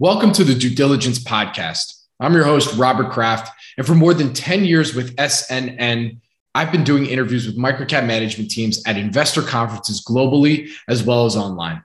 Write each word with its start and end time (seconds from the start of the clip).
Welcome 0.00 0.32
to 0.32 0.42
the 0.42 0.56
Due 0.56 0.74
Diligence 0.74 1.20
Podcast. 1.20 2.02
I'm 2.18 2.34
your 2.34 2.42
host, 2.42 2.76
Robert 2.76 3.12
Kraft. 3.12 3.52
And 3.78 3.86
for 3.86 3.94
more 3.94 4.12
than 4.12 4.32
10 4.32 4.64
years 4.64 4.92
with 4.92 5.14
SNN, 5.14 6.18
I've 6.52 6.72
been 6.72 6.82
doing 6.82 7.06
interviews 7.06 7.46
with 7.46 7.56
microcap 7.56 8.04
management 8.04 8.50
teams 8.50 8.82
at 8.88 8.96
investor 8.96 9.40
conferences 9.40 10.04
globally 10.04 10.68
as 10.88 11.04
well 11.04 11.26
as 11.26 11.36
online. 11.36 11.84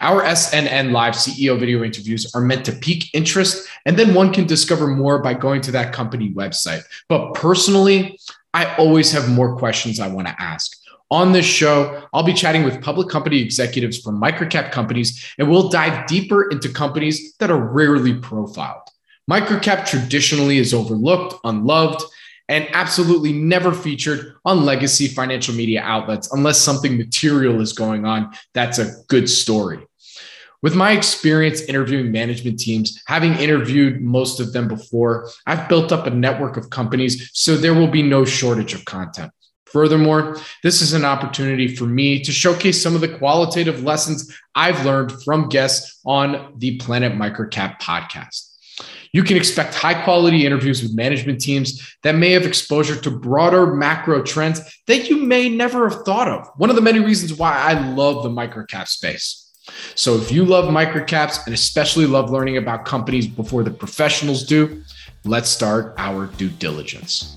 Our 0.00 0.22
SNN 0.22 0.92
live 0.92 1.14
CEO 1.14 1.58
video 1.58 1.82
interviews 1.82 2.30
are 2.32 2.40
meant 2.40 2.64
to 2.66 2.72
pique 2.72 3.12
interest, 3.12 3.68
and 3.84 3.98
then 3.98 4.14
one 4.14 4.32
can 4.32 4.46
discover 4.46 4.86
more 4.86 5.18
by 5.20 5.34
going 5.34 5.60
to 5.62 5.72
that 5.72 5.92
company 5.92 6.30
website. 6.30 6.84
But 7.08 7.34
personally, 7.34 8.20
I 8.54 8.72
always 8.76 9.10
have 9.10 9.28
more 9.28 9.56
questions 9.56 9.98
I 9.98 10.06
want 10.06 10.28
to 10.28 10.40
ask. 10.40 10.77
On 11.10 11.32
this 11.32 11.46
show, 11.46 12.06
I'll 12.12 12.22
be 12.22 12.34
chatting 12.34 12.64
with 12.64 12.82
public 12.82 13.08
company 13.08 13.40
executives 13.40 13.98
from 13.98 14.20
microcap 14.20 14.72
companies, 14.72 15.34
and 15.38 15.48
we'll 15.50 15.70
dive 15.70 16.06
deeper 16.06 16.50
into 16.50 16.68
companies 16.68 17.34
that 17.38 17.50
are 17.50 17.58
rarely 17.58 18.14
profiled. 18.14 18.82
Microcap 19.30 19.86
traditionally 19.86 20.58
is 20.58 20.74
overlooked, 20.74 21.34
unloved, 21.44 22.02
and 22.48 22.66
absolutely 22.72 23.32
never 23.32 23.72
featured 23.72 24.34
on 24.44 24.64
legacy 24.64 25.06
financial 25.06 25.54
media 25.54 25.82
outlets 25.82 26.32
unless 26.32 26.58
something 26.58 26.96
material 26.96 27.60
is 27.60 27.72
going 27.72 28.04
on. 28.06 28.32
That's 28.54 28.78
a 28.78 28.92
good 29.08 29.28
story. 29.28 29.86
With 30.60 30.74
my 30.74 30.92
experience 30.92 31.60
interviewing 31.62 32.10
management 32.10 32.58
teams, 32.58 33.00
having 33.06 33.34
interviewed 33.34 34.00
most 34.00 34.40
of 34.40 34.52
them 34.52 34.66
before, 34.66 35.30
I've 35.46 35.68
built 35.68 35.92
up 35.92 36.06
a 36.06 36.10
network 36.10 36.56
of 36.56 36.68
companies, 36.68 37.30
so 37.32 37.56
there 37.56 37.74
will 37.74 37.88
be 37.88 38.02
no 38.02 38.24
shortage 38.24 38.74
of 38.74 38.84
content. 38.84 39.30
Furthermore, 39.72 40.36
this 40.62 40.80
is 40.80 40.92
an 40.92 41.04
opportunity 41.04 41.74
for 41.74 41.84
me 41.84 42.22
to 42.22 42.32
showcase 42.32 42.82
some 42.82 42.94
of 42.94 43.00
the 43.00 43.18
qualitative 43.18 43.82
lessons 43.82 44.34
I've 44.54 44.84
learned 44.84 45.12
from 45.22 45.48
guests 45.48 46.00
on 46.04 46.54
the 46.56 46.76
Planet 46.78 47.12
Microcap 47.12 47.80
podcast. 47.80 48.48
You 49.12 49.22
can 49.22 49.36
expect 49.36 49.74
high 49.74 50.02
quality 50.04 50.44
interviews 50.46 50.82
with 50.82 50.94
management 50.94 51.40
teams 51.40 51.96
that 52.02 52.14
may 52.14 52.32
have 52.32 52.44
exposure 52.44 53.00
to 53.00 53.10
broader 53.10 53.74
macro 53.74 54.22
trends 54.22 54.60
that 54.86 55.08
you 55.08 55.16
may 55.16 55.48
never 55.48 55.88
have 55.88 56.04
thought 56.04 56.28
of. 56.28 56.48
One 56.56 56.70
of 56.70 56.76
the 56.76 56.82
many 56.82 57.00
reasons 57.00 57.34
why 57.34 57.52
I 57.52 57.72
love 57.94 58.22
the 58.22 58.28
microcap 58.28 58.86
space. 58.88 59.44
So, 59.94 60.16
if 60.16 60.32
you 60.32 60.44
love 60.46 60.66
microcaps 60.66 61.44
and 61.44 61.54
especially 61.54 62.06
love 62.06 62.30
learning 62.30 62.56
about 62.56 62.86
companies 62.86 63.26
before 63.26 63.62
the 63.64 63.70
professionals 63.70 64.44
do, 64.44 64.82
let's 65.24 65.50
start 65.50 65.94
our 65.98 66.26
due 66.26 66.48
diligence. 66.48 67.36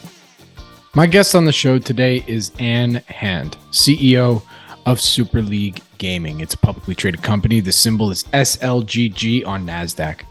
My 0.93 1.07
guest 1.07 1.35
on 1.35 1.45
the 1.45 1.53
show 1.53 1.79
today 1.79 2.21
is 2.27 2.51
Ann 2.59 2.95
Hand, 3.07 3.55
CEO 3.71 4.43
of 4.85 4.99
Super 4.99 5.41
League 5.41 5.81
Gaming. 5.99 6.41
It's 6.41 6.53
a 6.53 6.57
publicly 6.57 6.95
traded 6.95 7.23
company. 7.23 7.61
The 7.61 7.71
symbol 7.71 8.11
is 8.11 8.25
SLGG 8.33 9.47
on 9.47 9.65
NASDAQ. 9.65 10.23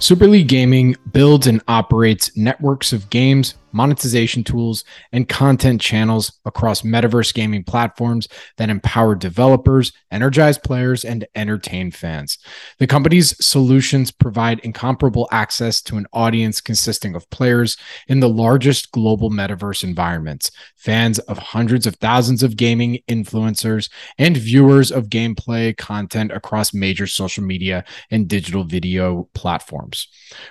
Super 0.00 0.26
League 0.26 0.48
Gaming 0.48 0.96
builds 1.12 1.46
and 1.46 1.62
operates 1.66 2.36
networks 2.36 2.92
of 2.92 3.08
games, 3.08 3.54
monetization 3.72 4.44
tools, 4.44 4.84
and 5.12 5.28
content 5.28 5.80
channels 5.80 6.32
across 6.44 6.82
metaverse 6.82 7.32
gaming 7.32 7.64
platforms 7.64 8.28
that 8.56 8.70
empower 8.70 9.14
developers, 9.14 9.92
energize 10.10 10.58
players, 10.58 11.04
and 11.04 11.26
entertain 11.34 11.90
fans. 11.90 12.38
The 12.78 12.86
company's 12.86 13.34
solutions 13.44 14.10
provide 14.10 14.60
incomparable 14.60 15.28
access 15.32 15.80
to 15.82 15.96
an 15.96 16.06
audience 16.12 16.60
consisting 16.60 17.14
of 17.14 17.28
players 17.30 17.76
in 18.08 18.20
the 18.20 18.28
largest 18.28 18.92
global 18.92 19.30
metaverse 19.30 19.84
environments, 19.84 20.50
fans 20.76 21.18
of 21.20 21.38
hundreds 21.38 21.86
of 21.86 21.96
thousands 21.96 22.42
of 22.42 22.56
gaming 22.56 22.98
influencers, 23.08 23.90
and 24.18 24.36
viewers 24.36 24.90
of 24.90 25.08
gameplay 25.08 25.76
content 25.76 26.32
across 26.32 26.74
major 26.74 27.06
social 27.06 27.44
media 27.44 27.84
and 28.10 28.28
digital 28.28 28.64
video 28.64 29.28
platforms. 29.34 30.08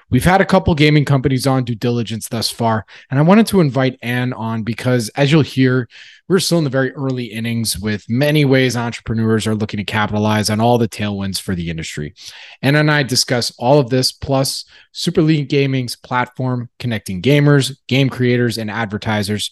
We've 0.09 0.24
had 0.24 0.42
a 0.42 0.46
couple 0.46 0.74
gaming 0.76 1.06
companies 1.06 1.48
on 1.48 1.64
due 1.64 1.76
diligence 1.76 2.28
thus 2.28 2.50
far, 2.50 2.86
and 3.12 3.20
I 3.20 3.24
wanted 3.24 3.46
to 3.48 3.60
invite 3.60 4.00
Ann 4.02 4.34
on 4.34 4.64
because, 4.64 5.10
as 5.10 5.32
you'll 5.32 5.42
hear, 5.42 5.88
we're 6.30 6.40
still 6.40 6.58
in 6.58 6.64
the 6.64 6.70
very 6.70 6.94
early 6.94 7.26
innings 7.26 7.78
with 7.78 8.10
many 8.10 8.46
ways 8.46 8.78
entrepreneurs 8.78 9.46
are 9.46 9.54
looking 9.54 9.78
to 9.80 9.84
capitalize 9.84 10.50
on 10.50 10.62
all 10.62 10.78
the 10.78 10.88
tailwinds 10.88 11.40
for 11.40 11.54
the 11.54 11.70
industry. 11.70 12.16
Ann 12.62 12.78
and 12.78 12.90
I 12.90 13.04
discuss 13.04 13.52
all 13.60 13.80
of 13.80 13.90
this, 13.90 14.14
plus 14.14 14.64
Super 14.94 15.22
League 15.22 15.50
Gaming's 15.50 15.96
platform 15.96 16.70
connecting 16.80 17.22
gamers, 17.22 17.78
game 17.88 18.10
creators, 18.10 18.58
and 18.58 18.72
advertisers 18.72 19.52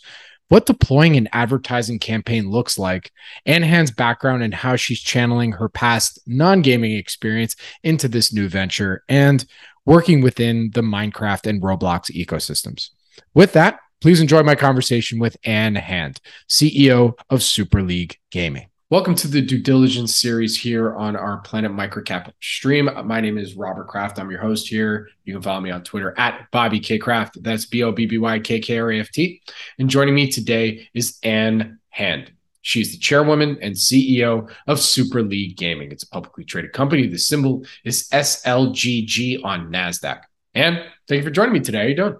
what 0.49 0.65
deploying 0.65 1.15
an 1.15 1.29
advertising 1.31 1.99
campaign 1.99 2.49
looks 2.49 2.77
like, 2.79 3.11
and 3.45 3.63
Hand's 3.63 3.91
background 3.91 4.41
and 4.43 4.53
how 4.53 4.75
she's 4.75 4.99
channeling 4.99 5.51
her 5.51 5.69
past 5.69 6.19
non 6.25 6.61
gaming 6.61 6.93
experience 6.93 7.55
into 7.83 8.07
this 8.07 8.33
new 8.33 8.49
venture, 8.49 9.03
and 9.07 9.45
working 9.85 10.21
within 10.21 10.71
the 10.73 10.81
Minecraft 10.81 11.47
and 11.47 11.61
Roblox 11.61 12.11
ecosystems. 12.11 12.89
With 13.33 13.53
that, 13.53 13.79
please 14.01 14.21
enjoy 14.21 14.43
my 14.43 14.55
conversation 14.55 15.19
with 15.19 15.37
Ann 15.43 15.75
Hand, 15.75 16.19
CEO 16.47 17.13
of 17.29 17.43
Super 17.43 17.81
League 17.81 18.17
Gaming. 18.31 18.69
Welcome 18.91 19.13
to 19.15 19.27
the 19.27 19.43
due 19.43 19.61
diligence 19.61 20.15
series 20.15 20.59
here 20.59 20.95
on 20.95 21.15
our 21.15 21.37
Planet 21.41 21.71
Microcap 21.71 22.31
stream. 22.41 22.89
My 23.05 23.21
name 23.21 23.37
is 23.37 23.55
Robert 23.55 23.87
Kraft. 23.87 24.17
I'm 24.17 24.31
your 24.31 24.41
host 24.41 24.67
here. 24.67 25.09
You 25.25 25.33
can 25.33 25.43
follow 25.43 25.61
me 25.61 25.69
on 25.69 25.83
Twitter 25.83 26.17
at 26.17 26.47
Bobby 26.51 26.79
K 26.79 26.97
Kraft. 26.97 27.37
That's 27.43 27.67
B 27.67 27.83
O 27.83 27.91
B 27.91 28.07
B 28.07 28.17
Y 28.17 28.39
K 28.39 28.59
K 28.59 28.79
R 28.79 28.91
A 28.91 28.99
F 28.99 29.11
T. 29.11 29.43
And 29.77 29.91
joining 29.91 30.15
me 30.15 30.31
today 30.31 30.89
is 30.95 31.19
Ann 31.21 31.77
Hand. 31.89 32.31
She's 32.61 32.91
the 32.91 32.97
chairwoman 32.97 33.59
and 33.61 33.75
CEO 33.75 34.49
of 34.65 34.79
Super 34.79 35.21
League 35.21 35.55
Gaming. 35.55 35.91
It's 35.91 36.03
a 36.03 36.09
publicly 36.09 36.43
traded 36.43 36.73
company. 36.73 37.05
The 37.05 37.19
symbol 37.19 37.65
is 37.85 38.09
SLGG 38.09 39.43
on 39.43 39.71
NASDAQ. 39.71 40.21
Ann, 40.55 40.83
thank 41.07 41.19
you 41.19 41.23
for 41.23 41.29
joining 41.29 41.53
me 41.53 41.59
today. 41.59 41.77
How 41.77 41.85
you 41.85 41.95
doing? 41.95 42.15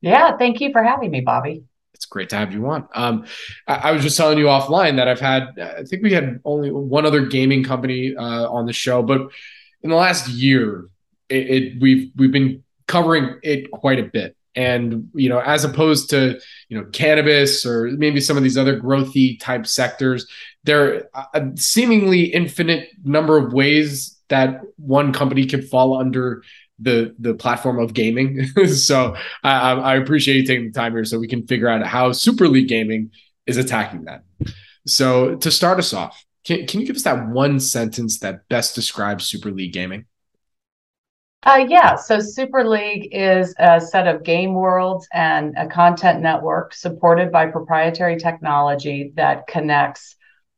Yeah, 0.00 0.36
thank 0.36 0.60
you 0.60 0.72
for 0.72 0.82
having 0.82 1.10
me, 1.10 1.20
Bobby. 1.20 1.64
It's 1.94 2.06
great 2.06 2.30
to 2.30 2.36
have 2.36 2.52
you 2.52 2.66
on. 2.66 2.88
Um, 2.94 3.26
I, 3.66 3.74
I, 3.74 3.92
was 3.92 4.02
just 4.02 4.16
telling 4.16 4.38
you 4.38 4.46
offline 4.46 4.96
that 4.96 5.06
I've 5.06 5.20
had, 5.20 5.48
I 5.60 5.82
think 5.84 6.02
we 6.02 6.12
had 6.12 6.40
only 6.46 6.70
one 6.70 7.04
other 7.04 7.26
gaming 7.26 7.62
company 7.62 8.16
uh, 8.16 8.48
on 8.48 8.64
the 8.64 8.72
show, 8.72 9.02
but 9.02 9.20
in 9.82 9.90
the 9.90 9.96
last 9.96 10.28
year, 10.28 10.88
it, 11.28 11.50
it 11.50 11.80
we've 11.80 12.10
we've 12.16 12.32
been 12.32 12.64
covering 12.86 13.38
it 13.42 13.70
quite 13.70 13.98
a 13.98 14.04
bit 14.04 14.36
and 14.56 15.08
you 15.14 15.28
know 15.28 15.38
as 15.38 15.64
opposed 15.64 16.10
to 16.10 16.40
you 16.68 16.76
know 16.76 16.84
cannabis 16.90 17.64
or 17.64 17.84
maybe 17.92 18.20
some 18.20 18.36
of 18.36 18.42
these 18.42 18.58
other 18.58 18.80
growthy 18.80 19.38
type 19.38 19.66
sectors 19.66 20.26
there 20.64 21.08
are 21.14 21.30
a 21.34 21.56
seemingly 21.56 22.24
infinite 22.24 22.88
number 23.04 23.38
of 23.38 23.52
ways 23.52 24.18
that 24.28 24.60
one 24.76 25.12
company 25.12 25.46
can 25.46 25.62
fall 25.62 25.96
under 25.96 26.42
the 26.80 27.14
the 27.18 27.34
platform 27.34 27.78
of 27.78 27.94
gaming. 27.94 28.46
so 28.66 29.16
I, 29.42 29.72
I 29.72 29.96
appreciate 29.96 30.36
you 30.36 30.46
taking 30.46 30.66
the 30.66 30.72
time 30.72 30.92
here 30.92 31.04
so 31.04 31.18
we 31.18 31.28
can 31.28 31.46
figure 31.46 31.68
out 31.68 31.86
how 31.86 32.12
Super 32.12 32.48
League 32.48 32.68
Gaming 32.68 33.10
is 33.46 33.56
attacking 33.56 34.04
that. 34.04 34.24
So 34.86 35.36
to 35.36 35.50
start 35.50 35.78
us 35.78 35.92
off, 35.92 36.24
can, 36.44 36.66
can 36.66 36.80
you 36.80 36.86
give 36.86 36.96
us 36.96 37.02
that 37.02 37.28
one 37.28 37.60
sentence 37.60 38.18
that 38.20 38.48
best 38.48 38.74
describes 38.74 39.26
Super 39.26 39.50
League 39.50 39.72
Gaming? 39.72 40.06
Uh, 41.42 41.64
yeah, 41.68 41.96
so 41.96 42.20
Super 42.20 42.68
League 42.68 43.08
is 43.12 43.54
a 43.58 43.80
set 43.80 44.06
of 44.06 44.22
game 44.22 44.52
worlds 44.52 45.08
and 45.12 45.54
a 45.56 45.66
content 45.66 46.20
network 46.20 46.74
supported 46.74 47.32
by 47.32 47.46
proprietary 47.46 48.18
technology 48.18 49.12
that 49.16 49.46
connects 49.46 50.16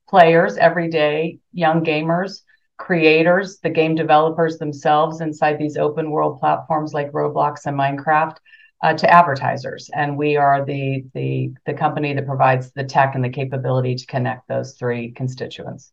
players, 0.08 0.56
everyday 0.56 1.38
young 1.52 1.84
gamers, 1.84 2.42
creators, 2.82 3.58
the 3.60 3.70
game 3.70 3.94
developers 3.94 4.58
themselves 4.58 5.20
inside 5.20 5.56
these 5.56 5.76
open 5.76 6.10
world 6.10 6.40
platforms 6.40 6.92
like 6.92 7.12
Roblox 7.12 7.66
and 7.66 7.78
Minecraft. 7.78 8.36
Uh, 8.84 8.92
to 8.92 9.08
advertisers, 9.08 9.88
and 9.94 10.18
we 10.18 10.36
are 10.36 10.64
the 10.64 11.04
the 11.14 11.52
the 11.66 11.72
company 11.72 12.12
that 12.14 12.26
provides 12.26 12.72
the 12.72 12.82
tech 12.82 13.14
and 13.14 13.22
the 13.22 13.28
capability 13.28 13.94
to 13.94 14.04
connect 14.06 14.48
those 14.48 14.74
three 14.74 15.12
constituents. 15.12 15.92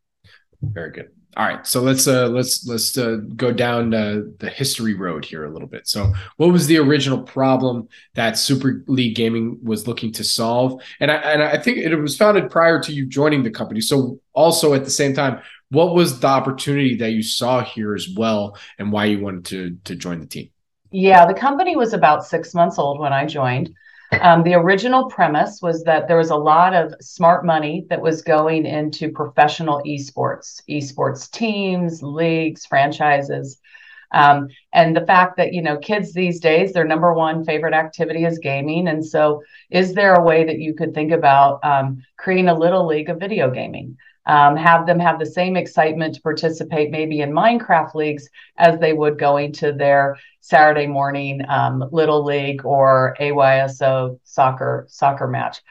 Very 0.64 0.90
good. 0.90 1.10
All 1.38 1.46
right, 1.46 1.66
so 1.68 1.82
let's 1.82 2.08
uh, 2.08 2.28
let's 2.28 2.66
let's 2.66 2.98
uh, 2.98 3.18
go 3.36 3.52
down 3.52 3.94
uh, 3.94 4.22
the 4.40 4.50
history 4.50 4.96
road 4.96 5.24
here 5.24 5.46
a 5.46 5.52
little 5.52 5.68
bit. 5.68 5.88
So, 5.88 6.12
what 6.38 6.52
was 6.52 6.66
the 6.66 6.80
original 6.80 7.22
problem 7.22 7.88
that 8.16 8.40
Super 8.40 8.84
League 8.88 9.16
Gaming 9.16 9.60
was 9.64 9.88
looking 9.88 10.12
to 10.14 10.24
solve? 10.24 10.82
And 11.00 11.12
I 11.12 11.16
and 11.18 11.44
I 11.44 11.60
think 11.60 11.78
it 11.78 11.96
was 11.96 12.18
founded 12.18 12.50
prior 12.50 12.82
to 12.82 12.92
you 12.92 13.06
joining 13.06 13.44
the 13.44 13.52
company. 13.52 13.82
So, 13.82 14.20
also 14.34 14.74
at 14.74 14.84
the 14.84 14.90
same 14.90 15.14
time, 15.14 15.42
what 15.72 15.94
was 15.94 16.20
the 16.20 16.28
opportunity 16.28 16.96
that 16.98 17.12
you 17.12 17.24
saw 17.24 17.64
here 17.64 17.94
as 17.94 18.10
well 18.16 18.58
and 18.78 18.92
why 18.92 19.06
you 19.06 19.20
wanted 19.20 19.46
to 19.46 19.78
to 19.86 19.96
join 19.96 20.20
the 20.20 20.26
team? 20.26 20.50
Yeah 20.92 21.26
the 21.26 21.34
company 21.34 21.76
was 21.76 21.94
about 21.94 22.26
six 22.26 22.54
months 22.54 22.80
old 22.80 23.00
when 23.00 23.14
i 23.14 23.26
joined. 23.26 23.72
Um, 24.22 24.42
the 24.42 24.56
original 24.56 25.08
premise 25.08 25.62
was 25.62 25.84
that 25.84 26.08
there 26.08 26.18
was 26.18 26.32
a 26.32 26.36
lot 26.36 26.74
of 26.74 26.96
smart 27.00 27.46
money 27.46 27.86
that 27.90 28.02
was 28.02 28.24
going 28.24 28.66
into 28.66 29.12
professional 29.12 29.84
esports 29.86 30.62
esports 30.68 31.30
teams 31.30 32.02
leagues 32.02 32.66
franchises. 32.66 33.60
Um, 34.12 34.48
and 34.74 34.96
the 34.96 35.06
fact 35.06 35.38
that 35.38 35.54
you 35.54 35.62
know 35.62 35.78
kids 35.78 36.14
these 36.14 36.40
days 36.40 36.74
their 36.74 36.86
number 36.86 37.14
one 37.14 37.46
favorite 37.46 37.76
activity 37.76 38.26
is 38.26 38.40
gaming. 38.40 38.88
And 38.88 39.06
so 39.06 39.44
is 39.70 39.94
there 39.94 40.16
a 40.16 40.24
way 40.24 40.44
that 40.44 40.58
you 40.58 40.74
could 40.74 40.96
think 40.96 41.12
about 41.12 41.64
um, 41.64 42.04
creating 42.18 42.50
a 42.50 42.58
little 42.58 42.88
league 42.88 43.10
of 43.10 43.20
video 43.20 43.52
gaming 43.52 43.98
um, 44.30 44.56
have 44.56 44.86
them 44.86 45.00
have 45.00 45.18
the 45.18 45.26
same 45.26 45.58
excitement 45.58 46.14
to 46.14 46.22
participate 46.22 46.92
maybe 46.92 47.22
in 47.22 47.32
Minecraft 47.32 47.96
leagues 47.96 48.30
as 48.58 48.80
they 48.80 48.94
would 48.94 49.18
going 49.18 49.52
to 49.54 49.72
their 49.74 50.18
Saturday 50.40 50.86
morning 50.86 51.42
um, 51.50 51.84
little 51.92 52.24
league 52.24 52.64
or 52.64 53.16
AYSO 53.20 54.20
soccer 54.24 54.86
soccer 54.88 55.28
match. 55.28 55.62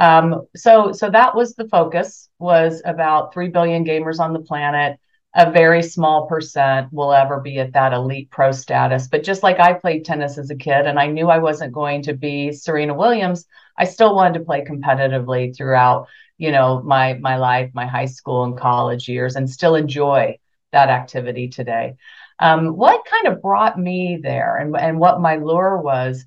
Um, 0.00 0.48
so 0.56 0.90
so 0.90 1.08
that 1.10 1.36
was 1.36 1.54
the 1.54 1.68
focus 1.68 2.28
was 2.40 2.82
about 2.84 3.32
three 3.32 3.48
billion 3.50 3.84
gamers 3.84 4.18
on 4.18 4.32
the 4.32 4.40
planet. 4.40 4.98
A 5.36 5.52
very 5.52 5.82
small 5.84 6.26
percent 6.26 6.92
will 6.92 7.12
ever 7.12 7.38
be 7.38 7.60
at 7.60 7.74
that 7.74 7.92
elite 7.92 8.30
pro 8.32 8.50
status. 8.50 9.06
But 9.06 9.22
just 9.22 9.44
like 9.44 9.60
I 9.60 9.74
played 9.74 10.04
tennis 10.04 10.38
as 10.38 10.50
a 10.50 10.56
kid 10.56 10.86
and 10.86 10.98
I 10.98 11.06
knew 11.06 11.28
I 11.28 11.38
wasn't 11.38 11.72
going 11.72 12.02
to 12.02 12.14
be 12.14 12.50
Serena 12.50 12.94
Williams, 12.94 13.46
I 13.76 13.84
still 13.84 14.16
wanted 14.16 14.40
to 14.40 14.44
play 14.44 14.64
competitively 14.64 15.56
throughout 15.56 16.08
you 16.38 16.52
know 16.52 16.80
my 16.82 17.14
my 17.14 17.36
life 17.36 17.70
my 17.74 17.86
high 17.86 18.06
school 18.06 18.44
and 18.44 18.56
college 18.56 19.08
years 19.08 19.36
and 19.36 19.50
still 19.50 19.74
enjoy 19.74 20.38
that 20.72 20.88
activity 20.88 21.48
today. 21.48 21.96
Um, 22.40 22.76
what 22.76 23.04
kind 23.04 23.26
of 23.26 23.42
brought 23.42 23.78
me 23.78 24.20
there 24.22 24.56
and, 24.56 24.76
and 24.76 24.98
what 25.00 25.20
my 25.20 25.36
lure 25.36 25.78
was 25.78 26.24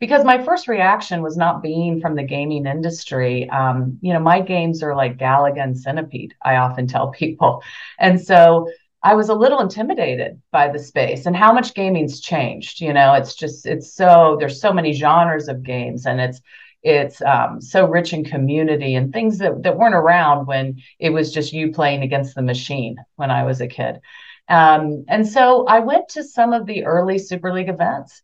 because 0.00 0.24
my 0.24 0.42
first 0.42 0.66
reaction 0.66 1.22
was 1.22 1.36
not 1.36 1.62
being 1.62 2.00
from 2.00 2.16
the 2.16 2.24
gaming 2.24 2.66
industry. 2.66 3.48
Um, 3.48 3.98
you 4.02 4.12
know 4.12 4.18
my 4.20 4.40
games 4.40 4.82
are 4.82 4.96
like 4.96 5.18
galaga 5.18 5.62
and 5.62 5.78
centipede 5.78 6.34
i 6.42 6.56
often 6.56 6.86
tell 6.86 7.10
people. 7.22 7.62
And 7.98 8.20
so 8.20 8.68
i 9.04 9.14
was 9.14 9.28
a 9.28 9.34
little 9.34 9.60
intimidated 9.60 10.40
by 10.50 10.68
the 10.68 10.78
space 10.78 11.26
and 11.26 11.36
how 11.36 11.52
much 11.52 11.74
gaming's 11.74 12.20
changed 12.20 12.80
you 12.80 12.92
know? 12.92 13.14
It's 13.14 13.34
just 13.34 13.66
it's 13.66 13.94
so 13.94 14.36
there's 14.40 14.60
so 14.60 14.72
many 14.72 14.92
genres 14.92 15.48
of 15.48 15.62
games 15.62 16.06
and 16.06 16.20
it's 16.20 16.40
it's 16.82 17.22
um, 17.22 17.60
so 17.60 17.86
rich 17.86 18.12
in 18.12 18.24
community 18.24 18.94
and 18.94 19.12
things 19.12 19.38
that, 19.38 19.62
that 19.62 19.76
weren't 19.76 19.94
around 19.94 20.46
when 20.46 20.82
it 20.98 21.10
was 21.10 21.32
just 21.32 21.52
you 21.52 21.72
playing 21.72 22.02
against 22.02 22.34
the 22.34 22.42
machine 22.42 22.96
when 23.16 23.30
I 23.30 23.44
was 23.44 23.60
a 23.60 23.68
kid. 23.68 24.00
Um, 24.48 25.04
and 25.08 25.26
so 25.26 25.64
I 25.66 25.78
went 25.78 26.08
to 26.10 26.24
some 26.24 26.52
of 26.52 26.66
the 26.66 26.84
early 26.84 27.18
Super 27.18 27.52
League 27.52 27.68
events. 27.68 28.22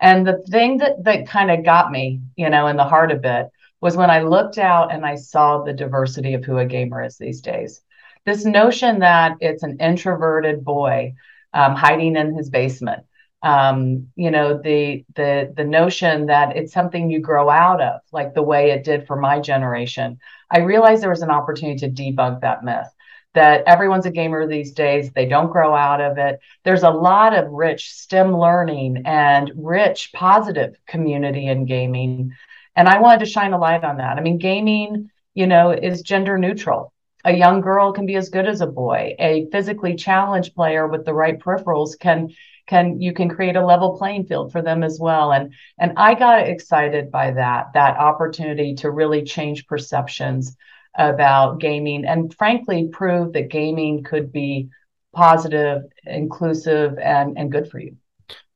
And 0.00 0.26
the 0.26 0.42
thing 0.50 0.78
that 0.78 1.04
that 1.04 1.28
kind 1.28 1.50
of 1.50 1.64
got 1.64 1.92
me, 1.92 2.20
you 2.36 2.50
know, 2.50 2.66
in 2.66 2.76
the 2.76 2.84
heart 2.84 3.12
a 3.12 3.16
bit 3.16 3.50
was 3.80 3.96
when 3.96 4.10
I 4.10 4.22
looked 4.22 4.58
out 4.58 4.92
and 4.92 5.06
I 5.06 5.14
saw 5.14 5.62
the 5.62 5.72
diversity 5.72 6.34
of 6.34 6.44
who 6.44 6.58
a 6.58 6.66
gamer 6.66 7.02
is 7.04 7.16
these 7.16 7.40
days. 7.40 7.82
This 8.26 8.44
notion 8.44 9.00
that 9.00 9.36
it's 9.40 9.62
an 9.62 9.78
introverted 9.78 10.64
boy 10.64 11.14
um, 11.52 11.74
hiding 11.74 12.16
in 12.16 12.34
his 12.34 12.50
basement 12.50 13.04
um, 13.42 14.08
you 14.16 14.30
know 14.30 14.60
the 14.62 15.04
the 15.14 15.52
the 15.56 15.64
notion 15.64 16.26
that 16.26 16.56
it's 16.56 16.72
something 16.72 17.10
you 17.10 17.20
grow 17.20 17.48
out 17.48 17.80
of 17.80 18.00
like 18.12 18.34
the 18.34 18.42
way 18.42 18.70
it 18.70 18.84
did 18.84 19.06
for 19.06 19.16
my 19.16 19.40
generation. 19.40 20.18
I 20.50 20.60
realized 20.60 21.02
there 21.02 21.10
was 21.10 21.22
an 21.22 21.30
opportunity 21.30 21.78
to 21.80 21.90
debunk 21.90 22.40
that 22.40 22.64
myth 22.64 22.88
that 23.34 23.62
everyone's 23.66 24.06
a 24.06 24.10
gamer 24.10 24.46
these 24.46 24.72
days 24.72 25.10
they 25.12 25.26
don't 25.26 25.52
grow 25.52 25.74
out 25.74 26.00
of 26.00 26.18
it. 26.18 26.40
There's 26.64 26.82
a 26.82 26.90
lot 26.90 27.34
of 27.34 27.50
rich 27.50 27.92
stem 27.92 28.36
learning 28.36 29.02
and 29.06 29.52
rich 29.56 30.10
positive 30.12 30.76
community 30.86 31.46
in 31.46 31.64
gaming 31.64 32.32
and 32.76 32.88
i 32.88 33.00
wanted 33.00 33.20
to 33.20 33.30
shine 33.30 33.52
a 33.52 33.58
light 33.58 33.84
on 33.84 33.98
that. 33.98 34.18
I 34.18 34.20
mean 34.20 34.38
gaming 34.38 35.10
you 35.34 35.46
know 35.46 35.70
is 35.70 36.02
gender 36.02 36.38
neutral. 36.38 36.92
A 37.24 37.32
young 37.32 37.60
girl 37.60 37.92
can 37.92 38.06
be 38.06 38.16
as 38.16 38.30
good 38.30 38.46
as 38.46 38.62
a 38.62 38.66
boy. 38.66 39.14
A 39.18 39.46
physically 39.52 39.94
challenged 39.94 40.54
player 40.54 40.86
with 40.86 41.04
the 41.04 41.14
right 41.14 41.38
peripherals 41.38 41.98
can 41.98 42.30
can 42.70 43.00
you 43.00 43.12
can 43.12 43.28
create 43.28 43.56
a 43.56 43.66
level 43.66 43.98
playing 43.98 44.24
field 44.24 44.52
for 44.52 44.62
them 44.62 44.84
as 44.84 44.98
well. 45.00 45.32
And 45.32 45.52
and 45.78 45.92
i 45.96 46.14
got 46.14 46.46
excited 46.46 47.10
by 47.10 47.32
that 47.32 47.72
that 47.74 47.98
opportunity 47.98 48.74
to 48.76 48.90
really 48.90 49.22
change 49.24 49.66
perceptions 49.66 50.56
about 50.96 51.58
gaming 51.60 52.04
and 52.04 52.32
frankly 52.34 52.88
prove 52.92 53.32
that 53.32 53.48
gaming 53.50 54.04
could 54.04 54.32
be 54.32 54.68
positive 55.12 55.82
inclusive 56.06 56.96
and 56.98 57.36
and 57.36 57.50
good 57.50 57.68
for 57.68 57.80
you. 57.80 57.96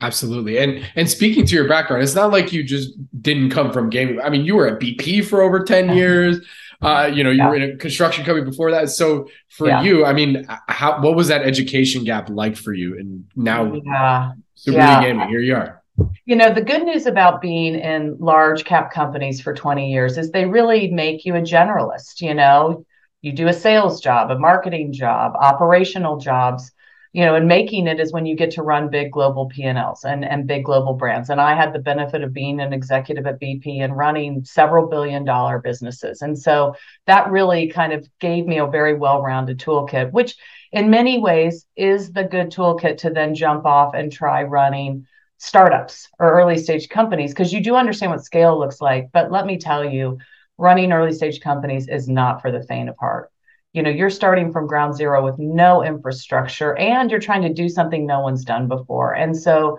Absolutely. 0.01 0.59
And 0.59 0.87
and 0.95 1.11
speaking 1.11 1.45
to 1.47 1.55
your 1.57 1.69
background 1.69 2.05
it's 2.05 2.15
not 2.15 2.31
like 2.31 2.53
you 2.53 2.63
just 2.63 2.91
didn't 3.21 3.51
come 3.51 3.73
from 3.73 3.91
gaming. 3.91 4.21
I 4.21 4.31
mean 4.31 4.45
you 4.45 4.55
were 4.55 4.69
at 4.69 4.81
bp 4.81 5.25
for 5.25 5.43
over 5.43 5.65
10 5.65 5.97
years 6.01 6.39
uh, 6.83 7.11
you 7.13 7.25
know, 7.25 7.31
you 7.31 7.39
yeah. 7.39 7.49
were 7.49 7.57
in 7.57 7.63
a 7.63 7.77
construction 7.77 8.25
company 8.25 8.49
before 8.49 8.71
that. 8.71 8.91
So 8.91 9.29
for 9.49 9.69
yeah. 9.69 9.83
you, 9.83 10.05
I 10.05 10.13
mean, 10.13 10.47
how 10.69 11.01
what 11.01 11.17
was 11.17 11.29
that 11.29 11.43
education 11.43 12.05
gap 12.05 12.29
like 12.29 12.57
for 12.57 12.73
you? 12.73 12.99
And 12.99 13.25
now, 13.37 13.73
yeah, 13.75 14.33
Super 14.55 14.79
yeah. 14.79 15.01
Gaming, 15.03 15.29
here 15.29 15.41
you 15.41 15.55
are. 15.55 15.83
You 16.25 16.37
know, 16.37 16.53
the 16.53 16.63
good 16.63 16.83
news 16.83 17.07
about 17.07 17.41
being 17.41 17.77
in 17.77 18.17
large 18.19 18.65
cap 18.65 18.93
companies 18.93 19.41
for 19.41 19.55
20 19.55 19.93
years 19.93 20.19
is 20.19 20.31
they 20.31 20.47
really 20.47 20.91
make 20.91 21.25
you 21.25 21.37
a 21.37 21.41
generalist. 21.41 22.21
You 22.21 22.35
know, 22.35 22.85
you 23.21 23.33
do 23.33 23.49
a 23.49 23.53
sales 23.53 24.01
job, 24.01 24.31
a 24.31 24.39
marketing 24.39 24.93
job, 24.93 25.35
operational 25.37 26.19
jobs 26.19 26.73
you 27.15 27.25
know, 27.25 27.37
and 27.37 27.47
making 27.47 27.87
it 27.87 28.01
is 28.01 28.13
when 28.13 28.27
you 28.27 28.35
get 28.35 28.51
to 28.51 28.63
run 28.63 28.91
big 28.91 29.13
global 29.13 29.47
P&Ls 29.47 30.03
and, 30.05 30.25
and 30.25 30.49
big 30.49 30.65
global 30.65 30.95
brands. 30.95 31.31
And 31.31 31.41
I 31.41 31.55
had 31.55 31.73
the 31.73 31.79
benefit 31.79 32.25
of 32.25 32.33
being 32.33 32.59
an 32.59 32.73
executive 32.73 33.25
at 33.25 33.41
BP 33.41 33.85
and 33.85 33.97
running 33.97 34.45
several 34.45 34.89
billion 34.89 35.25
dollar 35.25 35.61
businesses. 35.61 36.23
And 36.23 36.37
so 36.37 36.75
that 37.07 37.31
really 37.31 37.69
kind 37.69 37.93
of 37.93 38.05
gave 38.19 38.47
me 38.47 38.59
a 38.59 38.67
very 38.67 38.95
well-rounded 38.95 39.61
toolkit, 39.61 40.11
which 40.11 40.35
in 40.73 40.91
many 40.91 41.21
ways 41.21 41.65
is 41.77 42.13
the 42.13 42.25
good 42.25 42.51
toolkit 42.51 42.99
to 42.99 43.11
then 43.11 43.37
jump 43.37 43.65
off 43.65 43.95
and 43.95 44.11
try 44.11 44.43
running 44.43 45.07
startups 45.39 46.09
or 46.19 46.33
early 46.33 46.59
stage 46.59 46.89
companies 46.89 47.31
because 47.31 47.53
you 47.53 47.63
do 47.63 47.77
understand 47.77 48.11
what 48.11 48.25
scale 48.25 48.59
looks 48.59 48.81
like. 48.81 49.11
But 49.13 49.31
let 49.31 49.47
me 49.47 49.59
tell 49.59 49.85
you, 49.85 50.19
running 50.59 50.91
early 50.91 51.13
stage 51.13 51.41
companies 51.41 51.87
is 51.87 52.09
not 52.09 52.43
for 52.43 52.51
the 52.51 52.65
faint 52.65 52.89
of 52.89 52.97
heart 52.99 53.31
you 53.75 53.83
know 53.83 53.91
you're 53.91 54.09
starting 54.09 54.53
from 54.53 54.67
ground 54.67 54.97
zero 54.97 55.23
with 55.23 55.39
no 55.39 55.83
infrastructure 55.83 56.77
and 56.79 57.11
you're 57.11 57.21
trying 57.21 57.43
to 57.43 57.53
do 57.53 57.69
something 57.69 58.07
no 58.07 58.21
one's 58.21 58.45
done 58.45 58.69
before 58.69 59.13
and 59.13 59.37
so 59.37 59.79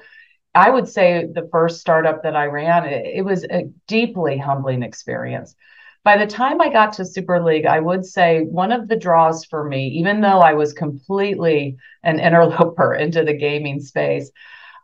i 0.53 0.69
would 0.69 0.87
say 0.87 1.25
the 1.33 1.47
first 1.51 1.79
startup 1.79 2.21
that 2.21 2.35
i 2.35 2.45
ran 2.45 2.85
it, 2.85 3.05
it 3.15 3.25
was 3.25 3.43
a 3.45 3.63
deeply 3.87 4.37
humbling 4.37 4.83
experience 4.83 5.55
by 6.03 6.17
the 6.17 6.27
time 6.27 6.61
i 6.61 6.69
got 6.69 6.93
to 6.93 7.05
super 7.05 7.41
league 7.43 7.65
i 7.65 7.79
would 7.79 8.05
say 8.05 8.41
one 8.41 8.71
of 8.71 8.87
the 8.87 8.97
draws 8.97 9.45
for 9.45 9.63
me 9.63 9.87
even 9.87 10.21
though 10.21 10.39
i 10.39 10.53
was 10.53 10.73
completely 10.73 11.77
an 12.03 12.19
interloper 12.19 12.93
into 13.03 13.23
the 13.23 13.33
gaming 13.33 13.79
space 13.79 14.29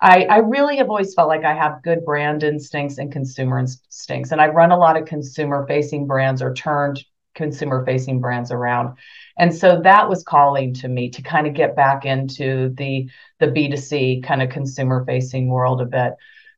I, 0.03 0.23
I, 0.23 0.37
really 0.37 0.77
have 0.77 0.89
always 0.89 1.13
felt 1.13 1.27
like 1.27 1.45
I 1.45 1.53
have 1.53 1.83
good 1.83 2.03
brand 2.03 2.41
instincts 2.41 2.97
and 2.97 3.11
consumer 3.11 3.59
instincts. 3.59 4.31
And 4.31 4.41
I 4.41 4.47
run 4.47 4.71
a 4.71 4.77
lot 4.77 4.97
of 4.97 5.05
consumer 5.05 5.63
facing 5.67 6.07
brands 6.07 6.41
or 6.41 6.55
turned 6.55 7.05
consumer 7.33 7.85
facing 7.85 8.19
brands 8.19 8.51
around. 8.51 8.97
And 9.37 9.53
so 9.53 9.81
that 9.83 10.09
was 10.09 10.23
calling 10.23 10.73
to 10.75 10.87
me 10.87 11.09
to 11.11 11.21
kind 11.21 11.47
of 11.47 11.53
get 11.53 11.75
back 11.75 12.05
into 12.05 12.69
the 12.75 13.09
the 13.39 13.47
b2c 13.47 14.21
kind 14.21 14.41
of 14.41 14.49
consumer 14.49 15.03
facing 15.05 15.47
world 15.49 15.81
a 15.81 15.85
bit. 15.85 16.13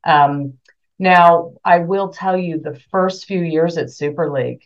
Um, 0.06 0.53
now 1.00 1.53
i 1.65 1.80
will 1.80 2.10
tell 2.10 2.38
you 2.38 2.60
the 2.60 2.80
first 2.92 3.25
few 3.25 3.42
years 3.42 3.77
at 3.77 3.89
super 3.89 4.32
league 4.32 4.62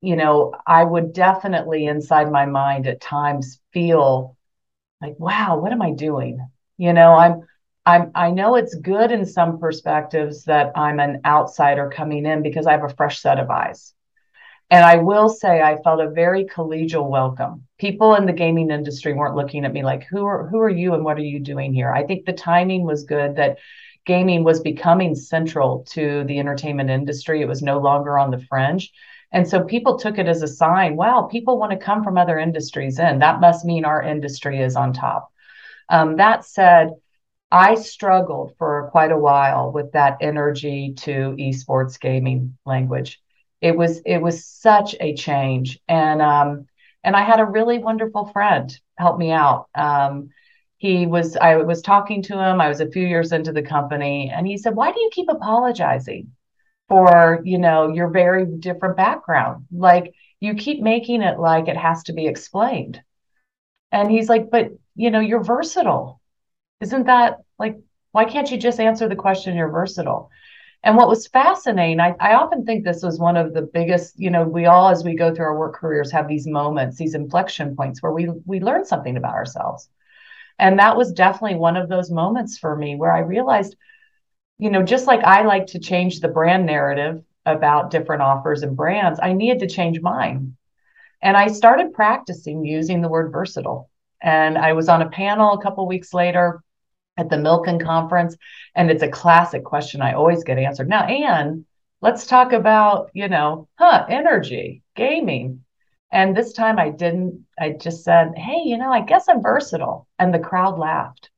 you 0.00 0.16
know 0.16 0.52
i 0.66 0.82
would 0.84 1.12
definitely 1.12 1.86
inside 1.86 2.30
my 2.30 2.46
mind 2.46 2.86
at 2.86 3.00
times 3.00 3.60
feel 3.72 4.36
like 5.02 5.18
wow 5.18 5.58
what 5.58 5.72
am 5.72 5.82
i 5.82 5.92
doing? 5.92 6.46
You 6.78 6.92
know 6.92 7.14
i'm 7.14 7.42
I'm, 7.86 8.10
I 8.16 8.32
know 8.32 8.56
it's 8.56 8.74
good 8.74 9.12
in 9.12 9.24
some 9.24 9.60
perspectives 9.60 10.44
that 10.46 10.72
I'm 10.76 10.98
an 10.98 11.20
outsider 11.24 11.88
coming 11.88 12.26
in 12.26 12.42
because 12.42 12.66
I 12.66 12.72
have 12.72 12.84
a 12.84 12.88
fresh 12.88 13.20
set 13.20 13.38
of 13.38 13.48
eyes. 13.48 13.94
And 14.70 14.84
I 14.84 14.96
will 14.96 15.28
say 15.28 15.62
I 15.62 15.80
felt 15.82 16.00
a 16.00 16.10
very 16.10 16.44
collegial 16.44 17.08
welcome. 17.08 17.66
People 17.78 18.16
in 18.16 18.26
the 18.26 18.32
gaming 18.32 18.70
industry 18.70 19.12
weren't 19.12 19.36
looking 19.36 19.64
at 19.64 19.72
me 19.72 19.84
like, 19.84 20.04
who 20.10 20.24
are 20.24 20.48
who 20.48 20.58
are 20.58 20.70
you 20.70 20.94
and 20.94 21.04
what 21.04 21.18
are 21.18 21.22
you 21.22 21.38
doing 21.38 21.72
here? 21.72 21.92
I 21.92 22.04
think 22.04 22.24
the 22.24 22.32
timing 22.32 22.84
was 22.84 23.04
good 23.04 23.36
that 23.36 23.58
gaming 24.06 24.42
was 24.42 24.60
becoming 24.60 25.14
central 25.14 25.84
to 25.90 26.24
the 26.24 26.38
entertainment 26.40 26.90
industry. 26.90 27.42
It 27.42 27.48
was 27.48 27.62
no 27.62 27.78
longer 27.78 28.18
on 28.18 28.30
the 28.30 28.40
fringe. 28.40 28.92
And 29.32 29.46
so 29.46 29.64
people 29.64 29.98
took 29.98 30.18
it 30.18 30.28
as 30.28 30.42
a 30.42 30.48
sign, 30.48 30.96
wow, 30.96 31.28
people 31.30 31.58
want 31.58 31.72
to 31.72 31.84
come 31.84 32.02
from 32.02 32.16
other 32.18 32.38
industries 32.38 32.98
in. 32.98 33.18
That 33.18 33.40
must 33.40 33.64
mean 33.64 33.84
our 33.84 34.02
industry 34.02 34.60
is 34.60 34.76
on 34.76 34.92
top. 34.92 35.30
Um, 35.88 36.16
that 36.16 36.44
said, 36.44 36.90
I 37.50 37.74
struggled 37.76 38.54
for 38.58 38.88
quite 38.90 39.12
a 39.12 39.18
while 39.18 39.70
with 39.70 39.92
that 39.92 40.18
energy 40.20 40.94
to 40.98 41.36
esports 41.38 42.00
gaming 42.00 42.56
language 42.64 43.20
it 43.68 43.76
was 43.76 44.00
it 44.06 44.18
was 44.18 44.44
such 44.46 44.94
a 45.00 45.14
change 45.14 45.68
and 45.88 46.20
um 46.22 46.50
And 47.04 47.16
I 47.16 47.22
had 47.30 47.40
a 47.40 47.44
really 47.56 47.78
wonderful 47.88 48.24
friend 48.34 48.68
help 48.98 49.16
me 49.18 49.30
out. 49.32 49.62
Um, 49.86 50.30
he 50.86 51.06
was, 51.06 51.36
I 51.48 51.56
was 51.70 51.80
talking 51.82 52.20
to 52.24 52.34
him. 52.44 52.60
I 52.60 52.68
was 52.68 52.80
a 52.80 52.90
few 52.94 53.06
years 53.14 53.32
into 53.32 53.52
the 53.52 53.62
company, 53.76 54.16
and 54.34 54.46
he 54.46 54.56
said, 54.58 54.74
"Why 54.76 54.88
do 54.92 55.00
you 55.04 55.10
keep 55.16 55.28
apologizing 55.30 56.22
for, 56.88 57.40
you 57.44 57.58
know, 57.58 57.80
your 57.98 58.10
very 58.22 58.44
different 58.68 58.96
background? 58.96 59.66
Like 59.72 60.06
you 60.40 60.54
keep 60.54 60.78
making 60.82 61.22
it 61.22 61.38
like 61.50 61.68
it 61.68 61.76
has 61.88 62.04
to 62.04 62.12
be 62.14 62.26
explained." 62.28 63.02
And 63.92 64.10
he's 64.10 64.28
like, 64.28 64.50
"But 64.50 64.70
you 64.94 65.10
know, 65.10 65.20
you're 65.20 65.42
versatile. 65.44 66.20
Isn't 66.80 67.06
that 67.06 67.38
like 67.58 67.76
why 68.12 68.26
can't 68.26 68.50
you 68.50 68.58
just 68.58 68.80
answer 68.80 69.08
the 69.08 69.16
question 69.16 69.56
you're 69.56 69.70
versatile?" 69.70 70.30
And 70.82 70.96
what 70.96 71.08
was 71.08 71.26
fascinating, 71.26 72.00
I, 72.00 72.14
I 72.20 72.34
often 72.34 72.64
think 72.64 72.84
this 72.84 73.02
was 73.02 73.18
one 73.18 73.36
of 73.36 73.54
the 73.54 73.62
biggest, 73.62 74.18
you 74.18 74.30
know, 74.30 74.44
we 74.44 74.66
all, 74.66 74.88
as 74.88 75.04
we 75.04 75.16
go 75.16 75.34
through 75.34 75.46
our 75.46 75.58
work 75.58 75.74
careers, 75.74 76.12
have 76.12 76.28
these 76.28 76.46
moments, 76.46 76.96
these 76.96 77.14
inflection 77.14 77.74
points 77.74 78.02
where 78.02 78.12
we 78.12 78.28
we 78.44 78.60
learn 78.60 78.84
something 78.84 79.16
about 79.16 79.34
ourselves. 79.34 79.88
And 80.58 80.78
that 80.78 80.96
was 80.96 81.12
definitely 81.12 81.58
one 81.58 81.76
of 81.76 81.88
those 81.88 82.10
moments 82.10 82.58
for 82.58 82.76
me 82.76 82.96
where 82.96 83.12
I 83.12 83.20
realized, 83.20 83.76
you 84.58 84.70
know, 84.70 84.82
just 84.82 85.06
like 85.06 85.22
I 85.24 85.42
like 85.42 85.66
to 85.68 85.80
change 85.80 86.20
the 86.20 86.28
brand 86.28 86.66
narrative 86.66 87.22
about 87.44 87.90
different 87.90 88.22
offers 88.22 88.62
and 88.62 88.76
brands, 88.76 89.20
I 89.22 89.32
needed 89.32 89.60
to 89.60 89.74
change 89.74 90.00
mine. 90.00 90.56
And 91.22 91.36
I 91.36 91.48
started 91.48 91.94
practicing 91.94 92.64
using 92.64 93.00
the 93.00 93.08
word 93.08 93.32
versatile. 93.32 93.90
And 94.22 94.56
I 94.56 94.72
was 94.72 94.88
on 94.88 95.02
a 95.02 95.10
panel 95.10 95.52
a 95.52 95.62
couple 95.62 95.86
weeks 95.86 96.14
later 96.14 96.62
at 97.16 97.30
the 97.30 97.36
Milken 97.36 97.82
conference. 97.82 98.36
And 98.74 98.90
it's 98.90 99.02
a 99.02 99.08
classic 99.08 99.64
question 99.64 100.02
I 100.02 100.14
always 100.14 100.44
get 100.44 100.58
answered. 100.58 100.88
Now, 100.88 101.04
Ann, 101.04 101.64
let's 102.00 102.26
talk 102.26 102.52
about, 102.52 103.10
you 103.14 103.28
know, 103.28 103.68
huh, 103.78 104.06
energy, 104.08 104.82
gaming. 104.94 105.64
And 106.12 106.36
this 106.36 106.52
time 106.52 106.78
I 106.78 106.90
didn't, 106.90 107.46
I 107.58 107.70
just 107.70 108.04
said, 108.04 108.32
hey, 108.36 108.62
you 108.64 108.78
know, 108.78 108.92
I 108.92 109.00
guess 109.00 109.28
I'm 109.28 109.42
versatile. 109.42 110.06
And 110.18 110.32
the 110.32 110.38
crowd 110.38 110.78
laughed. 110.78 111.30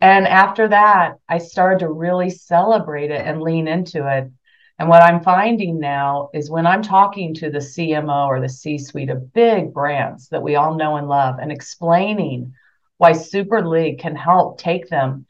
And 0.00 0.28
after 0.28 0.68
that, 0.68 1.14
I 1.28 1.38
started 1.38 1.80
to 1.80 1.90
really 1.90 2.30
celebrate 2.30 3.10
it 3.10 3.26
and 3.26 3.42
lean 3.42 3.66
into 3.66 4.06
it. 4.06 4.30
And 4.78 4.88
what 4.88 5.02
I'm 5.02 5.24
finding 5.24 5.80
now 5.80 6.30
is 6.32 6.50
when 6.50 6.66
I'm 6.66 6.82
talking 6.82 7.34
to 7.34 7.50
the 7.50 7.58
CMO 7.58 8.28
or 8.28 8.40
the 8.40 8.48
C 8.48 8.78
suite 8.78 9.10
of 9.10 9.32
big 9.32 9.72
brands 9.72 10.28
that 10.28 10.42
we 10.42 10.54
all 10.54 10.76
know 10.76 10.96
and 10.96 11.08
love 11.08 11.40
and 11.40 11.50
explaining 11.50 12.54
why 12.98 13.12
Super 13.12 13.66
League 13.66 13.98
can 13.98 14.14
help 14.14 14.58
take 14.58 14.88
them 14.88 15.26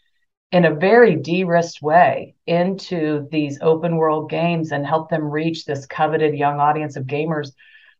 in 0.50 0.64
a 0.64 0.74
very 0.74 1.16
de-risked 1.16 1.82
way 1.82 2.34
into 2.46 3.28
these 3.30 3.58
open 3.60 3.96
world 3.96 4.30
games 4.30 4.72
and 4.72 4.86
help 4.86 5.10
them 5.10 5.30
reach 5.30 5.64
this 5.64 5.86
coveted 5.86 6.34
young 6.34 6.58
audience 6.58 6.96
of 6.96 7.04
gamers. 7.04 7.52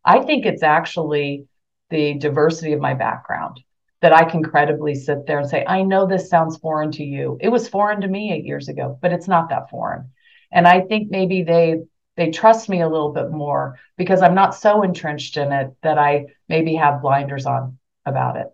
I 0.05 0.21
think 0.21 0.47
it's 0.47 0.63
actually 0.63 1.47
the 1.91 2.15
diversity 2.15 2.73
of 2.73 2.81
my 2.81 2.95
background 2.95 3.61
that 4.01 4.13
i 4.13 4.25
can 4.25 4.43
credibly 4.43 4.95
sit 4.95 5.27
there 5.27 5.39
and 5.39 5.49
say 5.49 5.65
i 5.67 5.83
know 5.83 6.07
this 6.07 6.29
sounds 6.29 6.57
foreign 6.59 6.93
to 6.93 7.05
you. 7.05 7.39
It 7.41 7.49
was 7.49 7.69
foreign 7.69 8.01
to 8.03 8.09
me 8.09 8.33
eight 8.33 8.45
years 8.45 8.69
ago 8.69 8.99
but 9.01 9.13
it's 9.13 9.29
not 9.29 9.49
that 9.51 9.71
foreign. 9.71 10.11
And 10.53 10.67
i 10.67 10.81
think 10.81 11.11
maybe 11.11 11.43
they 11.43 11.83
they 12.17 12.31
trust 12.31 12.69
me 12.69 12.81
a 12.81 12.89
little 12.89 13.13
bit 13.13 13.31
more 13.31 13.79
because 13.97 14.23
i'm 14.23 14.35
not 14.35 14.55
so 14.55 14.83
entrenched 14.83 15.37
in 15.37 15.53
it 15.53 15.71
that 15.83 15.99
i 15.99 16.27
maybe 16.49 16.75
have 16.75 17.03
blinders 17.03 17.47
on 17.47 17.79
about 18.07 18.37
it 18.37 18.47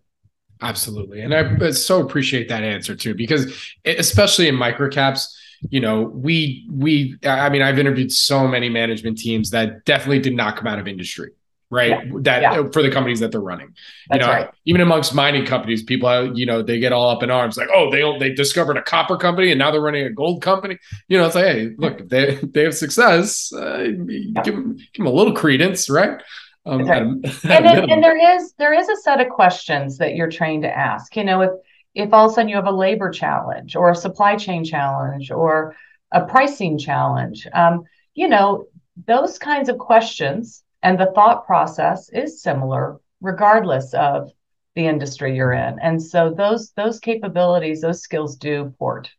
Absolutely. 0.65 1.21
And 1.21 1.35
I 1.35 1.71
so 1.73 2.01
appreciate 2.01 2.49
that 2.49 2.65
answer 2.65 2.97
too, 2.97 3.15
because 3.15 3.55
especially 3.85 4.49
in 4.49 4.57
microcaps, 4.57 5.27
you 5.69 5.79
know, 5.79 6.03
we, 6.03 6.67
we, 6.71 7.17
I 7.23 7.51
mean, 7.51 7.61
I've 7.61 7.79
interviewed 7.79 8.11
so 8.11 8.49
many 8.49 8.71
management 8.71 9.19
teams 9.19 9.51
that 9.51 9.85
definitely 9.85 10.21
did 10.21 10.35
not 10.35 10.57
come 10.57 10.67
out 10.67 10.79
of 10.79 10.89
industry, 10.89 11.33
right? 11.69 11.91
Yeah. 11.91 12.13
That 12.21 12.43
yeah. 12.43 12.63
for 12.73 12.83
the 12.83 12.91
companies 12.91 13.21
that 13.21 13.31
they're 13.31 13.43
running, 13.43 13.75
That's 14.09 14.23
you 14.23 14.27
know, 14.27 14.33
right. 14.33 14.51
even 14.65 14.81
amongst 14.81 15.15
mining 15.15 15.45
companies, 15.45 15.83
people, 15.83 16.37
you 16.37 16.47
know, 16.47 16.63
they 16.63 16.79
get 16.79 16.95
all 16.95 17.11
up 17.11 17.23
in 17.23 17.31
arms 17.31 17.59
like, 17.59 17.69
oh, 17.75 17.91
they, 17.91 18.19
they 18.19 18.35
discovered 18.35 18.79
a 18.79 18.83
copper 18.83 19.19
company 19.19 19.51
and 19.51 19.59
now 19.59 19.71
they're 19.71 19.83
running 19.83 20.07
a 20.07 20.11
gold 20.11 20.41
company. 20.41 20.79
You 21.09 21.19
know, 21.19 21.27
it's 21.27 21.35
like, 21.35 21.45
hey, 21.45 21.71
look, 21.77 22.09
they, 22.09 22.37
they 22.43 22.63
have 22.63 22.75
success, 22.75 23.53
uh, 23.53 23.87
yeah. 24.07 24.43
give, 24.43 24.55
them, 24.55 24.77
give 24.77 25.05
them 25.05 25.07
a 25.07 25.13
little 25.13 25.35
credence, 25.35 25.91
right? 25.91 26.23
Um, 26.67 26.81
okay. 26.83 26.99
and, 27.01 27.67
it, 27.67 27.91
and 27.91 28.03
there 28.03 28.37
is 28.37 28.53
there 28.59 28.73
is 28.73 28.89
a 28.89 28.97
set 28.97 29.21
of 29.21 29.29
questions 29.29 29.99
that 29.99 30.15
you're 30.15 30.31
trained 30.31 30.63
to 30.63 30.77
ask. 30.77 31.17
You 31.17 31.25
know, 31.25 31.43
if 31.43 31.51
if 31.95 32.13
all 32.13 32.27
of 32.27 32.33
a 32.33 32.35
sudden 32.35 32.49
you 32.49 32.57
have 32.57 32.67
a 32.67 32.73
labor 32.73 33.11
challenge 33.11 33.77
or 33.77 33.91
a 33.91 33.97
supply 33.97 34.37
chain 34.37 34.65
challenge 34.65 35.31
or 35.31 35.77
a 36.13 36.25
pricing 36.25 36.79
challenge, 36.79 37.47
um, 37.53 37.85
you 38.15 38.29
know, 38.29 38.67
those 39.07 39.39
kinds 39.39 39.69
of 39.69 39.79
questions 39.79 40.63
and 40.83 40.99
the 40.99 41.13
thought 41.15 41.47
process 41.47 42.09
is 42.11 42.43
similar 42.43 42.99
regardless 43.21 43.95
of 43.95 44.31
the 44.75 44.87
industry 44.87 45.37
you're 45.37 45.53
in. 45.53 45.79
And 45.81 46.03
so 46.03 46.33
those 46.37 46.73
those 46.73 46.99
capabilities, 47.01 47.81
those 47.81 48.03
skills 48.03 48.37
do 48.37 48.75
port. 48.79 49.11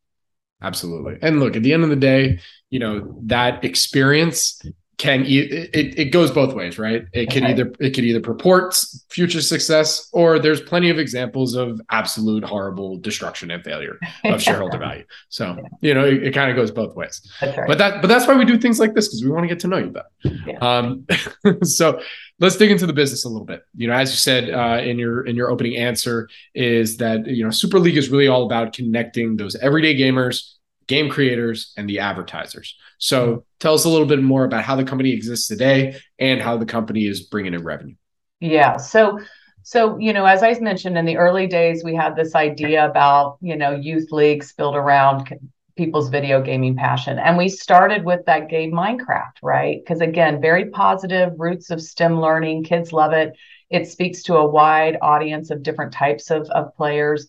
Absolutely. 0.62 1.18
And 1.22 1.40
look, 1.40 1.56
at 1.56 1.64
the 1.64 1.74
end 1.74 1.84
of 1.84 1.90
the 1.90 1.96
day, 1.96 2.40
you 2.70 2.80
know, 2.80 3.20
that 3.24 3.64
experience 3.64 4.62
can 4.98 5.26
it, 5.26 6.00
it 6.00 6.12
goes 6.12 6.32
both 6.32 6.54
ways 6.54 6.80
right? 6.80 7.06
It 7.14 7.30
could 7.30 7.44
either 7.44 7.72
it 7.80 7.92
could 7.92 8.06
either 8.06 8.22
purport 8.22 8.76
future 9.10 9.42
success 9.42 10.10
or 10.14 10.40
there's 10.40 10.62
plenty 10.62 10.90
of 10.90 11.00
examples 11.00 11.56
of 11.56 11.82
absolute 11.92 12.44
horrible 12.44 12.98
destruction 12.98 13.52
and 13.52 13.64
failure 13.64 14.00
of 14.24 14.42
shareholder 14.42 14.78
value. 14.78 15.04
So 15.30 15.58
you 15.82 15.94
know 15.94 16.06
it, 16.06 16.24
it 16.24 16.34
kind 16.34 16.50
of 16.50 16.56
goes 16.56 16.72
both 16.72 16.96
ways. 16.96 17.22
Right. 17.42 17.68
but 17.68 17.78
that 17.78 18.02
but 18.02 18.08
that's 18.08 18.28
why 18.28 18.36
we 18.36 18.46
do 18.46 18.58
things 18.58 18.80
like 18.80 18.94
this 18.94 19.08
because 19.08 19.24
we 19.24 19.32
want 19.32 19.44
to 19.44 19.48
get 19.48 19.60
to 19.62 19.68
know 19.68 19.78
you 19.78 19.90
better. 19.90 20.40
Yeah. 20.46 20.58
um 20.60 21.06
so 21.64 22.02
let's 22.40 22.56
dig 22.56 22.72
into 22.72 22.86
the 22.86 22.94
business 22.94 23.26
a 23.26 23.30
little 23.30 23.46
bit. 23.46 23.64
You 23.76 23.88
know 23.88 23.94
as 23.94 24.12
you 24.12 24.18
said 24.18 24.50
uh, 24.50 24.82
in 24.82 24.98
your 24.98 25.26
in 25.26 25.36
your 25.36 25.52
opening 25.52 25.76
answer 25.76 26.30
is 26.54 26.98
that 26.98 27.28
you 27.28 27.44
know 27.44 27.52
super 27.52 27.80
league 27.80 27.98
is 27.98 28.10
really 28.10 28.28
all 28.28 28.46
about 28.46 28.74
connecting 28.74 29.36
those 29.36 29.56
everyday 29.58 29.96
gamers 29.98 30.55
game 30.88 31.10
creators, 31.10 31.74
and 31.78 31.90
the 31.90 32.00
advertisers. 32.00 32.76
So 32.98 33.28
mm-hmm. 33.28 33.40
tell 33.60 33.74
us 33.74 33.86
a 33.86 33.90
little 33.90 34.08
bit 34.08 34.22
more 34.22 34.46
about 34.46 34.64
how 34.64 34.76
the 34.76 34.84
company 34.84 35.12
exists 35.12 35.48
today 35.48 35.98
and 36.20 36.42
how 36.42 36.58
the 36.58 36.66
company 36.66 37.08
is 37.08 37.22
bringing 37.22 37.54
in 37.54 37.64
revenue. 37.64 37.96
Yeah. 38.40 38.78
So, 38.78 39.20
so 39.64 39.98
you 39.98 40.14
know, 40.14 40.26
as 40.26 40.44
I 40.44 40.58
mentioned 40.60 40.98
in 40.98 41.06
the 41.06 41.18
early 41.18 41.48
days, 41.48 41.84
we 41.84 41.96
had 41.96 42.16
this 42.16 42.36
idea 42.36 42.88
about 42.88 43.38
you 43.42 43.56
know 43.56 43.72
youth 43.72 44.12
leagues 44.12 44.54
built 44.54 44.76
around 44.76 45.34
people's 45.76 46.10
video 46.10 46.42
gaming 46.42 46.76
passion, 46.76 47.20
and 47.20 47.38
we 47.38 47.50
started 47.50 48.06
with 48.06 48.26
that 48.26 48.50
game 48.50 48.72
Minecraft, 48.72 49.34
right? 49.42 49.80
Because 49.84 50.02
again, 50.02 50.42
very 50.42 50.70
positive 50.70 51.34
roots 51.38 51.72
of 51.72 51.82
STEM 51.82 52.22
learning. 52.22 52.64
Kids 52.64 52.94
love 52.94 53.14
it. 53.14 53.34
It 53.70 53.88
speaks 53.88 54.24
to 54.24 54.36
a 54.36 54.48
wide 54.48 54.98
audience 55.02 55.50
of 55.50 55.64
different 55.64 55.92
types 55.92 56.30
of, 56.30 56.48
of 56.50 56.76
players. 56.76 57.28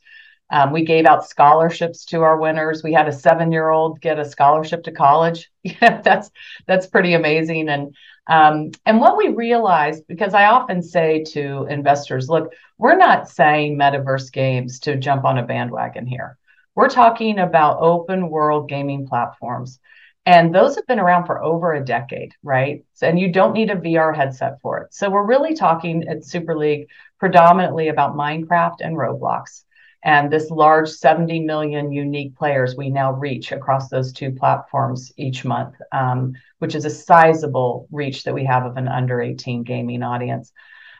Um, 0.50 0.72
we 0.72 0.84
gave 0.84 1.06
out 1.06 1.28
scholarships 1.28 2.04
to 2.06 2.22
our 2.22 2.38
winners. 2.38 2.82
We 2.82 2.92
had 2.92 3.08
a 3.08 3.12
seven-year-old 3.12 4.00
get 4.00 4.18
a 4.18 4.24
scholarship 4.24 4.84
to 4.84 4.92
college. 4.92 5.50
That's 5.80 6.30
that's 6.66 6.86
pretty 6.86 7.14
amazing. 7.14 7.68
And 7.68 7.94
um, 8.28 8.70
and 8.84 9.00
what 9.00 9.16
we 9.16 9.28
realized, 9.28 10.04
because 10.08 10.34
I 10.34 10.46
often 10.46 10.82
say 10.82 11.24
to 11.32 11.66
investors, 11.70 12.28
look, 12.28 12.52
we're 12.78 12.96
not 12.96 13.28
saying 13.28 13.78
metaverse 13.78 14.32
games 14.32 14.80
to 14.80 14.96
jump 14.96 15.24
on 15.24 15.38
a 15.38 15.46
bandwagon 15.46 16.06
here. 16.06 16.36
We're 16.74 16.88
talking 16.88 17.38
about 17.38 17.80
open 17.80 18.28
world 18.28 18.68
gaming 18.68 19.06
platforms. 19.06 19.80
And 20.26 20.52
those 20.52 20.74
have 20.74 20.86
been 20.88 20.98
around 20.98 21.26
for 21.26 21.40
over 21.40 21.72
a 21.72 21.84
decade, 21.84 22.34
right? 22.42 22.84
And 23.00 23.18
you 23.18 23.32
don't 23.32 23.52
need 23.52 23.70
a 23.70 23.76
VR 23.76 24.14
headset 24.14 24.60
for 24.60 24.80
it. 24.80 24.92
So 24.92 25.08
we're 25.08 25.24
really 25.24 25.54
talking 25.54 26.08
at 26.08 26.24
Super 26.24 26.58
League 26.58 26.88
predominantly 27.20 27.88
about 27.88 28.16
Minecraft 28.16 28.78
and 28.80 28.96
Roblox 28.96 29.62
and 30.06 30.30
this 30.30 30.52
large 30.52 30.88
70 30.88 31.40
million 31.40 31.90
unique 31.90 32.36
players 32.36 32.76
we 32.76 32.88
now 32.88 33.12
reach 33.12 33.50
across 33.50 33.88
those 33.88 34.12
two 34.12 34.30
platforms 34.30 35.12
each 35.16 35.44
month, 35.44 35.74
um, 35.90 36.32
which 36.60 36.76
is 36.76 36.84
a 36.84 36.90
sizable 36.90 37.88
reach 37.90 38.22
that 38.22 38.32
we 38.32 38.44
have 38.44 38.64
of 38.64 38.76
an 38.76 38.86
under 38.86 39.20
18 39.20 39.64
gaming 39.64 40.04
audience. 40.04 40.52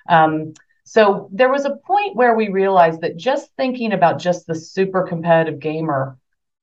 Um, 0.08 0.54
so 0.82 1.28
there 1.32 1.52
was 1.52 1.64
a 1.64 1.76
point 1.86 2.16
where 2.16 2.34
we 2.34 2.48
realized 2.48 3.00
that 3.02 3.16
just 3.16 3.48
thinking 3.56 3.92
about 3.92 4.18
just 4.18 4.44
the 4.48 4.56
super 4.56 5.04
competitive 5.04 5.60
gamer, 5.60 6.18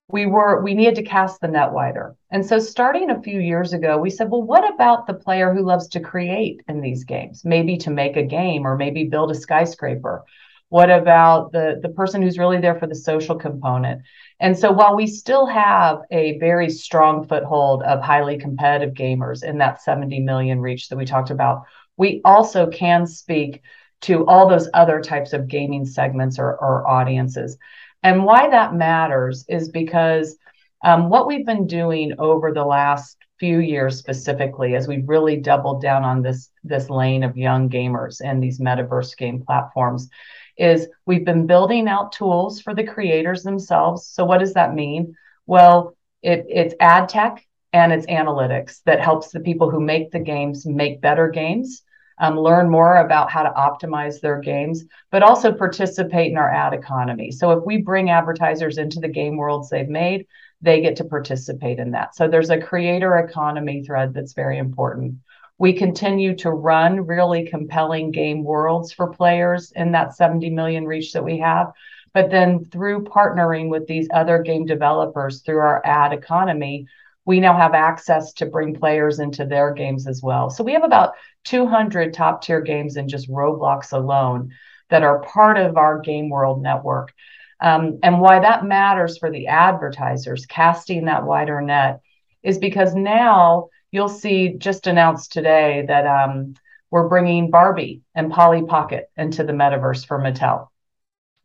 we 0.10 0.26
were 0.26 0.62
we 0.62 0.74
needed 0.74 0.96
to 0.96 1.04
cast 1.04 1.40
the 1.40 1.48
net 1.48 1.72
wider. 1.72 2.18
And 2.30 2.46
so 2.46 2.60
starting 2.60 3.10
a 3.10 3.22
few 3.22 3.40
years 3.40 3.72
ago, 3.72 3.98
we 3.98 4.10
said, 4.10 4.30
well, 4.30 4.44
what 4.44 4.70
about 4.74 5.08
the 5.08 5.14
player 5.14 5.54
who 5.54 5.64
loves 5.64 5.88
to 5.90 6.02
create 6.02 6.62
in 6.68 6.82
these 6.82 7.06
games? 7.06 7.46
Maybe 7.46 7.78
to 7.78 7.90
make 7.90 8.18
a 8.18 8.24
game 8.24 8.68
or 8.68 8.76
maybe 8.76 9.06
build 9.06 9.32
a 9.32 9.36
skyscraper 9.36 10.26
what 10.70 10.90
about 10.90 11.52
the, 11.52 11.80
the 11.82 11.90
person 11.90 12.22
who's 12.22 12.38
really 12.38 12.60
there 12.60 12.76
for 12.80 12.88
the 12.88 12.96
social 12.96 13.36
component? 13.36 14.02
And 14.40 14.58
so 14.58 14.72
while 14.72 14.96
we 14.96 15.08
still 15.08 15.46
have 15.46 16.00
a 16.12 16.38
very 16.40 16.70
strong 16.70 17.28
foothold 17.28 17.84
of 17.84 18.02
highly 18.02 18.38
competitive 18.38 18.94
gamers 18.94 19.44
in 19.44 19.60
that 19.60 19.82
70 19.82 20.20
million 20.22 20.60
reach 20.60 20.90
that 20.90 20.98
we 20.98 21.06
talked 21.06 21.30
about, 21.30 21.64
we 21.98 22.22
also 22.26 22.68
can 22.68 23.06
speak 23.06 23.62
to 24.02 24.26
all 24.26 24.50
those 24.50 24.70
other 24.74 25.00
types 25.00 25.32
of 25.34 25.48
gaming 25.48 25.86
segments 25.86 26.40
or, 26.40 26.58
or 26.58 26.88
audiences. 26.88 27.58
And 28.02 28.26
why 28.26 28.50
that 28.50 28.74
matters 28.74 29.46
is 29.48 29.70
because 29.70 30.36
um, 30.84 31.10
what 31.10 31.28
we've 31.28 31.46
been 31.46 31.68
doing 31.68 32.14
over 32.20 32.52
the 32.52 32.66
last 32.66 33.18
few 33.40 33.60
years 33.60 33.98
specifically 33.98 34.76
as 34.76 34.88
we've 34.88 35.08
really 35.08 35.38
doubled 35.38 35.82
down 35.82 36.04
on 36.04 36.22
this 36.22 36.50
this 36.64 36.90
lane 36.90 37.24
of 37.24 37.36
young 37.36 37.70
gamers 37.70 38.22
and 38.24 38.42
these 38.42 38.60
metaverse 38.60 39.18
game 39.18 39.44
platforms 39.46 40.10
is 40.58 40.88
we've 41.06 41.26
been 41.26 41.48
building 41.48 41.88
out 41.88 42.12
tools 42.12 42.62
for 42.62 42.74
the 42.74 42.84
creators 42.84 43.44
themselves. 43.44 44.08
So 44.08 44.26
what 44.26 44.40
does 44.40 44.54
that 44.54 44.74
mean? 44.74 45.16
Well, 45.46 45.96
it, 46.22 46.46
it's 46.50 46.76
ad 46.80 47.10
tech 47.10 47.46
and 47.74 47.92
it's 47.92 48.06
analytics 48.06 48.82
that 48.86 49.02
helps 49.02 49.32
the 49.32 49.40
people 49.40 49.70
who 49.70 49.80
make 49.80 50.12
the 50.12 50.20
games 50.20 50.66
make 50.66 51.02
better 51.02 51.28
games, 51.28 51.82
um, 52.20 52.40
learn 52.40 52.70
more 52.70 52.98
about 52.98 53.32
how 53.32 53.44
to 53.44 53.50
optimize 53.50 54.22
their 54.22 54.40
games, 54.40 54.86
but 55.12 55.24
also 55.24 55.52
participate 55.52 56.32
in 56.32 56.38
our 56.38 56.50
ad 56.50 56.74
economy. 56.74 57.32
So 57.32 57.52
if 57.52 57.66
we 57.66 57.78
bring 57.78 58.12
advertisers 58.12 58.78
into 58.78 59.00
the 59.00 59.08
game 59.08 59.38
worlds 59.38 59.70
they've 59.70 59.90
made, 59.90 60.28
they 60.62 60.82
get 60.82 60.96
to 60.98 61.04
participate 61.04 61.80
in 61.80 61.92
that. 61.92 62.16
So 62.16 62.28
there's 62.28 62.52
a 62.52 62.62
creator 62.62 63.18
economy 63.18 63.84
thread 63.84 64.14
that's 64.14 64.34
very 64.34 64.60
important. 64.60 65.16
We 65.58 65.74
continue 65.74 66.36
to 66.38 66.52
run 66.52 67.06
really 67.06 67.46
compelling 67.46 68.12
game 68.12 68.44
worlds 68.44 68.92
for 68.92 69.14
players 69.14 69.72
in 69.72 69.92
that 69.92 70.16
70 70.16 70.50
million 70.50 70.86
reach 70.86 71.14
that 71.14 71.24
we 71.24 71.40
have. 71.40 71.72
But 72.14 72.30
then 72.30 72.66
through 72.66 73.06
partnering 73.06 73.70
with 73.70 73.88
these 73.88 74.08
other 74.14 74.42
game 74.42 74.66
developers 74.66 75.42
through 75.42 75.60
our 75.60 75.82
ad 75.86 76.14
economy, 76.14 76.88
we 77.26 77.40
now 77.40 77.56
have 77.56 77.74
access 77.74 78.34
to 78.34 78.46
bring 78.46 78.76
players 78.76 79.20
into 79.20 79.46
their 79.46 79.72
games 79.74 80.08
as 80.08 80.22
well. 80.22 80.50
So 80.50 80.64
we 80.64 80.74
have 80.74 80.84
about 80.84 81.14
200 81.46 82.14
top 82.14 82.44
tier 82.44 82.62
games 82.62 82.98
in 82.98 83.08
just 83.08 83.30
Roblox 83.30 83.94
alone 83.94 84.52
that 84.90 85.04
are 85.04 85.22
part 85.22 85.58
of 85.58 85.78
our 85.78 86.00
Game 86.00 86.30
World 86.30 86.62
network. 86.62 87.14
Um, 87.60 88.00
and 88.04 88.20
why 88.20 88.40
that 88.40 88.66
matters 88.66 89.18
for 89.18 89.32
the 89.32 89.48
advertisers 89.48 90.46
casting 90.46 91.06
that 91.06 91.24
wider 91.24 91.62
net 91.62 92.02
is 92.44 92.58
because 92.58 92.94
now 92.94 93.70
you'll 93.94 94.10
see 94.10 94.56
just 94.58 94.88
announced 94.88 95.32
today 95.32 95.86
that 95.88 96.08
um, 96.08 96.56
we're 96.90 97.08
bringing 97.08 97.52
Barbie 97.52 98.02
and 98.16 98.32
Polly 98.32 98.64
Pocket 98.64 99.10
into 99.16 99.44
the 99.44 99.54
metaverse 99.54 100.06
for 100.06 100.20
Mattel. 100.20 100.68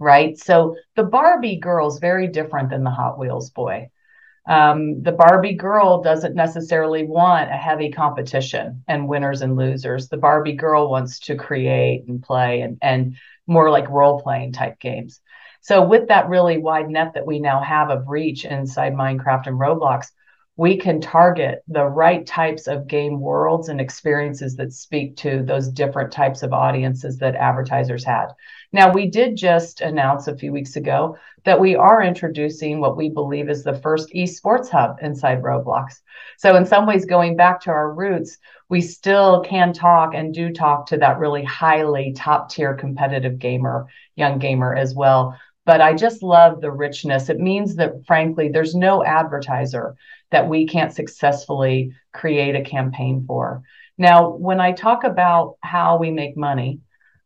Right. 0.00 0.38
So 0.38 0.76
the 0.96 1.04
Barbie 1.04 1.56
girl 1.56 1.88
is 1.88 1.98
very 1.98 2.26
different 2.26 2.70
than 2.70 2.84
the 2.84 2.90
Hot 2.90 3.18
Wheels 3.18 3.50
boy. 3.50 3.90
Um, 4.46 5.02
the 5.02 5.12
Barbie 5.12 5.56
girl 5.56 6.02
doesn't 6.02 6.34
necessarily 6.34 7.04
want 7.04 7.50
a 7.50 7.56
heavy 7.56 7.90
competition 7.90 8.82
and 8.88 9.08
winners 9.08 9.42
and 9.42 9.56
losers. 9.56 10.08
The 10.08 10.16
Barbie 10.16 10.54
girl 10.54 10.90
wants 10.90 11.18
to 11.20 11.36
create 11.36 12.06
and 12.08 12.22
play 12.22 12.62
and, 12.62 12.78
and 12.80 13.16
more 13.46 13.70
like 13.70 13.90
role 13.90 14.22
playing 14.22 14.52
type 14.52 14.80
games. 14.80 15.20
So, 15.60 15.84
with 15.84 16.08
that 16.08 16.30
really 16.30 16.56
wide 16.56 16.88
net 16.88 17.12
that 17.14 17.26
we 17.26 17.40
now 17.40 17.60
have 17.60 17.90
of 17.90 18.08
reach 18.08 18.46
inside 18.46 18.94
Minecraft 18.94 19.48
and 19.48 19.60
Roblox, 19.60 20.12
we 20.58 20.76
can 20.76 21.00
target 21.00 21.62
the 21.68 21.84
right 21.84 22.26
types 22.26 22.66
of 22.66 22.88
game 22.88 23.20
worlds 23.20 23.68
and 23.68 23.80
experiences 23.80 24.56
that 24.56 24.72
speak 24.72 25.16
to 25.16 25.40
those 25.44 25.68
different 25.68 26.10
types 26.10 26.42
of 26.42 26.52
audiences 26.52 27.16
that 27.18 27.36
advertisers 27.36 28.02
had. 28.02 28.26
Now, 28.72 28.92
we 28.92 29.06
did 29.06 29.36
just 29.36 29.80
announce 29.80 30.26
a 30.26 30.36
few 30.36 30.52
weeks 30.52 30.74
ago 30.74 31.16
that 31.44 31.60
we 31.60 31.76
are 31.76 32.02
introducing 32.02 32.80
what 32.80 32.96
we 32.96 33.08
believe 33.08 33.48
is 33.48 33.62
the 33.62 33.78
first 33.78 34.12
esports 34.12 34.68
hub 34.68 34.96
inside 35.00 35.42
Roblox. 35.42 36.00
So, 36.38 36.56
in 36.56 36.66
some 36.66 36.86
ways, 36.86 37.04
going 37.04 37.36
back 37.36 37.60
to 37.62 37.70
our 37.70 37.94
roots, 37.94 38.36
we 38.68 38.80
still 38.80 39.42
can 39.42 39.72
talk 39.72 40.12
and 40.12 40.34
do 40.34 40.52
talk 40.52 40.86
to 40.88 40.98
that 40.98 41.20
really 41.20 41.44
highly 41.44 42.14
top 42.14 42.50
tier 42.50 42.74
competitive 42.74 43.38
gamer, 43.38 43.86
young 44.16 44.40
gamer 44.40 44.74
as 44.74 44.92
well. 44.92 45.38
But 45.64 45.80
I 45.80 45.94
just 45.94 46.22
love 46.22 46.60
the 46.60 46.72
richness. 46.72 47.28
It 47.28 47.38
means 47.38 47.76
that, 47.76 48.06
frankly, 48.06 48.48
there's 48.48 48.74
no 48.74 49.04
advertiser 49.04 49.94
that 50.30 50.48
we 50.48 50.66
can't 50.66 50.92
successfully 50.92 51.92
create 52.12 52.54
a 52.54 52.62
campaign 52.62 53.24
for. 53.26 53.62
Now, 53.96 54.30
when 54.30 54.60
I 54.60 54.72
talk 54.72 55.04
about 55.04 55.56
how 55.62 55.98
we 55.98 56.10
make 56.10 56.36
money, 56.36 56.80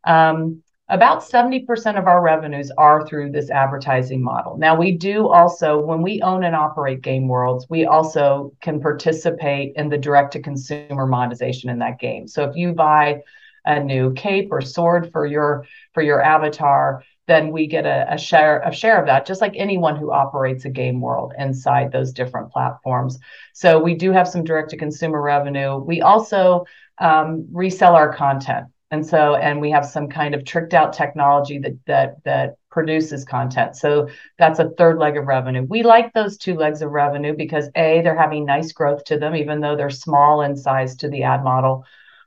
um, 0.04 0.62
about 0.88 1.22
70% 1.22 1.98
of 1.98 2.06
our 2.06 2.20
revenues 2.20 2.70
are 2.76 3.06
through 3.06 3.30
this 3.30 3.50
advertising 3.50 4.22
model. 4.22 4.58
Now, 4.58 4.76
we 4.76 4.92
do 4.92 5.28
also, 5.28 5.80
when 5.80 6.02
we 6.02 6.20
own 6.20 6.44
and 6.44 6.54
operate 6.54 7.00
Game 7.00 7.28
Worlds, 7.28 7.66
we 7.70 7.86
also 7.86 8.52
can 8.60 8.80
participate 8.80 9.72
in 9.76 9.88
the 9.88 9.96
direct 9.96 10.32
to 10.32 10.42
consumer 10.42 11.06
monetization 11.06 11.70
in 11.70 11.78
that 11.78 11.98
game. 11.98 12.28
So 12.28 12.44
if 12.44 12.56
you 12.56 12.72
buy 12.72 13.22
a 13.64 13.82
new 13.82 14.12
cape 14.14 14.48
or 14.50 14.60
sword 14.60 15.10
for 15.12 15.24
your 15.24 15.64
for 15.92 16.02
your 16.02 16.20
avatar, 16.20 17.04
then 17.26 17.52
we 17.52 17.66
get 17.66 17.86
a, 17.86 18.14
a, 18.14 18.18
share 18.18 18.60
a 18.60 18.72
share 18.72 19.00
of 19.00 19.06
that, 19.06 19.26
just 19.26 19.40
like 19.40 19.54
anyone 19.56 19.96
who 19.96 20.10
operates 20.10 20.64
a 20.64 20.70
game 20.70 21.00
world 21.00 21.32
inside 21.38 21.92
those 21.92 22.12
different 22.12 22.50
platforms. 22.50 23.18
So 23.52 23.78
we 23.78 23.94
do 23.94 24.12
have 24.12 24.28
some 24.28 24.44
direct 24.44 24.70
to 24.70 24.76
consumer 24.76 25.20
revenue. 25.20 25.76
We 25.76 26.02
also 26.02 26.64
um, 26.98 27.46
resell 27.52 27.94
our 27.94 28.12
content, 28.12 28.66
and 28.90 29.06
so 29.06 29.36
and 29.36 29.60
we 29.60 29.70
have 29.70 29.86
some 29.86 30.08
kind 30.08 30.34
of 30.34 30.44
tricked 30.44 30.74
out 30.74 30.92
technology 30.92 31.58
that 31.58 31.78
that 31.86 32.24
that 32.24 32.56
produces 32.70 33.24
content. 33.24 33.76
So 33.76 34.08
that's 34.38 34.58
a 34.58 34.70
third 34.70 34.98
leg 34.98 35.16
of 35.16 35.26
revenue. 35.26 35.62
We 35.68 35.82
like 35.82 36.12
those 36.12 36.36
two 36.36 36.54
legs 36.54 36.82
of 36.82 36.90
revenue 36.90 37.34
because 37.36 37.68
a 37.76 38.02
they're 38.02 38.18
having 38.18 38.44
nice 38.44 38.72
growth 38.72 39.04
to 39.04 39.18
them, 39.18 39.36
even 39.36 39.60
though 39.60 39.76
they're 39.76 39.90
small 39.90 40.42
in 40.42 40.56
size 40.56 40.96
to 40.96 41.08
the 41.08 41.22
ad 41.22 41.44
model 41.44 41.84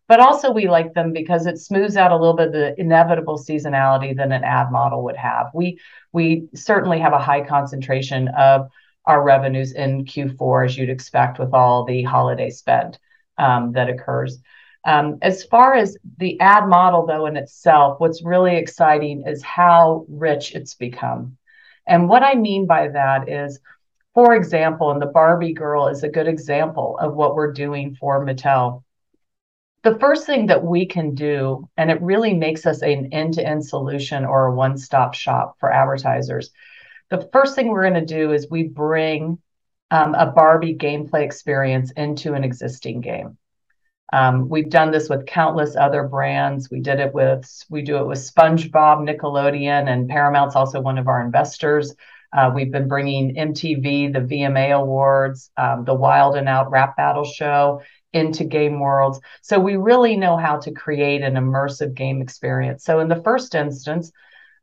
but 0.08 0.20
also 0.20 0.52
we 0.52 0.68
like 0.68 0.94
them 0.94 1.14
because 1.14 1.46
it 1.46 1.58
smooths 1.58 1.98
out 1.98 2.12
a 2.12 2.18
little 2.18 2.36
bit 2.36 2.52
the 2.52 2.80
inevitable 2.80 3.38
seasonality 3.38 4.16
that 4.16 4.32
an 4.32 4.44
ad 4.44 4.72
model 4.72 5.04
would 5.04 5.18
have. 5.18 5.48
We 5.54 5.80
we 6.14 6.48
certainly 6.54 7.00
have 7.00 7.14
a 7.14 7.20
high 7.20 7.46
concentration 7.46 8.28
of 8.30 8.70
our 9.06 9.24
revenues 9.24 9.74
in 9.74 10.06
Q4 10.06 10.66
as 10.66 10.78
you'd 10.78 10.90
expect 10.90 11.40
with 11.40 11.54
all 11.54 11.86
the 11.86 12.04
holiday 12.04 12.50
spend 12.50 12.98
um, 13.38 13.74
that 13.74 13.90
occurs. 13.90 14.40
Um, 14.86 15.18
as 15.22 15.44
far 15.44 15.74
as 15.74 15.98
the 16.18 16.40
ad 16.40 16.68
model 16.68 17.06
though 17.08 17.26
in 17.26 17.38
itself, 17.38 18.00
what's 18.00 18.24
really 18.24 18.56
exciting 18.56 19.24
is 19.28 19.44
how 19.44 20.06
rich 20.08 20.54
it's 20.54 20.76
become. 20.76 21.38
And 21.88 22.08
what 22.10 22.24
I 22.24 22.36
mean 22.36 22.66
by 22.68 22.90
that 22.90 23.30
is, 23.30 23.60
for 24.14 24.36
example, 24.36 24.92
and 24.92 25.02
the 25.02 25.08
Barbie 25.08 25.54
girl 25.54 25.88
is 25.88 26.04
a 26.04 26.10
good 26.10 26.28
example 26.28 26.98
of 27.00 27.16
what 27.16 27.36
we're 27.36 27.52
doing 27.52 27.96
for 27.96 28.26
Mattel 28.26 28.84
the 29.86 30.00
first 30.00 30.26
thing 30.26 30.48
that 30.48 30.64
we 30.64 30.88
can 30.88 31.14
do, 31.14 31.70
and 31.78 31.92
it 31.92 32.02
really 32.02 32.34
makes 32.34 32.66
us 32.66 32.82
an 32.82 33.14
end 33.14 33.36
to 33.36 33.48
end 33.48 33.64
solution 33.64 34.26
or 34.26 34.48
a 34.48 34.56
one 34.56 34.80
stop 34.80 35.14
shop 35.14 35.58
for 35.60 35.72
advertisers. 35.72 36.50
The 37.12 37.30
first 37.32 37.54
thing 37.54 37.68
we're 37.68 37.88
going 37.88 38.06
to 38.06 38.14
do 38.14 38.34
is 38.34 38.50
we 38.50 38.64
bring 38.64 39.38
um, 39.92 40.16
a 40.16 40.26
Barbie 40.26 40.76
gameplay 40.76 41.22
experience 41.22 41.92
into 41.92 42.34
an 42.34 42.44
existing 42.44 43.02
game. 43.02 43.38
Um, 44.12 44.50
we've 44.50 44.72
done 44.72 44.90
this 44.90 45.08
with 45.08 45.28
countless 45.28 45.76
other 45.76 46.04
brands. 46.08 46.72
We 46.72 46.80
did 46.80 47.00
it 47.00 47.14
with, 47.14 47.48
we 47.70 47.84
do 47.84 47.98
it 47.98 48.08
with 48.08 48.18
SpongeBob, 48.18 49.08
Nickelodeon, 49.08 49.88
and 49.88 50.10
Paramount's 50.10 50.56
also 50.56 50.82
one 50.82 50.98
of 50.98 51.08
our 51.08 51.24
investors. 51.24 51.94
Uh, 52.36 52.52
we've 52.54 52.72
been 52.72 52.88
bringing 52.88 53.36
MTV, 53.36 54.12
the 54.12 54.20
VMA 54.20 54.76
Awards, 54.76 55.52
um, 55.58 55.86
the 55.86 55.94
Wild 55.94 56.36
and 56.36 56.50
Out 56.50 56.72
Rap 56.72 56.98
Battle 56.98 57.24
Show, 57.24 57.82
into 58.16 58.44
game 58.46 58.80
worlds. 58.80 59.20
So 59.42 59.60
we 59.60 59.76
really 59.76 60.16
know 60.16 60.38
how 60.38 60.58
to 60.60 60.72
create 60.72 61.22
an 61.22 61.36
immersive 61.36 61.94
game 61.94 62.22
experience. 62.22 62.84
So 62.84 63.00
in 63.02 63.10
the 63.10 63.22
first 63.22 63.54
instance, 63.56 64.12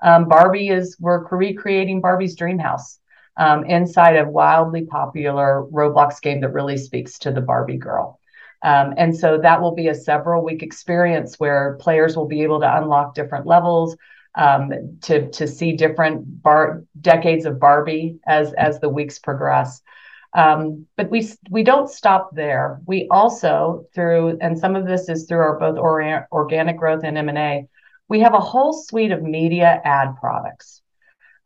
um, 0.03 0.29
Barbie 0.29 0.71
is 0.71 0.97
we're 0.99 1.25
recreating 1.29 2.01
Barbie's 2.01 2.35
dream 2.35 2.59
house 2.59 2.99
um, 3.37 3.65
inside 3.67 4.17
a 4.17 4.29
wildly 4.29 4.85
popular 4.87 5.65
Roblox 5.71 6.21
game 6.21 6.41
that 6.41 6.53
really 6.53 6.77
speaks 6.77 7.19
to 7.21 7.31
the 7.31 7.41
Barbie 7.41 7.77
girl. 7.79 8.19
Um, 8.65 8.95
and 8.97 9.17
so 9.17 9.39
that 9.39 9.61
will 9.61 9.75
be 9.75 9.89
a 9.89 9.95
several 9.95 10.45
week 10.45 10.63
experience 10.63 11.39
where 11.39 11.77
players 11.81 12.17
will 12.17 12.29
be 12.29 12.43
able 12.43 12.61
to 12.61 12.77
unlock 12.77 13.15
different 13.15 13.47
levels, 13.47 13.97
um, 14.35 14.73
to 15.03 15.31
to 15.31 15.47
see 15.47 15.77
different 15.77 16.43
bar- 16.43 16.85
decades 17.01 17.45
of 17.45 17.59
Barbie 17.59 18.19
as 18.27 18.53
as 18.55 18.81
the 18.81 18.89
weeks 18.89 19.19
progress. 19.19 19.83
Um, 20.35 20.87
but 20.97 21.11
we 21.11 21.29
we 21.51 21.63
don't 21.63 21.91
stop 21.91 22.35
there. 22.35 22.81
We 22.87 23.07
also 23.11 23.87
through 23.95 24.39
and 24.41 24.59
some 24.59 24.77
of 24.77 24.87
this 24.87 25.09
is 25.09 25.27
through 25.27 25.39
our 25.39 25.59
both 25.59 25.79
or, 25.79 26.27
organic 26.33 26.79
growth 26.79 27.03
and 27.05 27.19
M 27.19 27.29
and 27.29 27.39
A. 27.39 27.69
We 28.09 28.21
have 28.21 28.35
a 28.35 28.41
whole 28.41 28.73
suite 28.73 29.13
of 29.13 29.23
media 29.23 29.81
ad 29.85 30.17
products, 30.19 30.83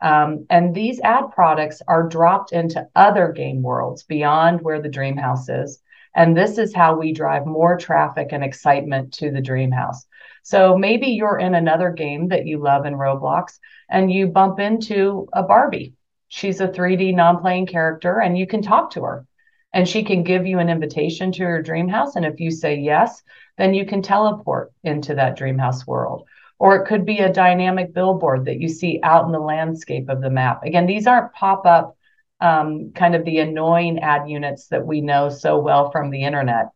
um, 0.01 0.46
and 0.51 0.75
these 0.75 1.01
ad 1.01 1.33
products 1.33 1.83
are 1.88 2.09
dropped 2.09 2.53
into 2.53 2.87
other 2.94 3.33
game 3.33 3.62
worlds 3.62 4.05
beyond 4.05 4.61
where 4.62 4.81
the 4.81 4.88
Dream 4.88 5.16
House 5.16 5.49
is. 5.49 5.81
And 6.14 6.35
this 6.35 6.57
is 6.57 6.75
how 6.75 6.96
we 6.96 7.12
drive 7.12 7.44
more 7.44 7.77
traffic 7.77 8.29
and 8.31 8.42
excitement 8.42 9.12
to 9.14 9.31
the 9.31 9.42
Dream 9.42 9.70
House. 9.70 10.07
So 10.42 10.79
maybe 10.79 11.09
you're 11.09 11.38
in 11.38 11.55
another 11.55 11.90
game 11.90 12.29
that 12.29 12.46
you 12.46 12.59
love 12.59 12.87
in 12.87 12.94
Roblox 12.94 13.59
and 13.90 14.11
you 14.11 14.29
bump 14.29 14.61
into 14.61 15.29
a 15.33 15.42
Barbie 15.42 15.96
She's 16.29 16.61
a 16.61 16.69
3D 16.69 17.15
non 17.15 17.41
playing 17.41 17.67
character, 17.67 18.21
and 18.21 18.37
you 18.37 18.47
can 18.47 18.62
talk 18.62 18.91
to 18.93 19.03
her. 19.05 19.27
And 19.73 19.89
she 19.89 20.05
can 20.05 20.23
give 20.23 20.47
you 20.47 20.59
an 20.59 20.71
invitation 20.71 21.33
to 21.33 21.45
her 21.45 21.62
dream 21.62 21.89
house. 21.89 22.17
And 22.17 22.25
if 22.25 22.41
you 22.41 22.51
say 22.51 22.77
yes, 22.77 23.23
then 23.59 23.75
you 23.75 23.85
can 23.85 24.01
teleport 24.01 24.73
into 24.85 25.15
that 25.15 25.37
dream 25.37 25.59
house 25.59 25.87
world. 25.87 26.27
Or 26.59 26.77
it 26.77 26.87
could 26.87 27.05
be 27.05 27.19
a 27.19 27.33
dynamic 27.33 27.93
billboard 27.93 28.47
that 28.47 28.59
you 28.59 28.69
see 28.69 29.01
out 29.03 29.27
in 29.27 29.33
the 29.33 29.39
landscape 29.39 30.09
of 30.09 30.23
the 30.23 30.31
map. 30.31 30.62
Again, 30.62 30.87
these 30.87 31.07
aren't 31.07 31.35
pop 31.35 31.67
up 31.67 31.97
um, 32.41 32.93
kind 32.95 33.15
of 33.15 33.25
the 33.25 33.39
annoying 33.39 33.99
ad 33.99 34.29
units 34.29 34.69
that 34.69 34.87
we 34.87 35.01
know 35.01 35.29
so 35.29 35.59
well 35.59 35.91
from 35.91 36.11
the 36.11 36.25
internet 36.25 36.67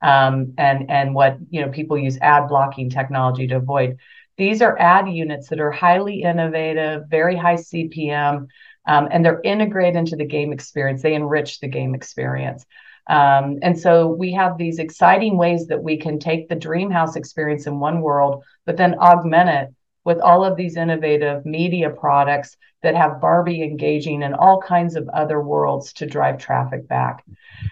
um, 0.00 0.54
and 0.58 0.90
and 0.90 1.14
what 1.14 1.38
you 1.50 1.60
know 1.60 1.70
people 1.70 1.98
use 1.98 2.18
ad 2.18 2.48
blocking 2.48 2.90
technology 2.90 3.46
to 3.48 3.56
avoid. 3.56 3.98
These 4.36 4.62
are 4.62 4.78
ad 4.78 5.08
units 5.08 5.48
that 5.48 5.58
are 5.58 5.72
highly 5.72 6.22
innovative, 6.22 7.08
very 7.08 7.36
high 7.36 7.56
CPM, 7.56 8.46
um, 8.88 9.08
and 9.10 9.24
they're 9.24 9.40
integrated 9.44 9.96
into 9.96 10.16
the 10.16 10.24
game 10.24 10.52
experience. 10.52 11.02
They 11.02 11.14
enrich 11.14 11.60
the 11.60 11.68
game 11.68 11.94
experience. 11.94 12.64
Um, 13.08 13.58
and 13.62 13.78
so 13.78 14.08
we 14.08 14.32
have 14.32 14.58
these 14.58 14.78
exciting 14.78 15.38
ways 15.38 15.66
that 15.68 15.82
we 15.82 15.96
can 15.96 16.18
take 16.18 16.48
the 16.48 16.54
dream 16.54 16.90
house 16.90 17.16
experience 17.16 17.66
in 17.66 17.80
one 17.80 18.00
world, 18.00 18.44
but 18.66 18.76
then 18.76 18.98
augment 18.98 19.48
it 19.48 19.74
with 20.08 20.20
all 20.20 20.42
of 20.42 20.56
these 20.56 20.78
innovative 20.78 21.44
media 21.44 21.90
products 21.90 22.56
that 22.82 22.94
have 22.94 23.20
Barbie 23.20 23.62
engaging 23.62 24.22
in 24.22 24.32
all 24.32 24.58
kinds 24.58 24.96
of 24.96 25.06
other 25.10 25.42
worlds 25.42 25.92
to 25.92 26.06
drive 26.06 26.38
traffic 26.38 26.88
back. 26.88 27.22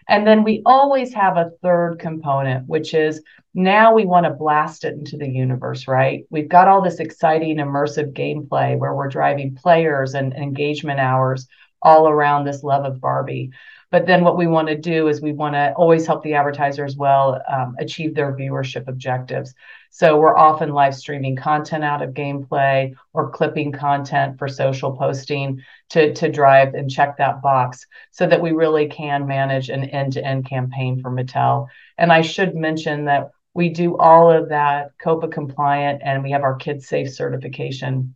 And 0.07 0.27
then 0.27 0.45
we 0.45 0.61
always 0.67 1.15
have 1.15 1.39
a 1.39 1.53
third 1.63 1.99
component, 1.99 2.69
which 2.69 2.93
is 2.93 3.23
now 3.55 3.95
we 3.95 4.05
want 4.05 4.27
to 4.27 4.35
blast 4.35 4.85
it 4.85 4.93
into 4.93 5.17
the 5.17 5.27
universe, 5.27 5.89
right? 5.89 6.25
We've 6.29 6.47
got 6.47 6.69
all 6.69 6.83
this 6.83 7.01
exciting 7.01 7.57
immersive 7.57 8.13
gameplay 8.13 8.79
where 8.79 8.95
we're 8.95 9.09
driving 9.09 9.55
players 9.57 10.13
and 10.13 10.35
engagement 10.35 11.01
hours 11.01 11.49
all 11.81 12.07
around 12.07 12.45
this 12.45 12.63
love 12.63 12.85
of 12.85 13.01
Barbie. 13.01 13.51
But 13.91 14.07
then 14.07 14.25
what 14.25 14.37
we 14.37 14.47
want 14.47 14.69
to 14.69 14.77
do 14.77 15.09
is 15.09 15.23
we 15.23 15.33
want 15.33 15.55
to 15.55 15.73
always 15.73 16.07
help 16.07 16.23
the 16.23 16.35
advertiser 16.35 16.85
as 16.85 16.97
well 16.97 17.41
um, 17.51 17.77
achieve 17.79 18.15
their 18.15 18.37
viewership 18.37 18.89
objectives. 18.89 19.55
So 19.91 20.19
we're 20.19 20.37
often 20.37 20.71
live 20.71 20.95
streaming 20.95 21.37
content 21.37 21.85
out 21.85 22.03
of 22.03 22.15
gameplay 22.15 22.95
or 23.13 23.31
clipping 23.31 23.73
content 23.73 24.39
for 24.39 24.49
social 24.49 24.97
posting 24.97 25.63
to, 25.91 26.13
to 26.15 26.31
drive 26.31 26.75
and 26.75 26.91
check 26.91 27.17
that 27.17 27.43
box 27.43 27.87
so 28.11 28.27
that 28.27 28.43
we 28.43 28.53
really 28.53 28.89
can 28.89 29.27
manage 29.27 29.69
an 29.69 29.85
end 29.85 30.15
to 30.15 30.25
end 30.25 30.49
campaign 30.49 31.01
for 31.01 31.11
Mattel. 31.11 31.69
And 31.99 32.13
I 32.13 32.23
should 32.23 32.55
mention 32.55 33.07
that 33.07 33.31
we 33.55 33.71
do 33.71 33.97
all 33.97 34.31
of 34.31 34.51
that 34.51 34.91
COPPA 35.03 35.33
compliant 35.33 36.03
and 36.05 36.23
we 36.23 36.33
have 36.33 36.43
our 36.43 36.57
kids 36.57 36.87
safe 36.87 37.13
certification. 37.13 38.15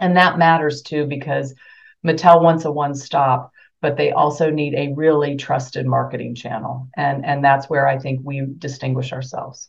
And 0.00 0.16
that 0.16 0.38
matters 0.38 0.82
too 0.82 1.06
because 1.06 1.54
Mattel 2.04 2.42
wants 2.42 2.64
a 2.64 2.72
one 2.72 2.94
stop 2.94 3.52
but 3.84 3.98
they 3.98 4.12
also 4.12 4.48
need 4.48 4.72
a 4.72 4.94
really 4.94 5.36
trusted 5.36 5.84
marketing 5.84 6.34
channel. 6.34 6.88
And, 6.96 7.22
and 7.22 7.44
that's 7.44 7.68
where 7.68 7.86
I 7.86 7.98
think 7.98 8.20
we 8.24 8.46
distinguish 8.56 9.12
ourselves. 9.12 9.68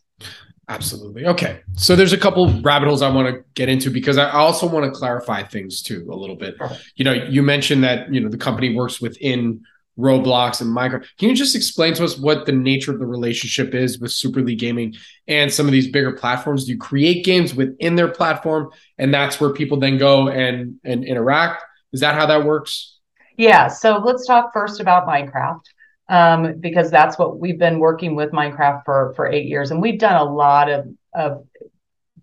Absolutely. 0.68 1.26
Okay. 1.26 1.60
So 1.74 1.94
there's 1.94 2.12
a 2.12 2.18
couple 2.18 2.48
rabbit 2.60 2.88
holes 2.88 3.00
I 3.00 3.08
want 3.08 3.28
to 3.28 3.44
get 3.54 3.68
into 3.68 3.88
because 3.88 4.18
I 4.18 4.30
also 4.30 4.68
want 4.68 4.84
to 4.84 4.98
clarify 4.98 5.44
things 5.44 5.80
too 5.80 6.08
a 6.10 6.16
little 6.16 6.34
bit. 6.34 6.56
You 6.96 7.04
know, 7.04 7.12
you 7.12 7.42
mentioned 7.42 7.84
that, 7.84 8.12
you 8.12 8.20
know, 8.20 8.28
the 8.28 8.36
company 8.36 8.74
works 8.74 9.00
within 9.00 9.62
Roblox 9.96 10.60
and 10.60 10.76
Minecraft. 10.76 11.06
Can 11.18 11.28
you 11.28 11.36
just 11.36 11.54
explain 11.54 11.94
to 11.94 12.04
us 12.04 12.18
what 12.18 12.46
the 12.46 12.52
nature 12.52 12.92
of 12.92 12.98
the 12.98 13.06
relationship 13.06 13.74
is 13.74 14.00
with 14.00 14.10
Super 14.10 14.42
League 14.42 14.58
Gaming 14.58 14.94
and 15.28 15.52
some 15.52 15.66
of 15.66 15.72
these 15.72 15.86
bigger 15.86 16.12
platforms? 16.12 16.64
Do 16.64 16.72
you 16.72 16.78
create 16.78 17.24
games 17.24 17.54
within 17.54 17.94
their 17.94 18.08
platform 18.08 18.70
and 18.98 19.14
that's 19.14 19.40
where 19.40 19.50
people 19.50 19.78
then 19.78 19.98
go 19.98 20.28
and 20.28 20.80
and 20.84 21.04
interact? 21.04 21.62
Is 21.92 22.00
that 22.00 22.16
how 22.16 22.26
that 22.26 22.44
works? 22.44 22.98
Yeah, 23.36 23.68
so 23.68 23.98
let's 23.98 24.26
talk 24.26 24.52
first 24.52 24.80
about 24.80 25.06
Minecraft 25.06 25.60
um, 26.08 26.60
because 26.60 26.90
that's 26.90 27.18
what 27.18 27.38
we've 27.38 27.58
been 27.58 27.78
working 27.78 28.14
with 28.14 28.32
Minecraft 28.32 28.84
for 28.84 29.12
for 29.14 29.26
eight 29.26 29.46
years, 29.46 29.70
and 29.70 29.82
we've 29.82 29.98
done 29.98 30.20
a 30.20 30.32
lot 30.32 30.70
of 30.70 30.86
of 31.14 31.46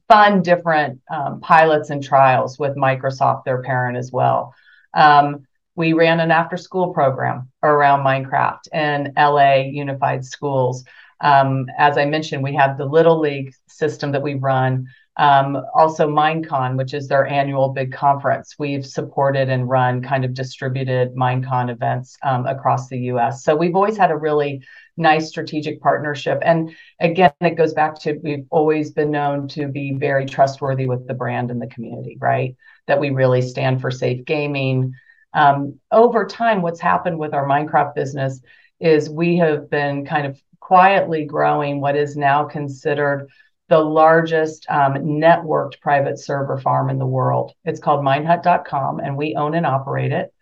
fun 0.08 0.41
different 0.41 1.02
um, 1.10 1.39
pilots 1.39 1.89
and 1.89 2.04
trials 2.04 2.60
with 2.60 2.76
Microsoft, 2.76 3.46
their 3.46 3.62
parent 3.62 3.98
as 3.98 4.12
well. 4.12 4.54
Um, 4.93 5.48
we 5.76 5.93
ran 5.93 6.19
an 6.19 6.32
after 6.32 6.58
school 6.58 6.93
program 6.93 7.50
around 7.63 8.04
Minecraft 8.06 8.67
in 8.74 9.13
LA 9.17 9.63
Unified 9.72 10.24
Schools. 10.24 10.84
Um, 11.22 11.67
as 11.78 11.98
I 11.98 12.06
mentioned, 12.06 12.43
we 12.43 12.54
have 12.56 12.78
the 12.78 12.86
Little 12.86 13.19
League 13.19 13.54
system 13.67 14.12
that 14.12 14.22
we 14.22 14.36
run. 14.36 14.88
Um, 15.15 15.63
also, 15.76 16.08
Minecon, 16.08 16.76
which 16.76 16.93
is 16.93 17.08
their 17.08 17.28
annual 17.28 17.69
big 17.69 17.93
conference, 17.93 18.56
we've 18.58 18.86
supported 18.86 19.47
and 19.47 19.69
run 19.69 20.02
kind 20.02 20.26
of 20.26 20.34
distributed 20.34 21.15
Minecon 21.15 21.69
events 21.69 22.17
um, 22.23 22.47
across 22.47 22.88
the 22.88 22.97
US. 23.12 23.43
So 23.43 23.56
we've 23.56 23.76
always 23.76 23.95
had 23.95 24.10
a 24.10 24.17
really 24.17 24.63
nice 24.97 25.30
strategic 25.30 25.82
partnership. 25.82 26.39
And 26.43 26.76
again, 26.99 27.32
it 27.41 27.52
goes 27.52 27.73
back 27.73 27.99
to 28.02 28.19
we've 28.23 28.45
always 28.49 28.91
been 28.91 29.12
known 29.12 29.47
to 29.49 29.67
be 29.67 29.93
very 29.93 30.26
trustworthy 30.26 30.88
with 30.88 31.08
the 31.08 31.13
brand 31.13 31.52
and 31.52 31.62
the 31.62 31.67
community, 31.67 32.17
right? 32.19 32.56
That 32.88 32.99
we 32.99 33.12
really 33.12 33.41
stand 33.41 33.82
for 33.82 33.91
safe 33.91 34.26
gaming. 34.26 34.93
Um, 35.34 35.80
over 35.91 36.26
time, 36.26 36.62
what's 36.62 36.80
happened 36.80 37.19
with 37.19 37.34
our 37.34 37.47
Minecraft 37.47 37.93
business 37.93 38.41
is 38.80 39.10
we 39.10 39.38
have 39.38 39.69
been 39.69 40.06
kind 40.06 40.26
of 40.26 40.41
quietly 40.60 41.26
growing 41.26 41.82
what 41.82 41.95
is 41.95 42.15
now 42.15 42.45
considered 42.45 43.30
the 43.69 43.80
largest 43.80 44.65
um, 44.69 44.93
networked 44.93 45.80
private 45.82 46.19
server 46.19 46.58
farm 46.60 46.89
in 46.89 46.99
the 46.99 47.06
world. 47.06 47.54
It's 47.63 47.80
called 47.80 48.04
minehut.com, 48.04 48.99
and 48.99 49.17
we 49.17 49.36
own 49.36 49.56
and 49.56 49.65
operate 49.65 50.12
it. 50.12 50.34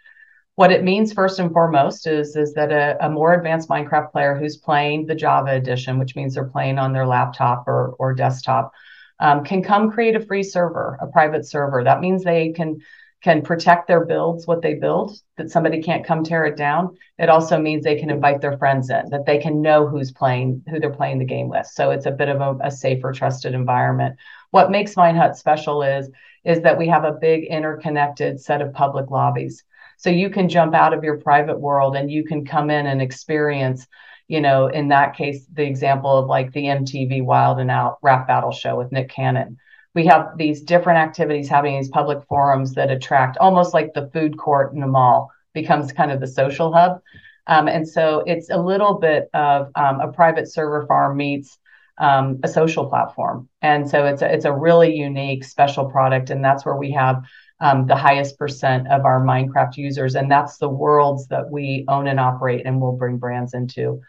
What 0.55 0.71
it 0.71 0.83
means, 0.83 1.13
first 1.13 1.39
and 1.39 1.51
foremost, 1.51 2.07
is, 2.07 2.35
is 2.35 2.53
that 2.55 2.71
a, 2.71 3.05
a 3.05 3.09
more 3.09 3.33
advanced 3.33 3.69
Minecraft 3.69 4.11
player 4.11 4.37
who's 4.37 4.57
playing 4.57 5.05
the 5.05 5.15
Java 5.15 5.51
edition, 5.51 5.97
which 5.97 6.15
means 6.15 6.35
they're 6.35 6.45
playing 6.45 6.77
on 6.77 6.93
their 6.93 7.07
laptop 7.07 7.67
or, 7.67 7.95
or 7.99 8.13
desktop, 8.13 8.73
um, 9.19 9.43
can 9.43 9.63
come 9.63 9.91
create 9.91 10.15
a 10.15 10.25
free 10.25 10.43
server, 10.43 10.97
a 10.99 11.07
private 11.07 11.45
server. 11.45 11.83
That 11.83 12.01
means 12.01 12.23
they 12.23 12.51
can 12.51 12.79
can 13.21 13.43
protect 13.43 13.87
their 13.87 14.03
builds, 14.03 14.47
what 14.47 14.61
they 14.61 14.73
build, 14.73 15.15
that 15.37 15.51
somebody 15.51 15.81
can't 15.81 16.05
come 16.05 16.23
tear 16.23 16.45
it 16.45 16.57
down. 16.57 16.97
It 17.19 17.29
also 17.29 17.59
means 17.59 17.83
they 17.83 17.99
can 17.99 18.09
invite 18.09 18.41
their 18.41 18.57
friends 18.57 18.89
in, 18.89 19.09
that 19.11 19.27
they 19.27 19.37
can 19.37 19.61
know 19.61 19.87
who's 19.87 20.11
playing, 20.11 20.63
who 20.67 20.79
they're 20.79 20.89
playing 20.89 21.19
the 21.19 21.25
game 21.25 21.47
with. 21.47 21.67
So 21.67 21.91
it's 21.91 22.07
a 22.07 22.11
bit 22.11 22.29
of 22.29 22.41
a, 22.41 22.57
a 22.63 22.71
safer, 22.71 23.11
trusted 23.11 23.53
environment. 23.53 24.15
What 24.49 24.71
makes 24.71 24.95
Minehut 24.95 25.35
special 25.35 25.83
is, 25.83 26.09
is 26.43 26.61
that 26.61 26.79
we 26.79 26.87
have 26.87 27.03
a 27.03 27.11
big 27.11 27.43
interconnected 27.43 28.41
set 28.41 28.61
of 28.61 28.73
public 28.73 29.11
lobbies. 29.11 29.63
So 29.97 30.09
you 30.09 30.31
can 30.31 30.49
jump 30.49 30.73
out 30.73 30.95
of 30.95 31.03
your 31.03 31.17
private 31.17 31.59
world 31.59 31.95
and 31.95 32.09
you 32.09 32.23
can 32.23 32.43
come 32.43 32.71
in 32.71 32.87
and 32.87 33.03
experience, 33.03 33.85
you 34.27 34.41
know, 34.41 34.65
in 34.65 34.87
that 34.87 35.15
case, 35.15 35.45
the 35.53 35.63
example 35.63 36.17
of 36.17 36.25
like 36.25 36.51
the 36.53 36.63
MTV 36.63 37.23
Wild 37.23 37.59
and 37.59 37.69
Out 37.69 37.99
rap 38.01 38.27
battle 38.27 38.51
show 38.51 38.75
with 38.75 38.91
Nick 38.91 39.09
Cannon 39.09 39.59
we 39.93 40.05
have 40.05 40.37
these 40.37 40.61
different 40.61 40.99
activities 40.99 41.49
having 41.49 41.75
these 41.77 41.89
public 41.89 42.23
forums 42.27 42.73
that 42.75 42.91
attract 42.91 43.37
almost 43.37 43.73
like 43.73 43.93
the 43.93 44.09
food 44.13 44.37
court 44.37 44.73
in 44.73 44.83
a 44.83 44.87
mall 44.87 45.31
becomes 45.53 45.91
kind 45.91 46.11
of 46.11 46.19
the 46.19 46.27
social 46.27 46.73
hub. 46.73 47.01
Um, 47.47 47.67
and 47.67 47.87
so 47.87 48.23
it's 48.25 48.49
a 48.49 48.57
little 48.57 48.95
bit 48.95 49.29
of 49.33 49.69
um, 49.75 49.99
a 49.99 50.11
private 50.11 50.51
server 50.51 50.85
farm 50.85 51.17
meets 51.17 51.57
um, 51.97 52.39
a 52.43 52.47
social 52.47 52.87
platform. 52.87 53.49
And 53.61 53.89
so 53.89 54.05
it's 54.05 54.21
a, 54.21 54.33
it's 54.33 54.45
a 54.45 54.53
really 54.53 54.95
unique 54.95 55.43
special 55.43 55.85
product. 55.85 56.29
And 56.29 56.43
that's 56.43 56.65
where 56.65 56.77
we 56.77 56.91
have 56.91 57.23
um, 57.59 57.85
the 57.85 57.95
highest 57.95 58.39
percent 58.39 58.87
of 58.87 59.05
our 59.05 59.21
Minecraft 59.21 59.77
users. 59.77 60.15
And 60.15 60.31
that's 60.31 60.57
the 60.57 60.69
worlds 60.69 61.27
that 61.27 61.51
we 61.51 61.85
own 61.87 62.07
and 62.07 62.19
operate 62.19 62.65
and 62.65 62.79
will 62.79 62.97
bring 62.97 63.17
brands 63.17 63.53
into. 63.53 64.01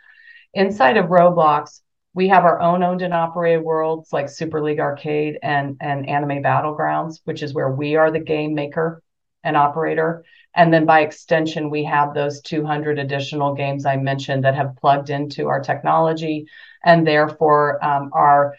Inside 0.54 0.96
of 0.96 1.06
Roblox, 1.06 1.80
we 2.14 2.28
have 2.28 2.44
our 2.44 2.60
own 2.60 2.82
owned 2.82 3.02
and 3.02 3.14
operated 3.14 3.62
worlds 3.62 4.12
like 4.12 4.28
Super 4.28 4.62
League 4.62 4.80
Arcade 4.80 5.38
and, 5.42 5.76
and 5.80 6.08
Anime 6.08 6.42
Battlegrounds, 6.42 7.20
which 7.24 7.42
is 7.42 7.54
where 7.54 7.70
we 7.70 7.96
are 7.96 8.10
the 8.10 8.20
game 8.20 8.54
maker 8.54 9.02
and 9.42 9.56
operator. 9.56 10.24
And 10.54 10.72
then 10.72 10.84
by 10.84 11.00
extension, 11.00 11.70
we 11.70 11.84
have 11.84 12.12
those 12.12 12.42
200 12.42 12.98
additional 12.98 13.54
games 13.54 13.86
I 13.86 13.96
mentioned 13.96 14.44
that 14.44 14.54
have 14.54 14.76
plugged 14.76 15.08
into 15.08 15.48
our 15.48 15.60
technology 15.60 16.46
and 16.84 17.06
therefore 17.06 17.82
um, 17.82 18.10
our, 18.12 18.54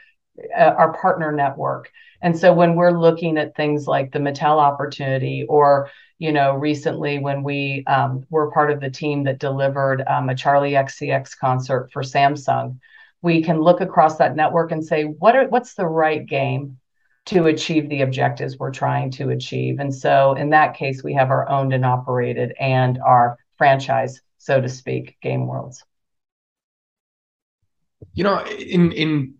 uh, 0.57 0.73
our 0.75 0.93
partner 0.93 1.31
network. 1.31 1.91
And 2.21 2.37
so 2.37 2.53
when 2.53 2.75
we're 2.75 2.97
looking 2.97 3.37
at 3.37 3.55
things 3.55 3.85
like 3.85 4.11
the 4.11 4.19
Mattel 4.19 4.57
opportunity 4.57 5.45
or 5.47 5.89
you 6.19 6.31
know, 6.31 6.53
recently 6.55 7.19
when 7.19 7.43
we 7.43 7.83
um, 7.85 8.25
were 8.29 8.49
part 8.51 8.71
of 8.71 8.79
the 8.79 8.89
team 8.89 9.25
that 9.25 9.39
delivered 9.39 10.01
um, 10.07 10.29
a 10.29 10.33
Charli 10.33 10.71
XCX 10.71 11.37
concert 11.37 11.89
for 11.91 12.01
Samsung, 12.01 12.79
we 13.23 13.41
can 13.41 13.61
look 13.61 13.81
across 13.81 14.17
that 14.17 14.35
network 14.35 14.71
and 14.71 14.85
say 14.85 15.05
what 15.05 15.35
are 15.35 15.47
what's 15.47 15.73
the 15.73 15.87
right 15.87 16.23
game 16.23 16.77
to 17.25 17.47
achieve 17.47 17.89
the 17.89 18.01
objectives 18.01 18.59
we're 18.59 18.69
trying 18.69 19.09
to 19.09 19.29
achieve? 19.29 19.79
And 19.79 19.95
so 19.95 20.33
in 20.33 20.51
that 20.51 20.75
case 20.75 21.03
we 21.03 21.13
have 21.13 21.31
our 21.31 21.49
owned 21.49 21.73
and 21.73 21.85
operated 21.85 22.53
and 22.59 22.99
our 22.99 23.39
franchise 23.57 24.21
so 24.37 24.59
to 24.59 24.67
speak 24.67 25.17
game 25.21 25.47
worlds. 25.47 25.83
You 28.13 28.25
know 28.25 28.45
in 28.45 28.91
in 28.91 29.33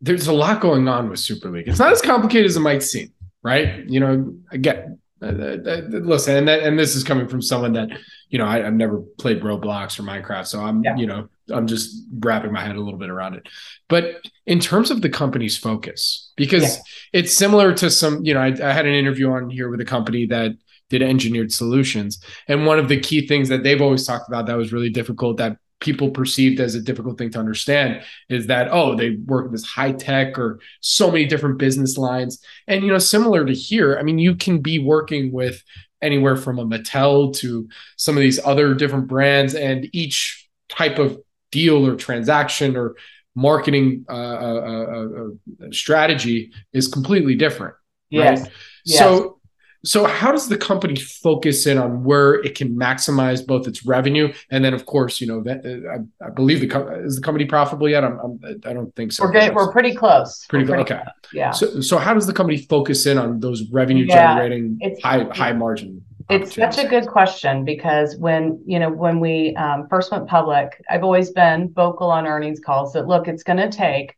there's 0.00 0.26
a 0.26 0.32
lot 0.32 0.60
going 0.60 0.88
on 0.88 1.08
with 1.08 1.20
super 1.20 1.50
league. 1.50 1.68
It's 1.68 1.78
not 1.78 1.92
as 1.92 2.02
complicated 2.02 2.46
as 2.46 2.56
it 2.56 2.60
might 2.60 2.82
seem 2.82 3.12
right? 3.44 3.84
You 3.86 4.00
know 4.00 4.34
again 4.50 4.98
uh, 5.24 5.70
uh, 5.70 5.70
uh, 5.70 5.80
listen 5.90 6.36
and 6.36 6.48
that, 6.48 6.62
and 6.62 6.78
this 6.78 6.94
is 6.94 7.04
coming 7.04 7.28
from 7.28 7.42
someone 7.42 7.72
that 7.72 7.88
you 8.28 8.38
know 8.38 8.46
I, 8.46 8.58
have 8.58 8.74
never 8.74 9.00
played 9.18 9.40
roblox 9.42 9.98
or 9.98 10.02
minecraft 10.02 10.46
so 10.46 10.60
i'm 10.60 10.82
yeah. 10.84 10.96
you 10.96 11.06
know 11.06 11.28
I'm 11.52 11.66
just 11.66 12.06
wrapping 12.20 12.52
my 12.52 12.62
head 12.62 12.76
a 12.76 12.80
little 12.80 12.98
bit 12.98 13.10
around 13.10 13.34
it. 13.34 13.46
But 13.88 14.26
in 14.46 14.60
terms 14.60 14.90
of 14.90 15.02
the 15.02 15.10
company's 15.10 15.58
focus, 15.58 16.32
because 16.36 16.76
yeah. 16.76 17.20
it's 17.20 17.36
similar 17.36 17.74
to 17.74 17.90
some, 17.90 18.24
you 18.24 18.32
know, 18.32 18.40
I, 18.40 18.46
I, 18.46 18.72
had 18.72 18.86
an 18.86 18.94
interview 18.94 19.30
on 19.30 19.50
here 19.50 19.68
with 19.68 19.78
a 19.82 19.84
company 19.84 20.24
that, 20.28 20.52
did 20.90 21.02
engineered 21.02 21.52
solutions. 21.52 22.22
And 22.46 22.66
one 22.66 22.78
of 22.78 22.88
the 22.88 23.00
key 23.00 23.26
things 23.26 23.48
that 23.48 23.62
they've 23.62 23.80
always 23.80 24.06
talked 24.06 24.28
about 24.28 24.46
that 24.46 24.56
was 24.56 24.72
really 24.72 24.90
difficult 24.90 25.38
that 25.38 25.56
people 25.80 26.10
perceived 26.10 26.60
as 26.60 26.74
a 26.74 26.80
difficult 26.80 27.18
thing 27.18 27.30
to 27.30 27.38
understand 27.38 28.02
is 28.28 28.46
that 28.46 28.68
oh 28.70 28.96
they 28.96 29.16
work 29.26 29.44
with 29.44 29.52
this 29.52 29.64
high 29.64 29.92
tech 29.92 30.38
or 30.38 30.58
so 30.80 31.10
many 31.10 31.26
different 31.26 31.58
business 31.58 31.98
lines 31.98 32.40
and 32.66 32.82
you 32.84 32.90
know 32.90 32.98
similar 32.98 33.44
to 33.44 33.52
here 33.52 33.98
i 33.98 34.02
mean 34.02 34.18
you 34.18 34.34
can 34.34 34.60
be 34.60 34.78
working 34.78 35.32
with 35.32 35.62
anywhere 36.00 36.36
from 36.36 36.58
a 36.58 36.64
mattel 36.64 37.34
to 37.34 37.68
some 37.96 38.16
of 38.16 38.20
these 38.20 38.38
other 38.44 38.74
different 38.74 39.06
brands 39.06 39.54
and 39.54 39.88
each 39.92 40.48
type 40.68 40.98
of 40.98 41.18
deal 41.50 41.86
or 41.86 41.96
transaction 41.96 42.76
or 42.76 42.94
marketing 43.34 44.04
uh, 44.08 44.12
uh, 44.12 44.86
uh, 44.94 45.64
uh 45.66 45.70
strategy 45.72 46.52
is 46.72 46.88
completely 46.88 47.34
different 47.34 47.74
yes. 48.10 48.42
right 48.42 48.50
yes. 48.84 48.98
so 48.98 49.40
so, 49.84 50.06
how 50.06 50.32
does 50.32 50.48
the 50.48 50.56
company 50.56 50.96
focus 50.96 51.66
in 51.66 51.78
on 51.78 52.04
where 52.04 52.34
it 52.34 52.54
can 52.54 52.74
maximize 52.76 53.46
both 53.46 53.68
its 53.68 53.84
revenue 53.84 54.32
and 54.50 54.64
then, 54.64 54.74
of 54.74 54.86
course, 54.86 55.20
you 55.20 55.26
know, 55.26 55.42
that, 55.42 55.64
uh, 55.64 56.24
I, 56.24 56.26
I, 56.26 56.30
believe 56.30 56.60
the 56.60 56.66
co- 56.66 56.88
is 56.88 57.16
the 57.16 57.22
company 57.22 57.44
profitable 57.44 57.88
yet? 57.88 58.02
I'm, 58.04 58.18
I'm, 58.18 58.40
I 58.44 58.72
do 58.72 58.74
not 58.74 58.94
think 58.96 59.12
so. 59.12 59.24
We're 59.24 59.32
good. 59.32 59.54
We're 59.54 59.72
pretty 59.72 59.94
close. 59.94 60.46
Pretty, 60.48 60.66
pretty 60.66 60.82
okay. 60.82 61.02
Close. 61.02 61.32
Yeah. 61.32 61.50
So, 61.50 61.80
so 61.80 61.98
how 61.98 62.14
does 62.14 62.26
the 62.26 62.32
company 62.32 62.58
focus 62.58 63.06
in 63.06 63.18
on 63.18 63.40
those 63.40 63.68
revenue 63.70 64.06
yeah, 64.06 64.34
generating 64.34 64.78
high 65.02 65.24
high 65.32 65.52
margin? 65.52 66.02
It's 66.30 66.54
such 66.54 66.78
a 66.78 66.88
good 66.88 67.06
question 67.06 67.64
because 67.64 68.16
when 68.16 68.62
you 68.64 68.78
know 68.78 68.90
when 68.90 69.20
we 69.20 69.54
um, 69.56 69.86
first 69.90 70.10
went 70.10 70.26
public, 70.26 70.82
I've 70.88 71.04
always 71.04 71.30
been 71.30 71.72
vocal 71.74 72.10
on 72.10 72.26
earnings 72.26 72.60
calls 72.60 72.94
that 72.94 73.06
look, 73.06 73.28
it's 73.28 73.42
going 73.42 73.58
to 73.58 73.70
take 73.70 74.16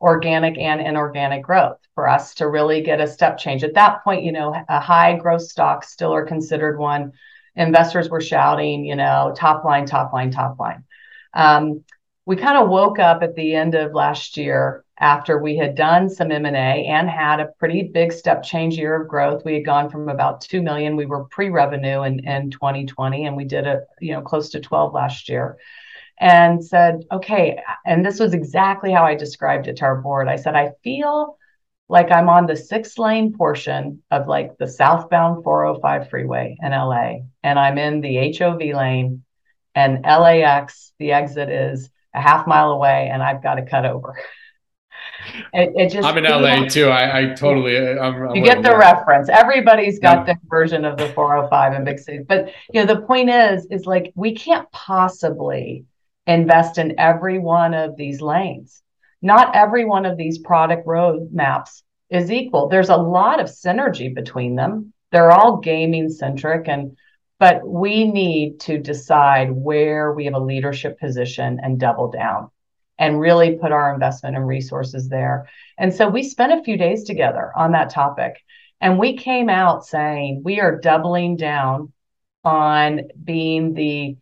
organic 0.00 0.58
and 0.58 0.80
inorganic 0.80 1.42
growth 1.42 1.78
for 1.94 2.08
us 2.08 2.34
to 2.34 2.48
really 2.48 2.82
get 2.82 3.00
a 3.00 3.06
step 3.06 3.38
change. 3.38 3.64
At 3.64 3.74
that 3.74 4.04
point, 4.04 4.24
you 4.24 4.32
know, 4.32 4.54
a 4.68 4.80
high 4.80 5.16
growth 5.16 5.42
stock 5.42 5.84
still 5.84 6.12
are 6.12 6.26
considered 6.26 6.78
one. 6.78 7.12
Investors 7.54 8.10
were 8.10 8.20
shouting, 8.20 8.84
you 8.84 8.96
know, 8.96 9.32
top 9.34 9.64
line, 9.64 9.86
top 9.86 10.12
line, 10.12 10.30
top 10.30 10.58
line. 10.58 10.84
Um, 11.32 11.84
we 12.26 12.36
kind 12.36 12.58
of 12.58 12.68
woke 12.68 12.98
up 12.98 13.22
at 13.22 13.34
the 13.34 13.54
end 13.54 13.74
of 13.74 13.94
last 13.94 14.36
year 14.36 14.84
after 14.98 15.38
we 15.38 15.56
had 15.56 15.74
done 15.74 16.10
some 16.10 16.32
M&A 16.32 16.86
and 16.86 17.08
had 17.08 17.40
a 17.40 17.52
pretty 17.58 17.84
big 17.84 18.12
step 18.12 18.42
change 18.42 18.76
year 18.76 19.00
of 19.00 19.08
growth. 19.08 19.44
We 19.44 19.54
had 19.54 19.64
gone 19.64 19.90
from 19.90 20.08
about 20.08 20.40
2 20.40 20.60
million, 20.60 20.96
we 20.96 21.06
were 21.06 21.24
pre-revenue 21.24 22.02
in, 22.02 22.26
in 22.26 22.50
2020 22.50 23.26
and 23.26 23.36
we 23.36 23.44
did 23.44 23.66
a, 23.66 23.82
you 24.00 24.12
know, 24.12 24.22
close 24.22 24.50
to 24.50 24.60
12 24.60 24.92
last 24.92 25.28
year 25.28 25.56
and 26.18 26.64
said, 26.64 27.04
okay, 27.12 27.60
and 27.84 28.04
this 28.04 28.18
was 28.18 28.32
exactly 28.32 28.92
how 28.92 29.04
I 29.04 29.14
described 29.14 29.68
it 29.68 29.76
to 29.78 29.84
our 29.84 30.00
board. 30.00 30.28
I 30.28 30.36
said, 30.36 30.54
I 30.54 30.72
feel 30.82 31.36
like 31.88 32.10
I'm 32.10 32.28
on 32.28 32.46
the 32.46 32.56
six 32.56 32.98
lane 32.98 33.32
portion 33.36 34.02
of 34.10 34.26
like 34.26 34.56
the 34.58 34.68
southbound 34.68 35.44
405 35.44 36.10
freeway 36.10 36.56
in 36.60 36.72
LA, 36.72 37.18
and 37.42 37.58
I'm 37.58 37.78
in 37.78 38.00
the 38.00 38.36
HOV 38.36 38.60
lane, 38.60 39.24
and 39.74 40.02
LAX, 40.04 40.92
the 40.98 41.12
exit 41.12 41.48
is 41.48 41.90
a 42.14 42.20
half 42.20 42.46
mile 42.46 42.70
away, 42.70 43.08
and 43.12 43.22
I've 43.22 43.42
got 43.42 43.56
to 43.56 43.66
cut 43.66 43.84
over. 43.84 44.18
It, 45.52 45.72
it, 45.76 45.92
just 45.92 46.06
I'm 46.06 46.18
in 46.18 46.24
LA 46.24 46.68
too. 46.68 46.88
I, 46.88 47.18
I 47.18 47.34
totally 47.34 47.76
uh, 47.76 48.00
I'm, 48.00 48.28
I'm 48.28 48.36
you 48.36 48.42
get 48.42 48.62
the 48.62 48.76
reference. 48.76 49.28
Everybody's 49.28 49.98
got 49.98 50.18
yeah. 50.18 50.24
their 50.24 50.40
version 50.48 50.84
of 50.84 50.96
the 50.96 51.08
405 51.08 51.74
in 51.74 51.84
big 51.84 51.98
cities, 51.98 52.24
but 52.28 52.50
you 52.72 52.84
know 52.84 52.94
the 52.94 53.02
point 53.02 53.30
is 53.30 53.66
is 53.70 53.86
like 53.86 54.12
we 54.14 54.34
can't 54.34 54.70
possibly 54.70 55.84
invest 56.26 56.78
in 56.78 56.98
every 56.98 57.38
one 57.38 57.74
of 57.74 57.96
these 57.96 58.20
lanes. 58.20 58.82
Not 59.22 59.54
every 59.54 59.84
one 59.84 60.06
of 60.06 60.16
these 60.16 60.38
product 60.38 60.86
roadmaps 60.86 61.82
is 62.10 62.30
equal. 62.30 62.68
There's 62.68 62.88
a 62.88 62.96
lot 62.96 63.40
of 63.40 63.46
synergy 63.46 64.14
between 64.14 64.56
them. 64.56 64.92
They're 65.12 65.32
all 65.32 65.58
gaming 65.58 66.10
centric 66.10 66.68
and 66.68 66.96
but 67.38 67.66
we 67.68 68.10
need 68.10 68.60
to 68.60 68.78
decide 68.78 69.52
where 69.52 70.12
we 70.12 70.24
have 70.24 70.32
a 70.32 70.38
leadership 70.38 70.98
position 70.98 71.60
and 71.62 71.78
double 71.78 72.10
down 72.10 72.50
and 72.98 73.20
really 73.20 73.56
put 73.56 73.72
our 73.72 73.92
investment 73.92 74.36
and 74.36 74.46
resources 74.46 75.10
there. 75.10 75.46
And 75.76 75.94
so 75.94 76.08
we 76.08 76.22
spent 76.22 76.58
a 76.58 76.64
few 76.64 76.78
days 76.78 77.04
together 77.04 77.52
on 77.54 77.72
that 77.72 77.90
topic 77.90 78.42
and 78.80 78.98
we 78.98 79.16
came 79.18 79.50
out 79.50 79.84
saying 79.84 80.42
we 80.44 80.60
are 80.60 80.80
doubling 80.80 81.36
down 81.36 81.92
on 82.42 83.02
being 83.22 83.74
the 83.74 84.16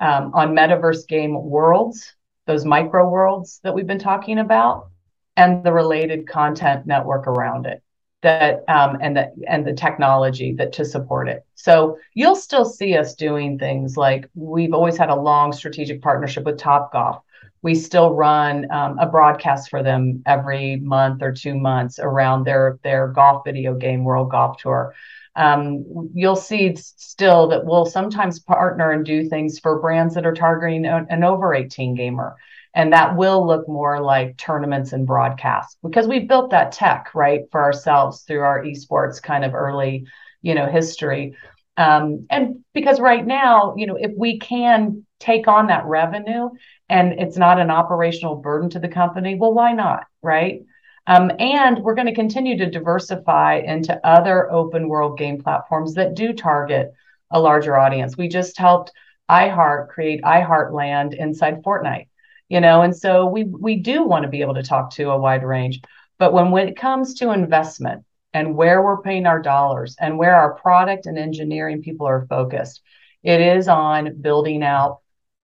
um, 0.00 0.32
on 0.34 0.54
metaverse 0.54 1.06
game 1.06 1.34
worlds, 1.34 2.14
those 2.46 2.64
micro 2.64 3.08
worlds 3.08 3.60
that 3.62 3.74
we've 3.74 3.86
been 3.86 3.98
talking 3.98 4.38
about, 4.38 4.88
and 5.36 5.64
the 5.64 5.72
related 5.72 6.28
content 6.28 6.86
network 6.86 7.26
around 7.26 7.66
it 7.66 7.82
that 8.22 8.64
um, 8.68 8.98
and 9.00 9.16
the 9.16 9.30
and 9.46 9.66
the 9.66 9.72
technology 9.72 10.52
that 10.54 10.72
to 10.72 10.84
support 10.84 11.28
it. 11.28 11.44
So 11.54 11.98
you'll 12.14 12.36
still 12.36 12.64
see 12.64 12.96
us 12.96 13.14
doing 13.14 13.58
things 13.58 13.96
like 13.96 14.28
we've 14.34 14.74
always 14.74 14.96
had 14.96 15.10
a 15.10 15.14
long 15.14 15.52
strategic 15.52 16.02
partnership 16.02 16.44
with 16.44 16.58
Topgolf. 16.58 17.20
We 17.62 17.74
still 17.74 18.14
run 18.14 18.70
um, 18.70 18.98
a 18.98 19.06
broadcast 19.06 19.70
for 19.70 19.82
them 19.82 20.22
every 20.26 20.76
month 20.76 21.22
or 21.22 21.32
two 21.32 21.54
months 21.54 21.98
around 21.98 22.44
their 22.44 22.78
their 22.82 23.08
golf 23.08 23.44
video 23.44 23.74
game 23.74 24.04
World 24.04 24.30
Golf 24.30 24.58
Tour 24.58 24.94
um, 25.36 26.10
you'll 26.14 26.34
see 26.34 26.74
still 26.76 27.48
that 27.48 27.64
we'll 27.64 27.84
sometimes 27.84 28.40
partner 28.40 28.90
and 28.90 29.04
do 29.04 29.28
things 29.28 29.58
for 29.58 29.80
brands 29.80 30.14
that 30.14 30.26
are 30.26 30.34
targeting 30.34 30.86
an 30.86 31.22
over 31.24 31.54
18 31.54 31.94
gamer. 31.94 32.36
And 32.74 32.92
that 32.92 33.16
will 33.16 33.46
look 33.46 33.68
more 33.68 34.00
like 34.00 34.36
tournaments 34.36 34.92
and 34.92 35.06
broadcasts 35.06 35.76
because 35.82 36.06
we 36.06 36.20
built 36.20 36.50
that 36.50 36.72
tech, 36.72 37.14
right, 37.14 37.42
for 37.50 37.62
ourselves 37.62 38.22
through 38.22 38.40
our 38.40 38.62
esports 38.64 39.22
kind 39.22 39.44
of 39.44 39.54
early, 39.54 40.06
you 40.42 40.54
know, 40.54 40.66
history. 40.66 41.36
Um, 41.76 42.26
and 42.30 42.64
because 42.74 43.00
right 43.00 43.24
now, 43.24 43.74
you 43.76 43.86
know, 43.86 43.96
if 43.96 44.12
we 44.16 44.38
can 44.38 45.06
take 45.20 45.48
on 45.48 45.66
that 45.66 45.86
revenue 45.86 46.50
and 46.88 47.12
it's 47.20 47.36
not 47.36 47.60
an 47.60 47.70
operational 47.70 48.36
burden 48.36 48.70
to 48.70 48.78
the 48.78 48.88
company, 48.88 49.36
well, 49.36 49.52
why 49.52 49.72
not, 49.72 50.04
right? 50.22 50.62
Um, 51.06 51.30
and 51.38 51.78
we're 51.78 51.94
going 51.94 52.08
to 52.08 52.14
continue 52.14 52.58
to 52.58 52.70
diversify 52.70 53.62
into 53.64 54.04
other 54.06 54.50
open 54.50 54.88
world 54.88 55.18
game 55.18 55.40
platforms 55.40 55.94
that 55.94 56.14
do 56.14 56.32
target 56.32 56.92
a 57.30 57.40
larger 57.40 57.76
audience. 57.78 58.16
We 58.16 58.28
just 58.28 58.58
helped 58.58 58.92
iHeart 59.30 59.88
create 59.88 60.22
iHeartland 60.22 61.14
inside 61.14 61.62
Fortnite, 61.62 62.08
you 62.48 62.60
know, 62.60 62.82
and 62.82 62.96
so 62.96 63.26
we 63.26 63.44
we 63.44 63.76
do 63.76 64.04
want 64.04 64.22
to 64.22 64.28
be 64.28 64.40
able 64.42 64.54
to 64.54 64.62
talk 64.62 64.90
to 64.92 65.10
a 65.10 65.18
wide 65.18 65.44
range. 65.44 65.80
But 66.18 66.32
when, 66.32 66.50
when 66.50 66.68
it 66.68 66.76
comes 66.76 67.14
to 67.14 67.32
investment 67.32 68.04
and 68.32 68.56
where 68.56 68.82
we're 68.82 69.02
paying 69.02 69.26
our 69.26 69.40
dollars 69.42 69.96
and 70.00 70.18
where 70.18 70.34
our 70.34 70.54
product 70.54 71.06
and 71.06 71.18
engineering 71.18 71.82
people 71.82 72.06
are 72.06 72.26
focused, 72.26 72.82
it 73.22 73.40
is 73.40 73.68
on 73.68 74.20
building 74.20 74.62
out 74.62 75.00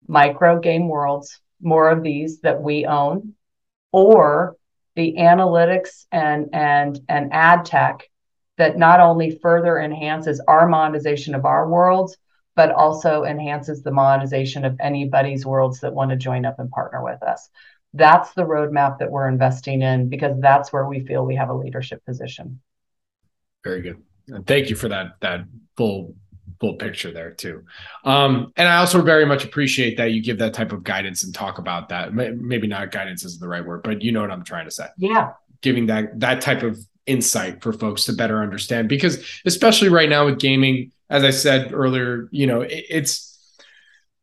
micro 0.07 0.61
game 0.61 0.88
worlds, 0.88 1.40
more 1.61 1.90
of 1.90 2.03
these 2.03 2.40
that 2.40 2.62
we 2.62 2.87
own, 2.87 3.35
or 3.90 4.57
the 4.94 5.14
analytics 5.18 6.07
and 6.12 6.48
and 6.52 7.00
and 7.09 7.33
ad 7.33 7.64
tech 7.64 8.09
that 8.59 8.76
not 8.76 9.00
only 9.00 9.38
further 9.42 9.78
enhances 9.78 10.40
our 10.46 10.68
monetization 10.68 11.35
of 11.35 11.44
our 11.44 11.68
worlds 11.68 12.16
but 12.55 12.70
also 12.70 13.24
enhances 13.24 13.83
the 13.83 13.90
monetization 13.90 14.64
of 14.64 14.76
anybody's 14.81 15.46
worlds 15.46 15.81
that 15.81 15.94
want 15.94 16.11
to 16.11 16.16
join 16.16 16.44
up 16.44 16.59
and 16.59 16.70
partner 16.70 17.02
with 17.02 17.22
us. 17.22 17.48
That's 17.94 18.33
the 18.35 18.42
roadmap 18.42 18.98
that 18.98 19.11
we're 19.11 19.28
investing 19.28 19.83
in 19.83 20.09
because 20.09 20.38
that's 20.40 20.72
where 20.72 20.87
we 20.87 21.00
feel 21.00 21.24
we 21.24 21.37
have 21.37 21.48
a 21.48 21.55
leadership 21.55 22.05
position. 22.05 22.61
Very 23.64 23.81
good. 23.81 24.02
Thank 24.46 24.70
you 24.70 24.76
for 24.76 24.88
that 24.88 25.16
that 25.20 25.46
full 25.76 26.14
full 26.60 26.74
picture 26.74 27.12
there 27.12 27.32
too. 27.32 27.64
Um, 28.04 28.52
and 28.56 28.68
I 28.68 28.78
also 28.78 29.02
very 29.02 29.26
much 29.26 29.44
appreciate 29.44 29.96
that 29.96 30.12
you 30.12 30.22
give 30.22 30.38
that 30.38 30.54
type 30.54 30.72
of 30.72 30.84
guidance 30.84 31.22
and 31.22 31.34
talk 31.34 31.58
about 31.58 31.88
that. 31.90 32.14
Maybe 32.14 32.66
not 32.66 32.90
guidance 32.90 33.24
is 33.24 33.38
the 33.38 33.48
right 33.48 33.64
word, 33.64 33.82
but 33.82 34.02
you 34.02 34.12
know 34.12 34.20
what 34.20 34.30
I'm 34.30 34.44
trying 34.44 34.66
to 34.66 34.70
say. 34.70 34.86
Yeah. 34.96 35.32
Giving 35.60 35.86
that 35.86 36.18
that 36.20 36.40
type 36.40 36.62
of 36.62 36.78
insight 37.06 37.62
for 37.62 37.72
folks 37.72 38.04
to 38.04 38.12
better 38.12 38.42
understand 38.42 38.88
because 38.88 39.24
especially 39.44 39.88
right 39.88 40.08
now 40.08 40.26
with 40.26 40.38
gaming, 40.38 40.92
as 41.10 41.24
I 41.24 41.30
said 41.30 41.72
earlier, 41.72 42.28
you 42.30 42.46
know, 42.46 42.62
it, 42.62 42.84
it's 42.88 43.32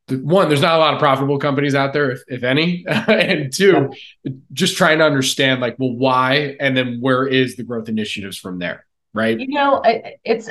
one, 0.09 0.47
there's 0.47 0.61
not 0.61 0.75
a 0.75 0.79
lot 0.79 0.93
of 0.93 0.99
profitable 0.99 1.37
companies 1.37 1.75
out 1.75 1.93
there, 1.93 2.11
if, 2.11 2.23
if 2.27 2.43
any. 2.43 2.85
and 2.87 3.53
two, 3.53 3.91
yeah. 4.23 4.31
just 4.53 4.77
trying 4.77 4.99
to 4.99 5.05
understand 5.05 5.61
like, 5.61 5.75
well, 5.77 5.93
why? 5.93 6.55
And 6.59 6.75
then 6.75 6.99
where 6.99 7.27
is 7.27 7.55
the 7.55 7.63
growth 7.63 7.89
initiatives 7.89 8.37
from 8.37 8.59
there? 8.59 8.85
Right. 9.13 9.39
You 9.39 9.47
know, 9.47 9.81
it's 10.23 10.49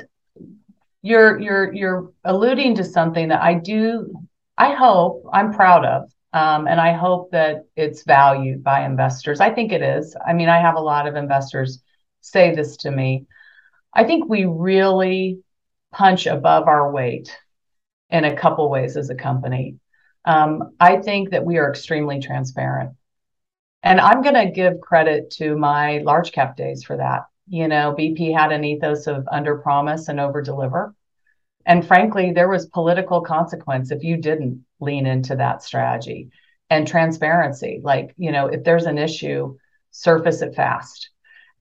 you're 1.03 1.39
you're 1.39 1.73
you're 1.73 2.13
alluding 2.25 2.75
to 2.77 2.85
something 2.85 3.29
that 3.29 3.43
I 3.43 3.55
do 3.55 4.13
I 4.57 4.75
hope 4.75 5.25
I'm 5.33 5.53
proud 5.53 5.85
of 5.85 6.11
um, 6.33 6.67
and 6.67 6.81
I 6.81 6.93
hope 6.93 7.31
that 7.31 7.67
it's 7.77 8.05
valued 8.05 8.63
by 8.63 8.85
investors. 8.85 9.41
I 9.41 9.51
think 9.51 9.73
it 9.73 9.83
is. 9.83 10.15
I 10.27 10.35
mean, 10.35 10.49
I 10.49 10.61
have 10.61 10.77
a 10.77 10.81
lot 10.81 11.07
of 11.07 11.17
investors 11.17 11.83
say 12.21 12.55
this 12.55 12.77
to 12.79 12.91
me. 12.91 13.27
I 13.95 14.05
think 14.05 14.29
we 14.29 14.45
really 14.45 15.41
punch 15.93 16.27
above 16.27 16.69
our 16.69 16.93
weight 16.93 17.35
in 18.11 18.25
a 18.25 18.37
couple 18.37 18.69
ways 18.69 18.97
as 18.97 19.11
a 19.11 19.15
company. 19.15 19.77
Um, 20.25 20.75
I 20.79 20.99
think 20.99 21.31
that 21.31 21.45
we 21.45 21.57
are 21.59 21.71
extremely 21.71 22.21
transparent. 22.21 22.93
And 23.83 24.01
I'm 24.01 24.23
going 24.23 24.35
to 24.35 24.51
give 24.51 24.81
credit 24.81 25.31
to 25.39 25.57
my 25.57 25.99
large 25.99 26.33
cap 26.33 26.57
days 26.57 26.85
for 26.85 26.97
that. 26.99 27.23
You 27.49 27.69
know, 27.69 27.95
BP 27.99 28.37
had 28.37 28.53
an 28.53 28.65
ethos 28.65 29.07
of 29.07 29.27
under 29.31 29.59
promise 29.59 30.09
and 30.09 30.21
over 30.21 30.43
deliver. 30.43 30.95
And 31.65 31.87
frankly, 31.87 32.33
there 32.33 32.49
was 32.49 32.67
political 32.67 33.21
consequence 33.21 33.91
if 33.91 34.03
you 34.03 34.17
didn't 34.17 34.65
lean 34.81 35.07
into 35.07 35.37
that 35.37 35.63
strategy 35.63 36.31
and 36.71 36.87
transparency. 36.87 37.81
Like, 37.83 38.15
you 38.17 38.33
know, 38.33 38.47
if 38.47 38.65
there's 38.65 38.87
an 38.87 38.99
issue, 38.99 39.57
surface 39.91 40.43
it 40.43 40.55
fast. 40.55 41.11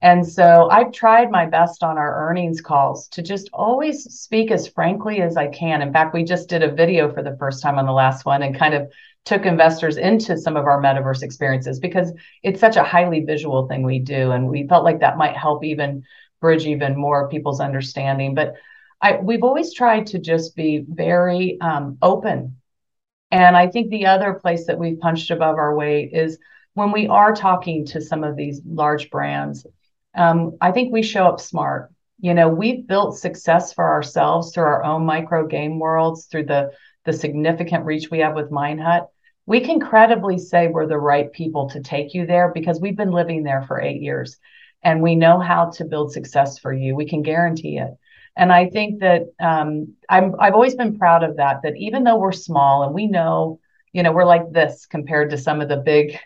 And 0.00 0.26
so 0.26 0.68
I've 0.70 0.92
tried 0.92 1.30
my 1.30 1.46
best 1.46 1.82
on 1.82 1.98
our 1.98 2.28
earnings 2.28 2.60
calls 2.60 3.08
to 3.08 3.22
just 3.22 3.50
always 3.52 4.04
speak 4.04 4.52
as 4.52 4.68
frankly 4.68 5.20
as 5.22 5.36
I 5.36 5.48
can. 5.48 5.82
In 5.82 5.92
fact, 5.92 6.14
we 6.14 6.22
just 6.22 6.48
did 6.48 6.62
a 6.62 6.70
video 6.72 7.12
for 7.12 7.22
the 7.22 7.36
first 7.36 7.62
time 7.62 7.78
on 7.78 7.86
the 7.86 7.92
last 7.92 8.24
one 8.24 8.42
and 8.42 8.56
kind 8.56 8.74
of 8.74 8.92
took 9.24 9.44
investors 9.44 9.96
into 9.96 10.38
some 10.38 10.56
of 10.56 10.66
our 10.66 10.80
metaverse 10.80 11.22
experiences 11.22 11.80
because 11.80 12.12
it's 12.44 12.60
such 12.60 12.76
a 12.76 12.84
highly 12.84 13.20
visual 13.20 13.66
thing 13.66 13.82
we 13.82 13.98
do. 13.98 14.30
And 14.30 14.48
we 14.48 14.68
felt 14.68 14.84
like 14.84 15.00
that 15.00 15.18
might 15.18 15.36
help 15.36 15.64
even 15.64 16.04
bridge 16.40 16.66
even 16.66 16.96
more 16.96 17.28
people's 17.28 17.60
understanding. 17.60 18.36
But 18.36 18.54
I, 19.02 19.16
we've 19.16 19.42
always 19.42 19.74
tried 19.74 20.06
to 20.08 20.20
just 20.20 20.54
be 20.54 20.84
very 20.88 21.60
um, 21.60 21.98
open. 22.02 22.56
And 23.32 23.56
I 23.56 23.66
think 23.66 23.90
the 23.90 24.06
other 24.06 24.34
place 24.34 24.66
that 24.66 24.78
we've 24.78 25.00
punched 25.00 25.32
above 25.32 25.56
our 25.56 25.74
weight 25.74 26.10
is 26.12 26.38
when 26.74 26.92
we 26.92 27.08
are 27.08 27.34
talking 27.34 27.84
to 27.86 28.00
some 28.00 28.22
of 28.22 28.36
these 28.36 28.62
large 28.64 29.10
brands 29.10 29.66
um, 30.18 30.56
I 30.60 30.72
think 30.72 30.92
we 30.92 31.02
show 31.02 31.24
up 31.26 31.40
smart. 31.40 31.92
You 32.20 32.34
know, 32.34 32.48
we've 32.48 32.86
built 32.86 33.16
success 33.16 33.72
for 33.72 33.88
ourselves 33.88 34.52
through 34.52 34.64
our 34.64 34.84
own 34.84 35.06
micro 35.06 35.46
game 35.46 35.78
worlds, 35.78 36.26
through 36.26 36.46
the 36.46 36.72
the 37.04 37.12
significant 37.12 37.86
reach 37.86 38.10
we 38.10 38.18
have 38.18 38.34
with 38.34 38.50
Minehut. 38.50 39.06
We 39.46 39.60
can 39.60 39.80
credibly 39.80 40.36
say 40.36 40.68
we're 40.68 40.86
the 40.86 40.98
right 40.98 41.32
people 41.32 41.70
to 41.70 41.80
take 41.80 42.12
you 42.12 42.26
there 42.26 42.52
because 42.52 42.80
we've 42.80 42.96
been 42.96 43.12
living 43.12 43.44
there 43.44 43.62
for 43.62 43.80
eight 43.80 44.02
years 44.02 44.36
and 44.82 45.02
we 45.02 45.14
know 45.14 45.40
how 45.40 45.70
to 45.70 45.84
build 45.86 46.12
success 46.12 46.58
for 46.58 46.72
you. 46.72 46.94
We 46.94 47.08
can 47.08 47.22
guarantee 47.22 47.78
it. 47.78 47.90
And 48.36 48.52
I 48.52 48.68
think 48.68 49.00
that 49.00 49.22
um, 49.40 49.94
I'm, 50.08 50.34
I've 50.38 50.52
always 50.52 50.74
been 50.74 50.98
proud 50.98 51.22
of 51.22 51.36
that, 51.38 51.62
that 51.62 51.76
even 51.76 52.04
though 52.04 52.18
we're 52.18 52.32
small 52.32 52.82
and 52.82 52.94
we 52.94 53.06
know, 53.06 53.58
you 53.92 54.02
know, 54.02 54.12
we're 54.12 54.26
like 54.26 54.52
this 54.52 54.84
compared 54.84 55.30
to 55.30 55.38
some 55.38 55.62
of 55.62 55.68
the 55.68 55.78
big, 55.78 56.18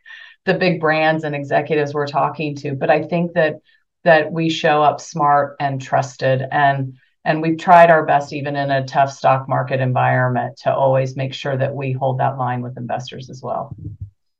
the 0.44 0.54
big 0.54 0.80
brands 0.80 1.22
and 1.22 1.34
executives 1.34 1.94
we're 1.94 2.06
talking 2.08 2.56
to. 2.56 2.74
But 2.74 2.90
I 2.90 3.04
think 3.04 3.34
that 3.34 3.60
that 4.04 4.32
we 4.32 4.50
show 4.50 4.82
up 4.82 5.00
smart 5.00 5.56
and 5.60 5.80
trusted. 5.80 6.42
And 6.50 6.94
and 7.24 7.40
we've 7.40 7.58
tried 7.58 7.88
our 7.90 8.04
best 8.04 8.32
even 8.32 8.56
in 8.56 8.70
a 8.70 8.84
tough 8.84 9.12
stock 9.12 9.48
market 9.48 9.80
environment 9.80 10.56
to 10.64 10.74
always 10.74 11.16
make 11.16 11.32
sure 11.32 11.56
that 11.56 11.72
we 11.72 11.92
hold 11.92 12.18
that 12.18 12.36
line 12.36 12.62
with 12.62 12.76
investors 12.76 13.30
as 13.30 13.40
well. 13.42 13.76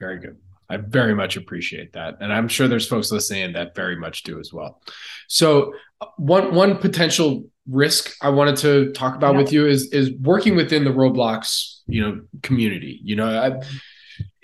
Very 0.01 0.19
good. 0.19 0.37
I 0.69 0.79
very 0.79 1.15
much 1.15 1.37
appreciate 1.37 1.93
that. 1.93 2.17
And 2.21 2.33
i'm 2.33 2.49
sure 2.49 2.67
there's 2.67 2.89
folks 2.89 3.13
listening 3.13 3.53
that 3.53 3.77
very 3.77 3.97
much 3.97 4.25
do 4.25 4.41
as 4.41 4.53
well. 4.53 4.81
So 5.29 5.75
uh, 6.01 6.07
one 6.17 6.55
one 6.55 6.79
potential 6.79 7.45
risk 7.69 8.17
i 8.23 8.29
wanted 8.29 8.57
to 8.57 8.91
talk 8.93 9.15
about 9.15 9.35
yeah. 9.35 9.41
with 9.41 9.53
you 9.53 9.67
is 9.67 9.93
is 9.93 10.11
working 10.21 10.57
within 10.57 10.83
the 10.83 10.91
roblox 10.91 11.79
you 11.87 12.03
know 12.03 12.21
community 12.43 13.01
you 13.05 13.15
know 13.15 13.27
I, 13.27 13.47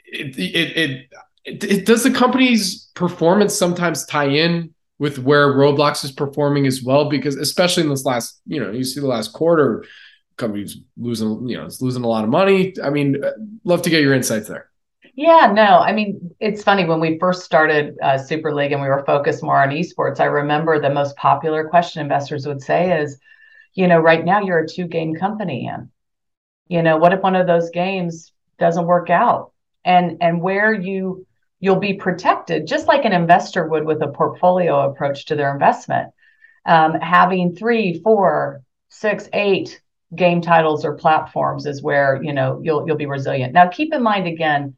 it, 0.04 0.38
it, 0.38 0.76
it 0.76 1.12
it, 1.44 1.86
does 1.86 2.04
the 2.04 2.10
company's 2.10 2.90
performance 2.94 3.54
sometimes 3.54 4.04
tie 4.06 4.28
in 4.28 4.72
with 4.98 5.18
where 5.18 5.48
Roblox 5.48 6.04
is 6.04 6.12
performing 6.12 6.66
as 6.66 6.82
well, 6.82 7.08
because 7.08 7.36
especially 7.36 7.84
in 7.84 7.88
this 7.88 8.04
last, 8.04 8.40
you 8.46 8.60
know, 8.60 8.70
you 8.70 8.84
see 8.84 9.00
the 9.00 9.06
last 9.06 9.32
quarter, 9.32 9.84
companies 10.36 10.78
losing, 10.96 11.48
you 11.48 11.56
know, 11.56 11.66
it's 11.66 11.80
losing 11.80 12.04
a 12.04 12.08
lot 12.08 12.24
of 12.24 12.30
money. 12.30 12.74
I 12.82 12.90
mean, 12.90 13.22
uh, 13.22 13.32
love 13.64 13.82
to 13.82 13.90
get 13.90 14.02
your 14.02 14.14
insights 14.14 14.48
there. 14.48 14.70
Yeah, 15.14 15.50
no, 15.52 15.78
I 15.78 15.92
mean, 15.92 16.30
it's 16.38 16.62
funny 16.62 16.84
when 16.84 17.00
we 17.00 17.18
first 17.18 17.42
started 17.42 17.96
uh, 18.00 18.18
Super 18.18 18.54
League 18.54 18.70
and 18.72 18.80
we 18.80 18.88
were 18.88 19.04
focused 19.04 19.42
more 19.42 19.60
on 19.60 19.70
esports. 19.70 20.20
I 20.20 20.26
remember 20.26 20.80
the 20.80 20.90
most 20.90 21.16
popular 21.16 21.68
question 21.68 22.02
investors 22.02 22.46
would 22.46 22.62
say 22.62 23.00
is, 23.00 23.18
you 23.74 23.88
know, 23.88 23.98
right 23.98 24.24
now 24.24 24.40
you're 24.40 24.60
a 24.60 24.68
two 24.68 24.86
game 24.86 25.14
company, 25.14 25.68
and 25.72 25.88
you 26.68 26.82
know, 26.82 26.96
what 26.96 27.12
if 27.12 27.20
one 27.20 27.36
of 27.36 27.46
those 27.46 27.70
games 27.70 28.32
doesn't 28.58 28.86
work 28.86 29.10
out? 29.10 29.52
And 29.84 30.18
and 30.20 30.40
where 30.40 30.72
you 30.72 31.26
you'll 31.60 31.76
be 31.76 31.94
protected 31.94 32.66
just 32.66 32.86
like 32.86 33.04
an 33.04 33.12
investor 33.12 33.66
would 33.66 33.84
with 33.84 34.02
a 34.02 34.08
portfolio 34.08 34.90
approach 34.90 35.26
to 35.26 35.36
their 35.36 35.52
investment. 35.52 36.12
Um, 36.64 36.94
having 36.94 37.54
three, 37.54 38.00
four, 38.02 38.62
six, 38.90 39.28
eight 39.32 39.80
game 40.14 40.40
titles 40.40 40.84
or 40.84 40.94
platforms 40.94 41.66
is 41.66 41.82
where 41.82 42.22
you 42.22 42.32
know 42.32 42.60
you'll 42.62 42.86
you'll 42.86 42.96
be 42.96 43.06
resilient. 43.06 43.52
Now, 43.52 43.68
keep 43.68 43.92
in 43.92 44.02
mind 44.02 44.26
again, 44.26 44.76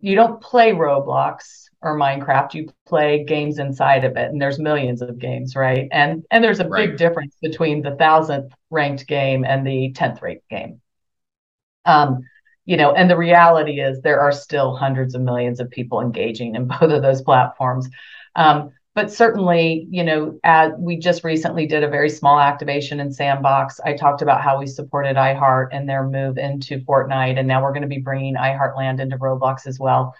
you 0.00 0.14
don't 0.14 0.40
play 0.40 0.72
Roblox 0.72 1.68
or 1.80 1.96
Minecraft. 1.96 2.54
You 2.54 2.72
play 2.86 3.24
games 3.24 3.58
inside 3.58 4.04
of 4.04 4.16
it, 4.16 4.30
and 4.30 4.40
there's 4.40 4.58
millions 4.58 5.02
of 5.02 5.18
games, 5.18 5.56
right? 5.56 5.88
And 5.92 6.24
and 6.30 6.42
there's 6.42 6.60
a 6.60 6.68
right. 6.68 6.88
big 6.88 6.98
difference 6.98 7.36
between 7.40 7.82
the 7.82 7.96
thousandth 7.96 8.52
ranked 8.70 9.06
game 9.06 9.44
and 9.44 9.66
the 9.66 9.92
tenth 9.92 10.22
ranked 10.22 10.48
game. 10.48 10.80
Um, 11.84 12.20
you 12.64 12.76
know, 12.76 12.92
and 12.92 13.10
the 13.10 13.16
reality 13.16 13.80
is 13.80 14.00
there 14.00 14.20
are 14.20 14.32
still 14.32 14.76
hundreds 14.76 15.14
of 15.14 15.22
millions 15.22 15.60
of 15.60 15.70
people 15.70 16.00
engaging 16.00 16.54
in 16.54 16.66
both 16.80 16.82
of 16.82 17.02
those 17.02 17.22
platforms. 17.22 17.88
Um, 18.36 18.72
but 18.94 19.10
certainly, 19.10 19.86
you 19.90 20.04
know, 20.04 20.38
as 20.44 20.72
we 20.78 20.98
just 20.98 21.24
recently 21.24 21.66
did 21.66 21.82
a 21.82 21.88
very 21.88 22.10
small 22.10 22.38
activation 22.38 23.00
in 23.00 23.10
Sandbox. 23.10 23.80
I 23.82 23.94
talked 23.94 24.20
about 24.20 24.42
how 24.42 24.58
we 24.58 24.66
supported 24.66 25.16
iHeart 25.16 25.68
and 25.72 25.88
their 25.88 26.06
move 26.06 26.36
into 26.36 26.80
Fortnite, 26.80 27.38
and 27.38 27.48
now 27.48 27.62
we're 27.62 27.72
going 27.72 27.82
to 27.82 27.88
be 27.88 28.00
bringing 28.00 28.34
iHeartland 28.34 29.00
into 29.00 29.16
Roblox 29.16 29.66
as 29.66 29.78
well. 29.78 30.14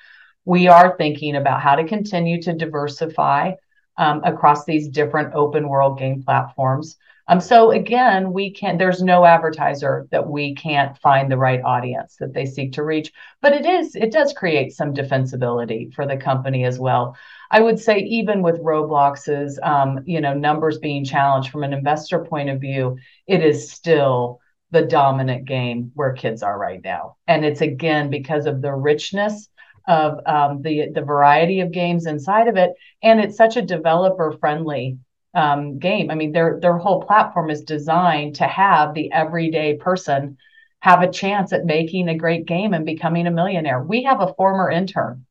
We 0.46 0.68
are 0.68 0.96
thinking 0.96 1.36
about 1.36 1.60
how 1.60 1.76
to 1.76 1.84
continue 1.84 2.40
to 2.42 2.54
diversify 2.54 3.52
um, 3.98 4.22
across 4.24 4.64
these 4.64 4.88
different 4.88 5.34
open 5.34 5.68
world 5.68 5.98
game 5.98 6.22
platforms. 6.22 6.96
Um, 7.28 7.40
so 7.40 7.70
again, 7.70 8.32
we 8.32 8.50
can't, 8.50 8.78
there's 8.78 9.02
no 9.02 9.24
advertiser 9.24 10.08
that 10.10 10.28
we 10.28 10.54
can't 10.54 10.98
find 10.98 11.30
the 11.30 11.38
right 11.38 11.62
audience 11.62 12.16
that 12.16 12.34
they 12.34 12.46
seek 12.46 12.72
to 12.72 12.82
reach. 12.82 13.12
But 13.40 13.52
it 13.52 13.64
is, 13.64 13.94
it 13.94 14.12
does 14.12 14.32
create 14.32 14.72
some 14.72 14.92
defensibility 14.92 15.92
for 15.94 16.06
the 16.06 16.16
company 16.16 16.64
as 16.64 16.78
well. 16.78 17.16
I 17.50 17.60
would 17.60 17.78
say 17.78 17.98
even 17.98 18.42
with 18.42 18.60
Roblox's 18.60 19.58
um, 19.62 20.00
you 20.04 20.20
know, 20.20 20.34
numbers 20.34 20.78
being 20.78 21.04
challenged 21.04 21.50
from 21.50 21.64
an 21.64 21.72
investor 21.72 22.24
point 22.24 22.48
of 22.48 22.60
view, 22.60 22.96
it 23.26 23.42
is 23.42 23.70
still 23.70 24.40
the 24.70 24.82
dominant 24.82 25.44
game 25.44 25.92
where 25.94 26.14
kids 26.14 26.42
are 26.42 26.58
right 26.58 26.80
now. 26.82 27.16
And 27.26 27.44
it's 27.44 27.60
again 27.60 28.10
because 28.10 28.46
of 28.46 28.62
the 28.62 28.72
richness 28.72 29.48
of 29.86 30.18
um, 30.26 30.62
the 30.62 30.88
the 30.94 31.02
variety 31.02 31.60
of 31.60 31.72
games 31.72 32.06
inside 32.06 32.48
of 32.48 32.56
it, 32.56 32.72
and 33.02 33.20
it's 33.20 33.36
such 33.36 33.56
a 33.56 33.62
developer 33.62 34.32
friendly 34.32 34.98
um, 35.34 35.78
game. 35.78 36.10
I 36.10 36.14
mean, 36.14 36.32
their 36.32 36.58
their 36.60 36.78
whole 36.78 37.02
platform 37.02 37.50
is 37.50 37.62
designed 37.62 38.36
to 38.36 38.46
have 38.46 38.94
the 38.94 39.12
everyday 39.12 39.76
person 39.76 40.36
have 40.80 41.02
a 41.02 41.10
chance 41.10 41.52
at 41.52 41.64
making 41.64 42.08
a 42.08 42.18
great 42.18 42.44
game 42.44 42.74
and 42.74 42.84
becoming 42.84 43.26
a 43.26 43.30
millionaire. 43.30 43.82
We 43.82 44.02
have 44.02 44.20
a 44.20 44.34
former 44.34 44.68
intern 44.70 45.24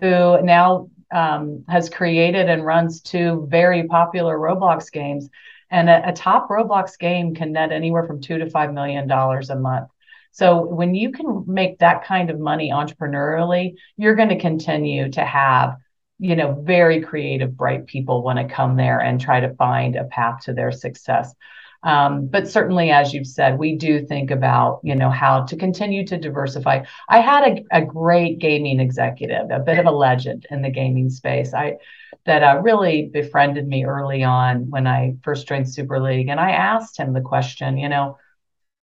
who 0.00 0.40
now 0.42 0.90
um, 1.12 1.64
has 1.68 1.90
created 1.90 2.48
and 2.48 2.64
runs 2.64 3.00
two 3.00 3.46
very 3.50 3.84
popular 3.88 4.38
Roblox 4.38 4.90
games. 4.90 5.28
And 5.70 5.90
a, 5.90 6.10
a 6.10 6.12
top 6.12 6.48
Roblox 6.48 6.98
game 6.98 7.34
can 7.34 7.52
net 7.52 7.72
anywhere 7.72 8.04
from 8.04 8.20
two 8.20 8.38
to 8.38 8.48
five 8.48 8.72
million 8.72 9.08
dollars 9.08 9.50
a 9.50 9.56
month. 9.56 9.88
So 10.30 10.64
when 10.64 10.94
you 10.94 11.12
can 11.12 11.44
make 11.46 11.78
that 11.78 12.04
kind 12.04 12.30
of 12.30 12.38
money 12.38 12.70
entrepreneurially, 12.70 13.74
you're 13.96 14.14
going 14.14 14.30
to 14.30 14.38
continue 14.38 15.10
to 15.10 15.24
have 15.24 15.76
you 16.22 16.36
know, 16.36 16.52
very 16.62 17.00
creative, 17.00 17.56
bright 17.56 17.84
people 17.86 18.22
want 18.22 18.38
to 18.38 18.54
come 18.54 18.76
there 18.76 19.00
and 19.00 19.20
try 19.20 19.40
to 19.40 19.52
find 19.56 19.96
a 19.96 20.04
path 20.04 20.44
to 20.44 20.52
their 20.52 20.70
success. 20.70 21.34
Um, 21.82 22.26
but 22.26 22.46
certainly, 22.46 22.90
as 22.90 23.12
you've 23.12 23.26
said, 23.26 23.58
we 23.58 23.74
do 23.74 24.06
think 24.06 24.30
about, 24.30 24.78
you 24.84 24.94
know, 24.94 25.10
how 25.10 25.42
to 25.46 25.56
continue 25.56 26.06
to 26.06 26.16
diversify. 26.16 26.84
I 27.08 27.18
had 27.18 27.42
a, 27.72 27.78
a 27.78 27.84
great 27.84 28.38
gaming 28.38 28.78
executive, 28.78 29.50
a 29.50 29.58
bit 29.58 29.80
of 29.80 29.86
a 29.86 29.90
legend 29.90 30.46
in 30.48 30.62
the 30.62 30.70
gaming 30.70 31.10
space. 31.10 31.52
I 31.52 31.78
that 32.24 32.44
uh, 32.44 32.60
really 32.62 33.10
befriended 33.12 33.66
me 33.66 33.84
early 33.84 34.22
on 34.22 34.70
when 34.70 34.86
I 34.86 35.16
first 35.24 35.48
joined 35.48 35.68
Super 35.68 35.98
League, 35.98 36.28
and 36.28 36.38
I 36.38 36.52
asked 36.52 36.96
him 36.96 37.14
the 37.14 37.20
question, 37.20 37.78
you 37.78 37.88
know, 37.88 38.16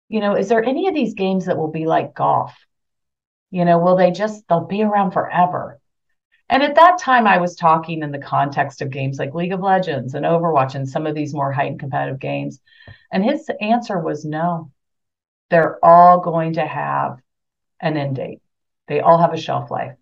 you 0.08 0.20
know, 0.20 0.36
is 0.36 0.48
there 0.48 0.64
any 0.64 0.88
of 0.88 0.94
these 0.94 1.12
games 1.12 1.44
that 1.44 1.58
will 1.58 1.70
be 1.70 1.84
like 1.84 2.14
golf? 2.14 2.54
You 3.50 3.66
know, 3.66 3.78
will 3.78 3.96
they 3.96 4.10
just 4.10 4.48
they'll 4.48 4.64
be 4.64 4.82
around 4.82 5.10
forever? 5.10 5.78
And 6.48 6.62
at 6.62 6.76
that 6.76 6.98
time, 6.98 7.26
I 7.26 7.38
was 7.38 7.56
talking 7.56 8.02
in 8.02 8.12
the 8.12 8.18
context 8.18 8.80
of 8.80 8.90
games 8.90 9.18
like 9.18 9.34
League 9.34 9.52
of 9.52 9.60
Legends 9.60 10.14
and 10.14 10.24
Overwatch 10.24 10.74
and 10.74 10.88
some 10.88 11.06
of 11.06 11.14
these 11.14 11.34
more 11.34 11.52
heightened 11.52 11.80
competitive 11.80 12.20
games. 12.20 12.60
And 13.12 13.24
his 13.24 13.50
answer 13.60 13.98
was 13.98 14.24
no. 14.24 14.70
They're 15.50 15.84
all 15.84 16.20
going 16.20 16.54
to 16.54 16.66
have 16.66 17.18
an 17.80 17.96
end 17.96 18.16
date, 18.16 18.40
they 18.88 19.00
all 19.00 19.18
have 19.18 19.34
a 19.34 19.36
shelf 19.36 19.70
life. 19.70 19.96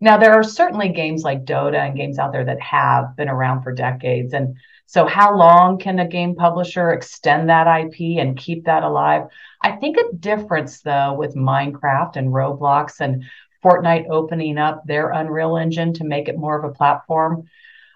Now, 0.00 0.16
there 0.16 0.34
are 0.34 0.44
certainly 0.44 0.90
games 0.90 1.24
like 1.24 1.44
Dota 1.44 1.78
and 1.78 1.96
games 1.96 2.18
out 2.18 2.30
there 2.32 2.44
that 2.44 2.60
have 2.60 3.16
been 3.16 3.28
around 3.28 3.62
for 3.62 3.72
decades. 3.72 4.32
And 4.32 4.56
so, 4.86 5.06
how 5.06 5.36
long 5.36 5.78
can 5.78 5.98
a 5.98 6.06
game 6.06 6.36
publisher 6.36 6.92
extend 6.92 7.50
that 7.50 7.66
IP 7.66 8.18
and 8.18 8.38
keep 8.38 8.64
that 8.64 8.84
alive? 8.84 9.24
I 9.60 9.72
think 9.72 9.96
a 9.96 10.16
difference, 10.16 10.82
though, 10.82 11.14
with 11.14 11.34
Minecraft 11.34 12.16
and 12.16 12.28
Roblox 12.28 13.00
and 13.00 13.24
Fortnite 13.64 14.08
opening 14.08 14.58
up 14.58 14.82
their 14.84 15.10
Unreal 15.10 15.56
Engine 15.56 15.92
to 15.94 16.04
make 16.04 16.28
it 16.28 16.38
more 16.38 16.58
of 16.58 16.64
a 16.64 16.74
platform. 16.74 17.44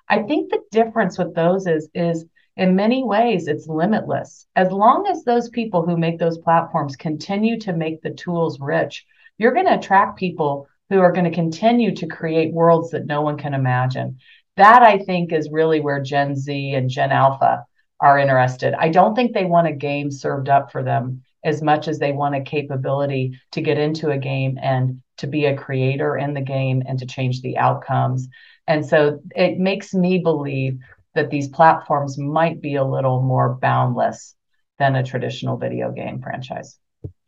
I 0.08 0.22
think 0.22 0.50
the 0.50 0.62
difference 0.70 1.18
with 1.18 1.34
those 1.34 1.66
is 1.66 1.88
is 1.94 2.26
in 2.56 2.76
many 2.76 3.02
ways, 3.02 3.48
it's 3.48 3.66
limitless. 3.66 4.46
As 4.56 4.70
long 4.70 5.06
as 5.06 5.24
those 5.24 5.48
people 5.48 5.86
who 5.86 5.96
make 5.96 6.18
those 6.18 6.36
platforms 6.38 6.96
continue 6.96 7.58
to 7.60 7.72
make 7.72 8.02
the 8.02 8.10
tools 8.10 8.60
rich, 8.60 9.06
you're 9.38 9.54
going 9.54 9.66
to 9.66 9.78
attract 9.78 10.18
people 10.18 10.68
who 10.90 11.00
are 11.00 11.12
going 11.12 11.24
to 11.24 11.30
continue 11.30 11.94
to 11.94 12.06
create 12.06 12.52
worlds 12.52 12.90
that 12.90 13.06
no 13.06 13.22
one 13.22 13.38
can 13.38 13.54
imagine. 13.54 14.18
That 14.58 14.82
I 14.82 14.98
think 14.98 15.32
is 15.32 15.50
really 15.50 15.80
where 15.80 16.02
Gen 16.02 16.36
Z 16.36 16.74
and 16.74 16.90
Gen 16.90 17.10
Alpha 17.10 17.64
are 17.98 18.18
interested. 18.18 18.74
I 18.74 18.90
don't 18.90 19.14
think 19.14 19.32
they 19.32 19.46
want 19.46 19.68
a 19.68 19.72
game 19.72 20.10
served 20.10 20.50
up 20.50 20.70
for 20.70 20.82
them 20.82 21.22
as 21.44 21.62
much 21.62 21.88
as 21.88 21.98
they 21.98 22.12
want 22.12 22.34
a 22.34 22.40
capability 22.40 23.38
to 23.52 23.60
get 23.60 23.78
into 23.78 24.10
a 24.10 24.18
game 24.18 24.58
and 24.62 25.02
to 25.18 25.26
be 25.26 25.46
a 25.46 25.56
creator 25.56 26.16
in 26.16 26.34
the 26.34 26.40
game 26.40 26.82
and 26.86 26.98
to 26.98 27.06
change 27.06 27.42
the 27.42 27.58
outcomes. 27.58 28.28
And 28.66 28.84
so 28.86 29.20
it 29.34 29.58
makes 29.58 29.92
me 29.92 30.18
believe 30.18 30.78
that 31.14 31.30
these 31.30 31.48
platforms 31.48 32.16
might 32.18 32.60
be 32.60 32.76
a 32.76 32.84
little 32.84 33.20
more 33.22 33.58
boundless 33.60 34.34
than 34.78 34.94
a 34.96 35.02
traditional 35.02 35.56
video 35.56 35.92
game 35.92 36.22
franchise. 36.22 36.78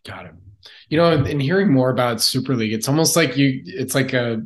Got 0.07 0.27
it. 0.27 0.33
You 0.89 0.97
know, 0.97 1.12
in 1.25 1.41
hearing 1.41 1.73
more 1.73 1.91
about 1.91 2.23
Super 2.23 2.55
League, 2.55 2.73
it's 2.73 2.89
almost 2.89 3.17
like 3.17 3.37
you, 3.37 3.62
it's 3.67 3.95
like 3.95 4.12
a, 4.15 4.43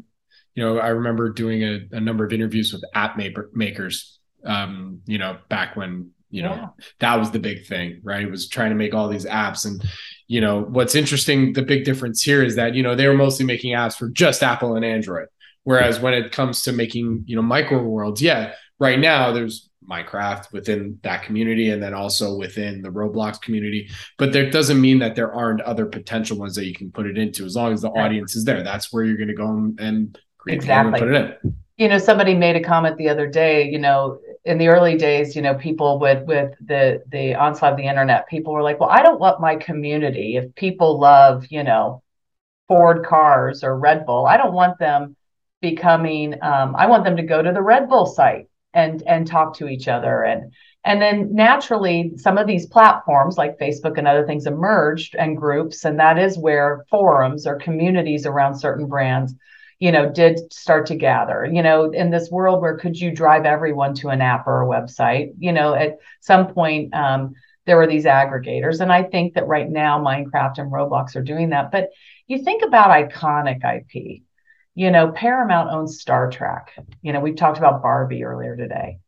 you 0.55 0.65
know, 0.65 0.79
I 0.79 0.89
remember 0.89 1.31
doing 1.31 1.63
a, 1.63 1.81
a 1.93 2.01
number 2.01 2.25
of 2.25 2.33
interviews 2.33 2.73
with 2.73 2.83
app 2.95 3.17
makers, 3.53 4.19
um, 4.45 5.01
you 5.07 5.19
know, 5.19 5.39
back 5.49 5.77
when, 5.77 6.11
you 6.31 6.43
know, 6.43 6.55
yeah. 6.55 6.69
that 7.01 7.19
was 7.19 7.31
the 7.31 7.39
big 7.39 7.67
thing, 7.67 8.01
right? 8.03 8.23
It 8.23 8.31
was 8.31 8.49
trying 8.49 8.71
to 8.71 8.77
make 8.77 8.95
all 8.95 9.09
these 9.09 9.25
apps. 9.25 9.65
And, 9.65 9.83
you 10.27 10.41
know, 10.41 10.63
what's 10.63 10.95
interesting, 10.95 11.53
the 11.53 11.63
big 11.63 11.85
difference 11.85 12.23
here 12.23 12.43
is 12.43 12.57
that, 12.57 12.75
you 12.75 12.83
know, 12.83 12.95
they 12.95 13.09
were 13.09 13.15
mostly 13.15 13.47
making 13.47 13.75
apps 13.75 13.97
for 13.97 14.09
just 14.09 14.43
Apple 14.43 14.77
and 14.77 14.85
Android. 14.85 15.29
Whereas 15.65 16.01
when 16.01 16.15
it 16.15 16.33
comes 16.33 16.63
to 16.63 16.73
making, 16.73 17.25
you 17.27 17.37
know, 17.37 17.43
micro 17.43 17.83
worlds, 17.83 18.23
yeah, 18.23 18.53
right 18.79 18.99
now 18.99 19.33
there's 19.33 19.69
Minecraft 19.89 20.53
within 20.53 20.99
that 21.03 21.23
community 21.23 21.71
and 21.71 21.83
then 21.83 21.95
also 21.95 22.37
within 22.37 22.83
the 22.83 22.91
Roblox 22.91 23.41
community. 23.41 23.89
But 24.19 24.33
that 24.35 24.53
doesn't 24.53 24.81
mean 24.81 24.99
that 24.99 25.17
there 25.17 25.33
aren't 25.33 25.63
other 25.63 25.87
potential 25.87 26.39
ones 26.39 26.55
that 26.57 26.67
you 26.67 26.75
can 26.75 26.91
put 26.91 27.07
it 27.07 27.17
into 27.17 27.45
as 27.45 27.57
long 27.57 27.73
as 27.73 27.83
the 27.83 27.89
audience 27.89 28.37
is 28.37 28.45
there. 28.45 28.63
That's 28.63 28.93
where 28.93 29.05
you're 29.05 29.17
going 29.17 29.29
to 29.29 29.35
go 29.35 29.73
and 29.79 30.19
create 30.37 30.57
exactly. 30.57 31.01
put 31.01 31.09
it 31.09 31.39
in. 31.43 31.55
You 31.79 31.89
know, 31.89 31.99
somebody 31.99 32.35
made 32.35 32.57
a 32.57 32.63
comment 32.63 32.97
the 32.97 33.09
other 33.09 33.27
day, 33.27 33.69
you 33.69 33.79
know, 33.79 34.19
in 34.45 34.59
the 34.59 34.69
early 34.69 34.97
days, 34.97 35.37
you 35.37 35.43
know, 35.43 35.55
people 35.55 35.99
with 35.99 36.27
with 36.27 36.55
the 36.61 37.03
the 37.09 37.35
onslaught 37.35 37.73
of 37.73 37.79
the 37.79 37.87
internet, 37.87 38.29
people 38.29 38.53
were 38.53 38.63
like, 38.63 38.81
well, 38.81 38.91
I 38.91 39.03
don't 39.03 39.21
want 39.21 39.41
my 39.41 39.57
community. 39.57 40.37
If 40.37 40.55
people 40.55 40.99
love, 40.99 41.47
you 41.51 41.65
know, 41.65 42.03
Ford 42.69 43.05
cars 43.05 43.65
or 43.65 43.79
Red 43.79 44.07
Bull, 44.07 44.27
I 44.27 44.37
don't 44.37 44.55
want 44.55 44.79
them 44.79 45.17
becoming 45.61 46.35
um, 46.43 46.77
I 46.77 46.87
want 46.87 47.05
them 47.05 47.17
to 47.17 47.23
go 47.23 47.43
to 47.43 47.53
the 47.53 47.63
Red 47.63 47.89
Bull 47.89 48.07
site 48.07 48.49
and 48.75 49.03
and 49.07 49.27
talk 49.27 49.57
to 49.57 49.69
each 49.69 49.89
other. 49.89 50.25
And 50.25 50.53
and 50.85 51.03
then 51.03 51.35
naturally 51.35 52.13
some 52.17 52.39
of 52.39 52.47
these 52.47 52.67
platforms 52.67 53.37
like 53.37 53.59
facebook 53.59 53.99
and 53.99 54.09
other 54.09 54.27
things 54.27 54.47
emerged 54.47 55.15
and 55.17 55.37
groups 55.37 55.85
and 55.85 55.99
that 55.99 56.19
is 56.19 56.39
where 56.39 56.85
forums 56.89 57.47
or 57.47 57.57
communities 57.57 58.27
around 58.27 58.55
certain 58.55 58.87
brands 58.87 59.35
you 59.79 59.93
know 59.93 60.09
did 60.11 60.53
start 60.53 60.87
to 60.87 60.97
gather 60.97 61.47
you 61.51 61.63
know 61.63 61.91
in 61.91 62.11
this 62.11 62.31
world 62.31 62.61
where 62.61 62.77
could 62.77 62.99
you 62.99 63.11
drive 63.11 63.45
everyone 63.45 63.95
to 63.95 64.09
an 64.09 64.21
app 64.21 64.47
or 64.47 64.63
a 64.63 64.67
website 64.67 65.33
you 65.39 65.53
know 65.53 65.75
at 65.75 65.99
some 66.21 66.49
point 66.53 66.93
um, 66.95 67.35
there 67.67 67.77
were 67.77 67.87
these 67.87 68.05
aggregators 68.05 68.81
and 68.81 68.93
i 68.93 69.03
think 69.03 69.35
that 69.35 69.47
right 69.47 69.71
now 69.71 69.99
minecraft 70.03 70.59
and 70.59 70.73
roblox 70.73 71.15
are 71.17 71.23
doing 71.23 71.51
that 71.51 71.71
but 71.71 71.91
you 72.27 72.43
think 72.43 72.63
about 72.63 72.91
iconic 72.91 73.61
ip 73.65 74.23
you 74.79 74.93
know, 74.93 75.11
Paramount 75.11 75.71
owns 75.73 76.01
Star 76.01 76.31
Trek. 76.31 76.73
You 77.03 77.13
know, 77.13 77.19
we've 77.19 77.35
talked 77.35 77.59
about 77.59 77.83
Barbie 77.83 78.23
earlier 78.23 78.57
today. 78.57 79.01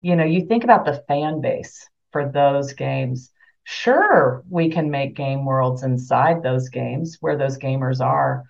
You 0.00 0.14
know, 0.14 0.22
you 0.22 0.46
think 0.46 0.62
about 0.62 0.84
the 0.84 1.02
fan 1.08 1.40
base 1.40 1.88
for 2.12 2.28
those 2.28 2.74
games. 2.74 3.32
Sure, 3.64 4.44
we 4.48 4.70
can 4.70 4.88
make 4.88 5.16
game 5.16 5.44
worlds 5.44 5.82
inside 5.82 6.44
those 6.44 6.68
games 6.68 7.16
where 7.18 7.36
those 7.36 7.58
gamers 7.58 8.00
are, 8.00 8.44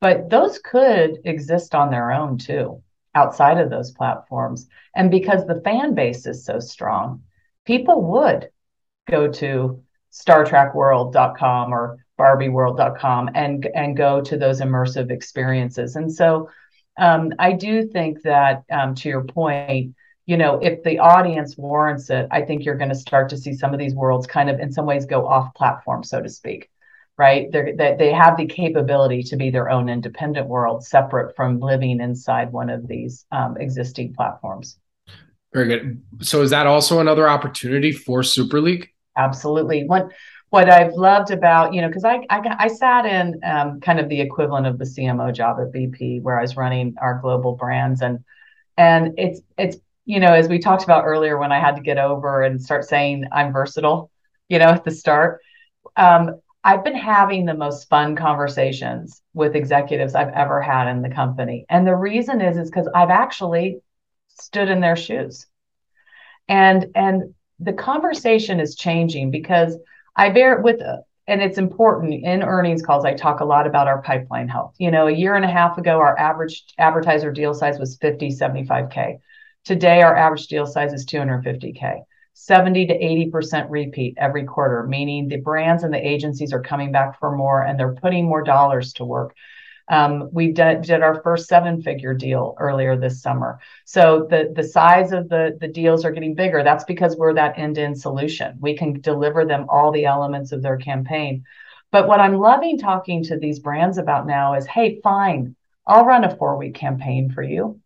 but 0.00 0.30
those 0.30 0.58
could 0.58 1.18
exist 1.24 1.74
on 1.74 1.90
their 1.90 2.12
own 2.12 2.38
too, 2.38 2.82
outside 3.14 3.58
of 3.58 3.70
those 3.70 3.90
platforms. 3.90 4.66
And 4.94 5.10
because 5.10 5.46
the 5.46 5.60
fan 5.62 5.94
base 5.94 6.26
is 6.26 6.44
so 6.44 6.58
strong, 6.58 7.22
people 7.66 8.02
would 8.02 8.50
go 9.08 9.28
to 9.28 9.82
StarTrekWorld.com 10.12 11.72
or 11.72 11.98
barbieworld.com 12.18 13.30
and 13.34 13.66
and 13.74 13.96
go 13.96 14.20
to 14.20 14.36
those 14.36 14.60
immersive 14.60 15.10
experiences 15.10 15.96
and 15.96 16.12
so 16.12 16.50
um, 16.98 17.32
i 17.38 17.50
do 17.52 17.86
think 17.86 18.20
that 18.22 18.62
um, 18.70 18.94
to 18.94 19.08
your 19.08 19.24
point 19.24 19.94
you 20.26 20.36
know 20.36 20.58
if 20.60 20.82
the 20.82 20.98
audience 20.98 21.56
warrants 21.56 22.10
it 22.10 22.28
i 22.30 22.42
think 22.42 22.62
you're 22.62 22.76
going 22.76 22.90
to 22.90 22.94
start 22.94 23.30
to 23.30 23.38
see 23.38 23.54
some 23.54 23.72
of 23.72 23.78
these 23.78 23.94
worlds 23.94 24.26
kind 24.26 24.50
of 24.50 24.60
in 24.60 24.70
some 24.70 24.84
ways 24.84 25.06
go 25.06 25.26
off 25.26 25.54
platform 25.54 26.04
so 26.04 26.20
to 26.20 26.28
speak 26.28 26.69
right? 27.20 27.52
They're, 27.52 27.76
they 27.76 27.96
they 27.98 28.12
have 28.14 28.38
the 28.38 28.46
capability 28.46 29.22
to 29.24 29.36
be 29.36 29.50
their 29.50 29.68
own 29.68 29.90
independent 29.90 30.48
world 30.48 30.86
separate 30.86 31.36
from 31.36 31.60
living 31.60 32.00
inside 32.00 32.50
one 32.50 32.70
of 32.70 32.88
these 32.88 33.26
um, 33.30 33.58
existing 33.58 34.14
platforms. 34.14 34.78
Very 35.52 35.68
good. 35.68 36.02
So 36.22 36.40
is 36.40 36.48
that 36.48 36.66
also 36.66 37.00
another 37.00 37.28
opportunity 37.28 37.92
for 37.92 38.22
super 38.22 38.58
league? 38.58 38.88
Absolutely. 39.18 39.84
One 39.84 40.10
what 40.48 40.70
I've 40.70 40.94
loved 40.94 41.30
about, 41.30 41.74
you 41.74 41.82
know, 41.82 41.88
because 41.88 42.04
I, 42.04 42.26
I, 42.30 42.56
I 42.58 42.68
sat 42.68 43.04
in 43.04 43.38
um, 43.44 43.80
kind 43.80 44.00
of 44.00 44.08
the 44.08 44.20
equivalent 44.20 44.66
of 44.66 44.78
the 44.78 44.84
CMO 44.84 45.32
job 45.32 45.58
at 45.60 45.72
BP, 45.72 46.22
where 46.22 46.38
I 46.38 46.42
was 46.42 46.56
running 46.56 46.94
our 47.02 47.20
global 47.20 47.54
brands, 47.54 48.00
and 48.00 48.24
and 48.78 49.18
it's 49.18 49.42
it's 49.58 49.76
you 50.06 50.20
know 50.20 50.32
as 50.32 50.48
we 50.48 50.58
talked 50.58 50.84
about 50.84 51.04
earlier 51.04 51.36
when 51.36 51.52
I 51.52 51.60
had 51.60 51.76
to 51.76 51.82
get 51.82 51.98
over 51.98 52.42
and 52.42 52.62
start 52.62 52.86
saying 52.86 53.26
I'm 53.30 53.52
versatile, 53.52 54.10
you 54.48 54.58
know, 54.58 54.70
at 54.70 54.84
the 54.84 54.90
start. 54.90 55.42
Um, 55.96 56.40
I've 56.62 56.84
been 56.84 56.96
having 56.96 57.46
the 57.46 57.54
most 57.54 57.88
fun 57.88 58.16
conversations 58.16 59.22
with 59.32 59.56
executives 59.56 60.14
I've 60.14 60.32
ever 60.34 60.60
had 60.60 60.90
in 60.90 61.02
the 61.02 61.08
company, 61.08 61.64
and 61.70 61.86
the 61.86 61.96
reason 61.96 62.40
is 62.40 62.58
is 62.58 62.70
because 62.70 62.88
I've 62.94 63.10
actually 63.10 63.80
stood 64.28 64.68
in 64.68 64.80
their 64.80 64.96
shoes, 64.96 65.46
and 66.48 66.86
and 66.94 67.34
the 67.60 67.72
conversation 67.72 68.60
is 68.60 68.74
changing 68.74 69.30
because 69.30 69.78
I 70.16 70.30
bear 70.30 70.60
with, 70.60 70.82
uh, 70.82 70.98
and 71.26 71.40
it's 71.40 71.58
important 71.58 72.24
in 72.24 72.42
earnings 72.42 72.82
calls. 72.82 73.04
I 73.04 73.14
talk 73.14 73.40
a 73.40 73.44
lot 73.44 73.66
about 73.66 73.88
our 73.88 74.02
pipeline 74.02 74.48
health. 74.48 74.74
You 74.78 74.90
know, 74.90 75.06
a 75.06 75.12
year 75.12 75.34
and 75.36 75.44
a 75.44 75.50
half 75.50 75.78
ago, 75.78 75.98
our 75.98 76.18
average 76.18 76.64
advertiser 76.78 77.32
deal 77.32 77.54
size 77.54 77.78
was 77.78 77.96
50, 77.96 78.30
75K. 78.30 79.18
Today, 79.64 80.02
our 80.02 80.16
average 80.16 80.46
deal 80.48 80.66
size 80.66 80.92
is 80.92 81.06
250K. 81.06 82.02
70 82.46 82.86
to 82.86 82.98
80% 82.98 83.66
repeat 83.68 84.14
every 84.16 84.44
quarter, 84.44 84.82
meaning 84.84 85.28
the 85.28 85.36
brands 85.36 85.82
and 85.82 85.92
the 85.92 86.08
agencies 86.08 86.54
are 86.54 86.62
coming 86.62 86.90
back 86.90 87.20
for 87.20 87.36
more 87.36 87.62
and 87.62 87.78
they're 87.78 87.94
putting 87.94 88.24
more 88.24 88.42
dollars 88.42 88.94
to 88.94 89.04
work. 89.04 89.36
Um, 89.88 90.30
we 90.32 90.52
did, 90.52 90.82
did 90.82 91.02
our 91.02 91.20
first 91.22 91.48
seven 91.48 91.82
figure 91.82 92.14
deal 92.14 92.54
earlier 92.58 92.96
this 92.96 93.20
summer. 93.20 93.60
So 93.84 94.26
the, 94.30 94.52
the 94.54 94.62
size 94.62 95.12
of 95.12 95.28
the, 95.28 95.58
the 95.60 95.68
deals 95.68 96.04
are 96.04 96.12
getting 96.12 96.34
bigger. 96.34 96.62
That's 96.62 96.84
because 96.84 97.14
we're 97.14 97.34
that 97.34 97.58
end 97.58 97.74
to 97.74 97.82
end 97.82 98.00
solution. 98.00 98.56
We 98.58 98.74
can 98.74 99.00
deliver 99.00 99.44
them 99.44 99.66
all 99.68 99.92
the 99.92 100.06
elements 100.06 100.52
of 100.52 100.62
their 100.62 100.78
campaign. 100.78 101.44
But 101.92 102.08
what 102.08 102.20
I'm 102.20 102.38
loving 102.38 102.78
talking 102.78 103.22
to 103.24 103.38
these 103.38 103.58
brands 103.58 103.98
about 103.98 104.26
now 104.26 104.54
is 104.54 104.64
hey, 104.66 105.00
fine, 105.02 105.56
I'll 105.86 106.06
run 106.06 106.24
a 106.24 106.34
four 106.34 106.56
week 106.56 106.74
campaign 106.74 107.32
for 107.32 107.42
you. 107.42 107.80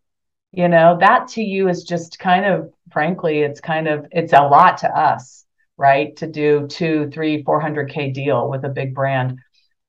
You 0.55 0.69
know, 0.69 0.97
that 1.01 1.27
to 1.29 1.43
you 1.43 1.67
is 1.67 1.83
just 1.83 2.17
kind 2.17 2.45
of, 2.45 2.71
frankly, 2.89 3.39
it's 3.39 3.59
kind 3.59 3.89
of, 3.89 4.05
it's 4.11 4.31
a 4.31 4.41
lot 4.41 4.77
to 4.79 4.87
us, 4.87 5.43
right? 5.75 6.15
To 6.15 6.27
do 6.27 6.67
two, 6.67 7.09
three, 7.11 7.43
400K 7.43 8.13
deal 8.13 8.49
with 8.49 8.63
a 8.63 8.69
big 8.69 8.95
brand. 8.95 9.39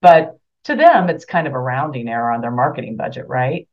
But 0.01 0.37
to 0.65 0.75
them, 0.75 1.09
it's 1.09 1.23
kind 1.23 1.47
of 1.47 1.53
a 1.53 1.59
rounding 1.59 2.09
error 2.09 2.33
on 2.33 2.41
their 2.41 2.51
marketing 2.51 2.97
budget, 2.97 3.29
right? 3.29 3.69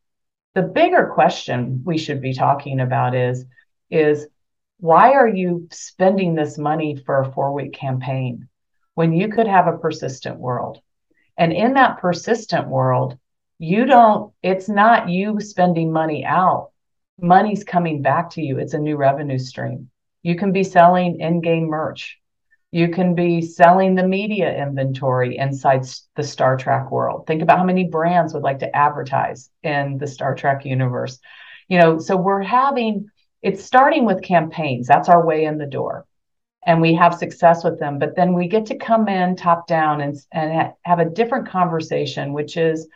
The 0.55 0.63
bigger 0.63 1.11
question 1.13 1.83
we 1.85 1.99
should 1.99 2.21
be 2.21 2.33
talking 2.33 2.79
about 2.79 3.17
is, 3.17 3.45
is 3.91 4.29
why 4.79 5.15
are 5.15 5.29
you 5.29 5.67
spending 5.73 6.37
this 6.37 6.59
money 6.59 6.95
for 6.95 7.21
a 7.21 7.33
four 7.33 7.53
week 7.53 7.73
campaign 7.73 8.49
when 8.95 9.13
you 9.13 9.31
could 9.31 9.49
have 9.49 9.67
a 9.67 9.79
persistent 9.79 10.39
world? 10.39 10.79
And 11.37 11.53
in 11.53 11.75
that 11.75 11.99
persistent 11.99 12.69
world, 12.69 13.19
you 13.59 13.85
don't, 13.85 14.33
it's 14.45 14.69
not 14.69 15.09
you 15.09 15.41
spending 15.41 15.91
money 15.93 16.25
out. 16.25 16.71
Money's 17.21 17.65
coming 17.65 18.03
back 18.03 18.31
to 18.31 18.43
you. 18.43 18.59
It's 18.59 18.75
a 18.75 18.79
new 18.79 18.97
revenue 18.97 19.39
stream. 19.39 19.91
You 20.23 20.37
can 20.37 20.53
be 20.53 20.65
selling 20.65 21.21
in 21.21 21.41
game 21.41 21.67
merch. 21.67 22.19
You 22.73 22.89
can 22.89 23.15
be 23.15 23.41
selling 23.41 23.95
the 23.95 24.07
media 24.07 24.53
inventory 24.61 25.39
inside 25.39 25.87
the 26.17 26.25
Star 26.25 26.57
Trek 26.57 26.91
world. 26.91 27.27
Think 27.27 27.41
about 27.41 27.59
how 27.59 27.65
many 27.65 27.85
brands 27.85 28.35
would 28.35 28.43
like 28.43 28.59
to 28.61 28.77
advertise 28.77 29.49
in 29.63 29.99
the 29.99 30.09
Star 30.09 30.35
Trek 30.35 30.65
universe. 30.65 31.21
You 31.69 31.79
know, 31.79 31.99
so 31.99 32.17
we're 32.17 32.43
having 32.43 33.11
it's 33.43 33.63
starting 33.63 34.07
with 34.07 34.23
campaigns. 34.23 34.87
That's 34.87 35.11
our 35.11 35.25
way 35.25 35.45
in 35.45 35.59
the 35.59 35.67
door. 35.67 36.07
And 36.67 36.81
we 36.81 36.95
have 36.95 37.15
success 37.15 37.63
with 37.63 37.79
them, 37.79 37.99
but 37.99 38.17
then 38.17 38.33
we 38.33 38.49
get 38.49 38.67
to 38.67 38.79
come 38.79 39.07
in 39.07 39.37
top 39.37 39.67
down 39.67 40.01
and, 40.01 40.17
and 40.33 40.73
have 40.83 40.99
a 40.99 41.05
different 41.05 41.49
conversation, 41.49 42.33
which 42.33 42.57
is 42.57 42.89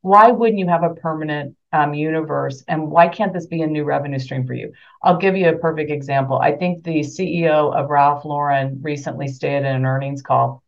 why 0.00 0.30
wouldn't 0.30 0.60
you 0.60 0.68
have 0.68 0.84
a 0.84 0.94
permanent 0.94 1.56
um, 1.72 1.94
universe 1.94 2.64
and 2.68 2.90
why 2.90 3.08
can't 3.08 3.32
this 3.32 3.46
be 3.46 3.62
a 3.62 3.66
new 3.66 3.84
revenue 3.84 4.18
stream 4.18 4.46
for 4.46 4.54
you? 4.54 4.72
I'll 5.02 5.18
give 5.18 5.36
you 5.36 5.48
a 5.48 5.58
perfect 5.58 5.90
example. 5.90 6.38
I 6.38 6.52
think 6.56 6.84
the 6.84 7.00
ceo 7.00 7.74
of 7.74 7.90
ralph 7.90 8.24
lauren 8.24 8.80
recently 8.82 9.28
stated 9.28 9.66
in 9.66 9.76
an 9.76 9.86
earnings 9.86 10.22
call 10.22 10.62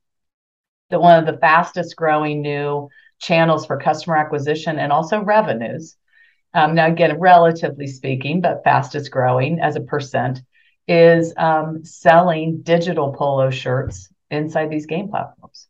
that 0.90 1.00
one 1.00 1.18
of 1.18 1.26
the 1.26 1.40
fastest 1.40 1.96
growing 1.96 2.42
new 2.42 2.88
channels 3.18 3.66
for 3.66 3.78
customer 3.78 4.16
acquisition 4.16 4.78
and 4.78 4.92
also 4.92 5.20
revenues 5.22 5.96
um, 6.54 6.74
now 6.74 6.86
again 6.86 7.18
relatively 7.18 7.86
speaking 7.86 8.40
but 8.40 8.62
fastest 8.64 9.10
growing 9.10 9.58
as 9.60 9.76
a 9.76 9.80
percent 9.80 10.40
is 10.88 11.32
um, 11.36 11.84
selling 11.84 12.60
digital 12.62 13.12
polo 13.12 13.50
shirts 13.50 14.12
inside 14.30 14.70
these 14.70 14.86
game 14.86 15.08
platforms. 15.08 15.68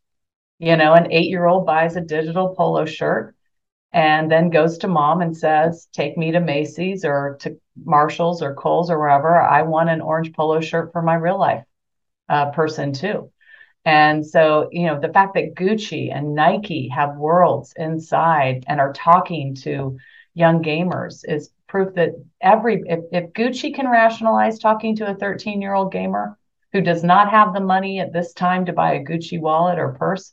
You 0.59 0.77
know 0.77 0.95
an 0.95 1.13
eight 1.13 1.29
year 1.29 1.47
old 1.47 1.67
buys 1.67 1.97
a 1.97 2.01
digital 2.01 2.55
polo 2.55 2.87
shirt 2.87 3.35
and 3.93 4.31
then 4.31 4.51
goes 4.51 4.79
to 4.79 4.89
mom 4.89 5.21
and 5.21 5.37
says, 5.37 5.89
Take 5.93 6.17
me 6.17 6.33
to 6.33 6.41
Macy's 6.41 7.05
or 7.05 7.37
to 7.41 7.59
Marshall's 7.85 8.43
or 8.43 8.55
Kohl's 8.55 8.91
or 8.91 8.99
wherever. 8.99 9.41
I 9.41 9.63
want 9.63 9.91
an 9.91 10.01
orange 10.01 10.33
polo 10.33 10.61
shirt 10.61 10.93
for 10.93 11.03
my 11.03 11.15
real 11.15 11.39
life 11.39 11.65
uh, 12.29 12.51
person 12.51 12.93
too. 12.93 13.31
And 13.85 14.25
so, 14.25 14.69
you 14.71 14.87
know, 14.87 15.01
the 15.01 15.13
fact 15.13 15.35
that 15.35 15.55
Gucci 15.55 16.15
and 16.15 16.35
Nike 16.35 16.89
have 16.89 17.17
worlds 17.17 17.75
inside 17.77 18.65
and 18.69 18.81
are 18.81 18.93
talking 18.93 19.57
to 19.57 19.99
young 20.35 20.63
gamers 20.63 21.25
is 21.27 21.51
proof 21.67 21.95
that 21.95 22.11
every, 22.41 22.83
if, 22.87 23.01
if 23.11 23.33
Gucci 23.33 23.75
can 23.75 23.89
rationalize 23.89 24.59
talking 24.59 24.97
to 24.97 25.11
a 25.11 25.15
13 25.15 25.61
year 25.61 25.75
old 25.75 25.93
gamer 25.93 26.39
who 26.73 26.81
does 26.81 27.03
not 27.03 27.31
have 27.31 27.53
the 27.53 27.61
money 27.61 28.01
at 28.01 28.13
this 28.13 28.33
time 28.33 28.65
to 28.67 28.73
buy 28.73 28.95
a 28.95 29.05
Gucci 29.05 29.41
wallet 29.41 29.79
or 29.79 29.93
purse, 29.95 30.33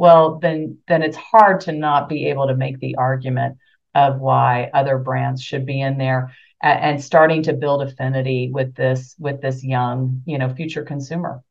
well 0.00 0.38
then 0.38 0.78
then 0.88 1.02
it's 1.02 1.16
hard 1.16 1.60
to 1.60 1.72
not 1.72 2.08
be 2.08 2.26
able 2.28 2.46
to 2.48 2.56
make 2.56 2.80
the 2.80 2.96
argument 2.96 3.58
of 3.94 4.18
why 4.18 4.70
other 4.72 4.96
brands 4.96 5.42
should 5.42 5.66
be 5.66 5.78
in 5.80 5.98
there 5.98 6.34
and, 6.62 6.80
and 6.80 7.04
starting 7.04 7.42
to 7.42 7.52
build 7.52 7.82
affinity 7.82 8.50
with 8.50 8.74
this 8.74 9.14
with 9.18 9.42
this 9.42 9.62
young 9.62 10.22
you 10.24 10.38
know 10.38 10.48
future 10.54 10.82
consumer 10.82 11.44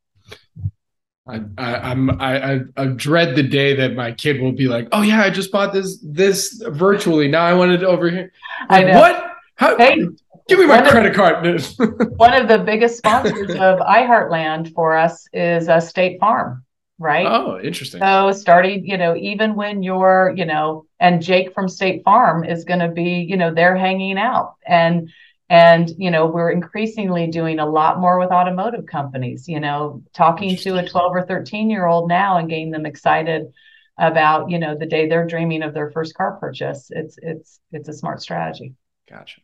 I, 1.28 1.42
I, 1.58 1.90
am 1.92 2.10
I, 2.20 2.60
I 2.76 2.86
dread 2.86 3.36
the 3.36 3.44
day 3.44 3.76
that 3.76 3.94
my 3.94 4.10
kid 4.10 4.40
will 4.40 4.50
be 4.50 4.66
like, 4.66 4.88
"Oh 4.90 5.02
yeah, 5.02 5.22
I 5.22 5.30
just 5.30 5.52
bought 5.52 5.72
this 5.72 6.02
this 6.02 6.60
virtually. 6.70 7.28
Now 7.28 7.44
I 7.44 7.52
want 7.52 7.70
wanted 7.70 7.84
over 7.84 8.10
here." 8.10 8.32
Like, 8.68 8.86
I 8.86 8.90
know. 8.90 8.98
What? 8.98 9.32
How? 9.54 9.76
Hey, 9.76 10.08
give 10.48 10.58
me 10.58 10.66
my 10.66 10.80
credit 10.90 11.10
of, 11.10 11.16
card. 11.16 11.44
one 12.16 12.32
of 12.32 12.48
the 12.48 12.58
biggest 12.58 12.96
sponsors 12.96 13.50
of 13.50 13.78
iHeartland 13.78 14.72
for 14.72 14.96
us 14.96 15.28
is 15.32 15.68
a 15.68 15.80
State 15.80 16.18
Farm 16.18 16.64
right? 17.00 17.26
Oh, 17.26 17.58
interesting. 17.60 18.00
So 18.00 18.30
starting, 18.30 18.86
you 18.86 18.96
know, 18.96 19.16
even 19.16 19.56
when 19.56 19.82
you're, 19.82 20.32
you 20.36 20.44
know, 20.44 20.86
and 21.00 21.20
Jake 21.20 21.52
from 21.52 21.68
State 21.68 22.04
Farm 22.04 22.44
is 22.44 22.64
going 22.64 22.78
to 22.80 22.88
be, 22.88 23.26
you 23.28 23.36
know, 23.36 23.52
they're 23.52 23.76
hanging 23.76 24.18
out. 24.18 24.54
And 24.64 25.10
and 25.48 25.92
you 25.98 26.12
know 26.12 26.26
we're 26.26 26.52
increasingly 26.52 27.26
doing 27.26 27.58
a 27.58 27.68
lot 27.68 27.98
more 27.98 28.20
with 28.20 28.30
automotive 28.30 28.86
companies 28.86 29.48
you 29.48 29.58
know 29.58 30.00
talking 30.14 30.56
to 30.56 30.76
a 30.76 30.88
12 30.88 31.12
or 31.12 31.26
13 31.26 31.68
year 31.68 31.86
old 31.86 32.08
now 32.08 32.38
and 32.38 32.48
getting 32.48 32.70
them 32.70 32.86
excited 32.86 33.52
about 34.00 34.48
you 34.50 34.58
know 34.58 34.76
the 34.76 34.86
day 34.86 35.08
they're 35.08 35.26
dreaming 35.26 35.62
of 35.62 35.74
their 35.74 35.90
first 35.90 36.14
car 36.14 36.38
purchase. 36.40 36.88
It's 36.90 37.16
it's 37.20 37.60
it's 37.70 37.88
a 37.88 37.92
smart 37.92 38.22
strategy. 38.22 38.74
Gotcha 39.08 39.40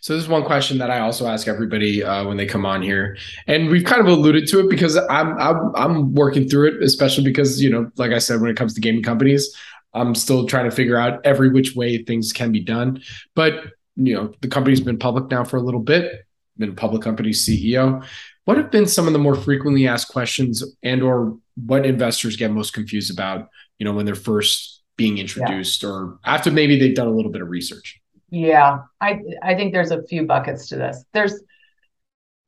so 0.00 0.14
this 0.14 0.22
is 0.22 0.28
one 0.28 0.44
question 0.44 0.78
that 0.78 0.90
I 0.90 1.00
also 1.00 1.26
ask 1.26 1.48
everybody 1.48 2.02
uh, 2.02 2.26
when 2.26 2.36
they 2.36 2.46
come 2.46 2.64
on 2.64 2.82
here, 2.82 3.16
and 3.46 3.68
we've 3.68 3.84
kind 3.84 4.00
of 4.00 4.06
alluded 4.06 4.46
to 4.48 4.60
it 4.60 4.70
because 4.70 4.96
I'm, 4.96 5.38
I'm 5.38 5.74
I'm 5.74 6.14
working 6.14 6.48
through 6.48 6.68
it, 6.68 6.82
especially 6.82 7.24
because 7.24 7.62
you 7.62 7.70
know, 7.70 7.90
like 7.96 8.12
I 8.12 8.18
said, 8.18 8.40
when 8.40 8.50
it 8.50 8.56
comes 8.56 8.74
to 8.74 8.80
gaming 8.80 9.02
companies, 9.02 9.54
I'm 9.92 10.14
still 10.14 10.46
trying 10.46 10.68
to 10.68 10.74
figure 10.74 10.96
out 10.96 11.24
every 11.24 11.50
which 11.50 11.74
way 11.74 12.02
things 12.02 12.32
can 12.32 12.52
be 12.52 12.60
done. 12.60 13.02
But 13.34 13.64
you 13.96 14.14
know, 14.14 14.32
the 14.40 14.48
company's 14.48 14.80
been 14.80 14.98
public 14.98 15.30
now 15.30 15.44
for 15.44 15.56
a 15.56 15.62
little 15.62 15.80
bit, 15.80 16.26
been 16.56 16.70
a 16.70 16.74
public 16.74 17.02
company 17.02 17.30
CEO. 17.30 18.04
What 18.44 18.58
have 18.58 18.70
been 18.70 18.86
some 18.86 19.06
of 19.06 19.12
the 19.12 19.18
more 19.18 19.34
frequently 19.34 19.88
asked 19.88 20.08
questions, 20.08 20.62
and 20.82 21.02
or 21.02 21.38
what 21.56 21.86
investors 21.86 22.36
get 22.36 22.50
most 22.50 22.72
confused 22.72 23.12
about? 23.12 23.48
You 23.78 23.84
know, 23.84 23.92
when 23.92 24.06
they're 24.06 24.14
first 24.14 24.82
being 24.96 25.18
introduced, 25.18 25.82
yeah. 25.82 25.88
or 25.88 26.18
after 26.24 26.50
maybe 26.50 26.78
they've 26.78 26.94
done 26.94 27.08
a 27.08 27.14
little 27.14 27.32
bit 27.32 27.42
of 27.42 27.48
research. 27.48 28.00
Yeah, 28.34 28.80
I 29.00 29.20
I 29.42 29.54
think 29.54 29.72
there's 29.72 29.92
a 29.92 30.02
few 30.02 30.26
buckets 30.26 30.68
to 30.68 30.76
this. 30.76 31.04
There's 31.12 31.40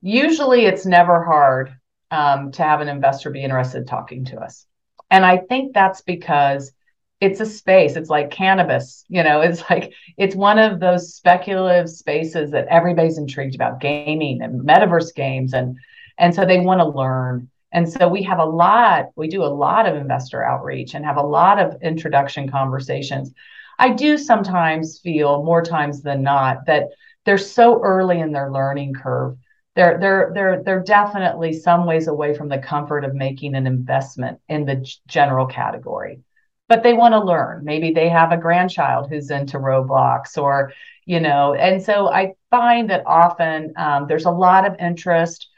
usually 0.03 0.67
it's 0.67 0.85
never 0.85 1.23
hard 1.23 1.77
um, 2.11 2.51
to 2.53 2.63
have 2.65 2.81
an 2.81 2.89
investor 2.89 3.31
be 3.31 3.45
interested 3.45 3.87
talking 3.87 4.25
to 4.27 4.41
us, 4.41 4.67
and 5.13 5.25
I 5.25 5.37
think 5.39 5.75
that's 5.75 6.01
because 6.01 6.73
it's 7.21 7.39
a 7.39 7.47
space. 7.47 7.95
It's 7.95 8.11
like 8.11 8.33
cannabis, 8.33 9.05
you 9.09 9.23
know. 9.23 9.41
It's 9.49 9.63
like 9.71 9.93
it's 10.17 10.35
one 10.35 10.59
of 10.59 10.81
those 10.81 11.15
speculative 11.15 11.89
spaces 11.89 12.51
that 12.51 12.67
everybody's 12.67 13.19
intrigued 13.19 13.55
about, 13.55 13.81
gaming 13.81 14.43
and 14.43 14.63
metaverse 14.63 15.15
games, 15.15 15.55
and 15.55 15.77
and 16.19 16.35
so 16.35 16.45
they 16.45 16.59
want 16.59 16.81
to 16.81 16.89
learn. 16.89 17.49
And 17.71 17.89
so 17.89 18.09
we 18.09 18.25
have 18.25 18.41
a 18.41 18.45
lot. 18.45 19.11
We 19.15 19.29
do 19.29 19.45
a 19.45 19.55
lot 19.55 19.87
of 19.87 19.95
investor 19.95 20.43
outreach 20.43 20.95
and 20.95 21.05
have 21.05 21.17
a 21.17 21.23
lot 21.23 21.61
of 21.61 21.81
introduction 21.81 22.49
conversations 22.51 23.33
I 23.79 23.91
do 23.91 24.17
sometimes 24.19 25.01
feel 25.01 25.43
more 25.43 25.63
times 25.63 26.03
than 26.03 26.23
not 26.23 26.67
that 26.67 26.89
they're 27.25 27.39
so 27.39 27.81
early 27.83 28.21
in 28.21 28.33
their 28.33 28.51
learning 28.51 28.95
curve. 28.95 29.37
They're 29.75 29.99
they're 29.99 30.31
they're 30.35 30.63
they're 30.63 30.83
definitely 30.83 31.53
some 31.53 31.85
ways 31.85 32.09
away 32.09 32.35
from 32.35 32.49
the 32.49 32.59
comfort 32.59 33.05
of 33.05 33.15
making 33.15 33.55
an 33.55 33.67
investment 33.67 34.41
in 34.49 34.65
the 34.65 34.87
general 35.07 35.47
category. 35.47 36.21
But 36.69 36.83
they 36.83 36.95
want 36.95 37.13
to 37.13 37.23
learn. 37.23 37.65
Maybe 37.65 37.93
they 37.93 38.09
have 38.09 38.33
a 38.33 38.37
grandchild 38.37 39.09
who's 39.09 39.31
into 39.31 39.59
Roblox 39.59 40.37
or, 40.37 40.73
you 41.05 41.21
know, 41.21 41.55
and 41.55 41.81
so 41.81 42.09
I 42.11 42.33
find 42.51 42.91
that 42.91 43.05
often 43.07 43.73
um, 43.77 44.07
there's 44.09 44.25
a 44.25 44.31
lot 44.31 44.67
of 44.67 44.75
interest. 44.81 45.49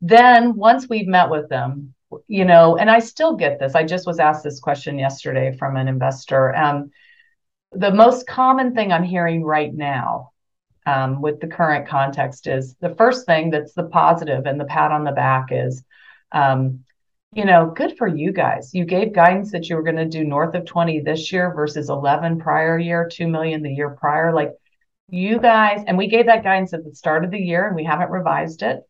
Then 0.00 0.56
once 0.56 0.88
we've 0.88 1.06
met 1.06 1.30
with 1.30 1.48
them, 1.48 1.94
you 2.26 2.44
know, 2.44 2.76
and 2.76 2.90
I 2.90 2.98
still 3.00 3.36
get 3.36 3.60
this. 3.60 3.74
I 3.74 3.84
just 3.84 4.06
was 4.06 4.18
asked 4.18 4.42
this 4.42 4.60
question 4.60 4.98
yesterday 4.98 5.56
from 5.56 5.76
an 5.76 5.88
investor. 5.88 6.54
Um, 6.56 6.90
the 7.72 7.92
most 7.92 8.26
common 8.26 8.74
thing 8.74 8.92
I'm 8.92 9.04
hearing 9.04 9.44
right 9.44 9.72
now 9.72 10.32
um, 10.86 11.20
with 11.20 11.40
the 11.40 11.46
current 11.46 11.86
context 11.86 12.46
is 12.46 12.74
the 12.80 12.94
first 12.94 13.26
thing 13.26 13.50
that's 13.50 13.74
the 13.74 13.84
positive 13.84 14.46
and 14.46 14.58
the 14.58 14.64
pat 14.64 14.90
on 14.90 15.04
the 15.04 15.12
back 15.12 15.48
is, 15.50 15.84
um, 16.32 16.80
you 17.34 17.44
know, 17.44 17.72
good 17.76 17.98
for 17.98 18.06
you 18.06 18.32
guys. 18.32 18.72
You 18.72 18.86
gave 18.86 19.12
guidance 19.12 19.52
that 19.52 19.68
you 19.68 19.76
were 19.76 19.82
going 19.82 19.96
to 19.96 20.06
do 20.06 20.24
north 20.24 20.54
of 20.54 20.64
20 20.64 21.00
this 21.00 21.30
year 21.30 21.52
versus 21.54 21.90
11 21.90 22.38
prior 22.38 22.78
year, 22.78 23.06
2 23.10 23.28
million 23.28 23.62
the 23.62 23.72
year 23.72 23.90
prior. 23.90 24.32
Like 24.32 24.52
you 25.10 25.38
guys, 25.38 25.84
and 25.86 25.98
we 25.98 26.06
gave 26.06 26.26
that 26.26 26.42
guidance 26.42 26.72
at 26.72 26.84
the 26.84 26.94
start 26.94 27.24
of 27.24 27.30
the 27.30 27.38
year 27.38 27.66
and 27.66 27.76
we 27.76 27.84
haven't 27.84 28.10
revised 28.10 28.62
it. 28.62 28.80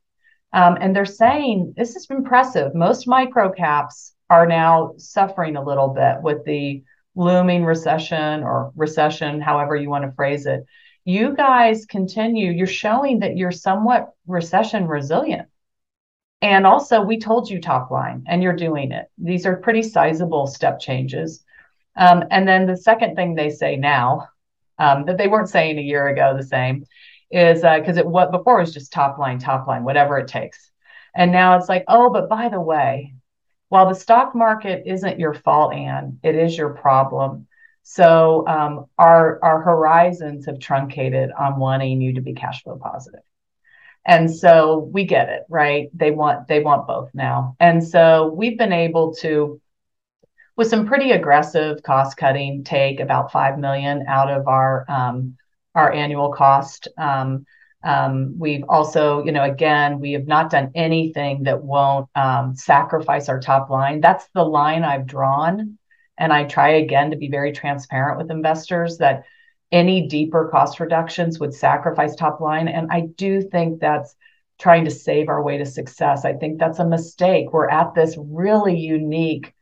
Um, 0.53 0.79
and 0.81 0.95
they're 0.95 1.05
saying 1.05 1.74
this 1.76 1.97
is 1.97 2.07
impressive. 2.11 2.74
Most 2.74 3.09
micro 3.09 3.51
caps 3.51 4.14
are 4.31 4.47
now 4.47 4.95
suffering 4.99 5.57
a 5.57 5.64
little 5.64 5.89
bit 5.89 6.22
with 6.22 6.45
the 6.45 6.83
looming 7.19 7.64
recession 7.64 8.45
or 8.45 8.73
recession, 8.77 9.41
however 9.41 9.75
you 9.75 9.91
want 9.91 10.05
to 10.05 10.12
phrase 10.12 10.47
it, 10.47 10.64
you 11.05 11.35
guys 11.35 11.85
continue, 11.85 12.53
you're 12.53 12.66
showing 12.66 13.19
that 13.19 13.37
you're 13.37 13.51
somewhat 13.51 14.12
recession 14.29 14.87
resilient. 14.87 15.49
And 16.41 16.64
also, 16.64 17.03
we 17.03 17.19
told 17.19 17.51
you 17.51 17.61
top 17.61 17.91
line, 17.91 18.25
and 18.29 18.41
you're 18.41 18.55
doing 18.55 18.93
it. 18.93 19.11
These 19.19 19.47
are 19.47 19.57
pretty 19.57 19.83
sizable 19.83 20.47
step 20.47 20.79
changes. 20.79 21.45
Um, 21.97 22.23
and 22.31 22.47
then 22.47 22.66
the 22.66 22.77
second 22.77 23.16
thing 23.16 23.35
they 23.35 23.51
say 23.51 23.75
now 23.75 24.29
um, 24.79 25.07
that 25.07 25.19
they 25.19 25.27
weren't 25.27 25.49
saying 25.49 25.77
a 25.77 25.83
year 25.83 26.07
ago 26.07 26.37
the 26.37 26.45
same 26.45 26.85
is 27.33 27.62
because 27.62 27.99
uh, 27.99 28.01
it 28.01 28.07
what 28.07 28.31
before 28.31 28.61
was 28.61 28.73
just 28.73 28.93
top 28.93 29.19
line, 29.19 29.41
top 29.41 29.66
line, 29.66 29.83
whatever 29.83 30.19
it 30.19 30.29
takes. 30.29 30.71
And 31.16 31.33
now 31.33 31.57
it's 31.57 31.69
like, 31.69 31.83
oh, 31.89 32.11
but 32.11 32.29
by 32.29 32.49
the 32.49 32.61
way, 32.61 33.14
while 33.69 33.89
the 33.89 33.95
stock 33.95 34.35
market 34.35 34.85
isn't 34.87 35.21
your 35.21 35.35
fault, 35.35 35.75
Ann, 35.75 36.19
it 36.23 36.35
is 36.35 36.57
your 36.57 36.71
problem. 36.71 37.47
So 37.83 38.47
um, 38.47 38.87
our 38.99 39.39
our 39.43 39.62
horizons 39.62 40.47
have 40.47 40.59
truncated 40.59 41.31
on 41.33 41.59
wanting 41.59 42.01
you 42.01 42.14
to 42.14 42.21
be 42.21 42.35
cash 42.35 42.62
flow 42.62 42.79
positive. 42.79 43.21
And 44.05 44.35
so 44.35 44.79
we 44.79 45.05
get 45.05 45.29
it, 45.29 45.43
right? 45.49 45.89
They 45.95 46.11
want 46.11 46.49
they 46.49 46.61
want 46.61 46.87
both 46.87 47.11
now. 47.14 47.57
And 47.61 47.87
so 47.87 48.29
we've 48.35 48.59
been 48.59 48.73
able 48.73 49.14
to 49.16 49.61
with 50.57 50.69
some 50.69 50.87
pretty 50.87 51.12
aggressive 51.12 51.83
cost 51.83 52.16
cutting 52.16 52.64
take 52.64 53.01
about 53.01 53.33
5 53.33 53.59
million 53.59 54.05
out 54.09 54.31
of 54.31 54.49
our 54.49 54.85
um, 54.89 55.37
our 55.75 55.93
annual 55.93 56.33
cost 56.33 56.89
um, 56.99 57.47
um, 57.85 58.35
we've 58.39 58.64
also, 58.68 59.24
you 59.24 59.33
know, 59.33 59.45
again, 59.45 60.01
we 60.01 60.12
have 60.12 60.26
not 60.26 60.51
done 60.51 60.72
anything 60.74 61.45
that 61.45 61.62
won't 61.62 62.09
um, 62.14 62.57
sacrifice 62.57 63.29
our 63.29 63.41
top 63.41 63.70
line. 63.70 64.01
That's 64.01 64.29
the 64.35 64.45
line 64.45 64.83
I've 64.83 65.07
drawn. 65.07 65.79
And 66.18 66.33
I 66.33 66.45
try 66.45 66.70
again 66.70 67.12
to 67.12 67.16
be 67.16 67.29
very 67.29 67.53
transparent 67.53 68.18
with 68.18 68.31
investors 68.31 68.99
that 68.99 69.22
any 69.70 70.09
deeper 70.09 70.49
cost 70.51 70.81
reductions 70.81 71.39
would 71.39 71.55
sacrifice 71.55 72.16
top 72.16 72.41
line. 72.41 72.66
And 72.66 72.89
I 72.91 73.03
do 73.16 73.43
think 73.43 73.81
that's 73.81 74.16
trying 74.59 74.85
to 74.85 74.91
save 74.91 75.29
our 75.29 75.43
way 75.43 75.59
to 75.59 75.66
success. 75.66 76.24
I 76.24 76.33
think 76.33 76.59
that's 76.59 76.81
a 76.81 76.85
mistake. 76.89 77.53
We're 77.53 77.68
at 77.68 77.95
this 77.95 78.16
really 78.18 78.76
unique, 78.76 79.55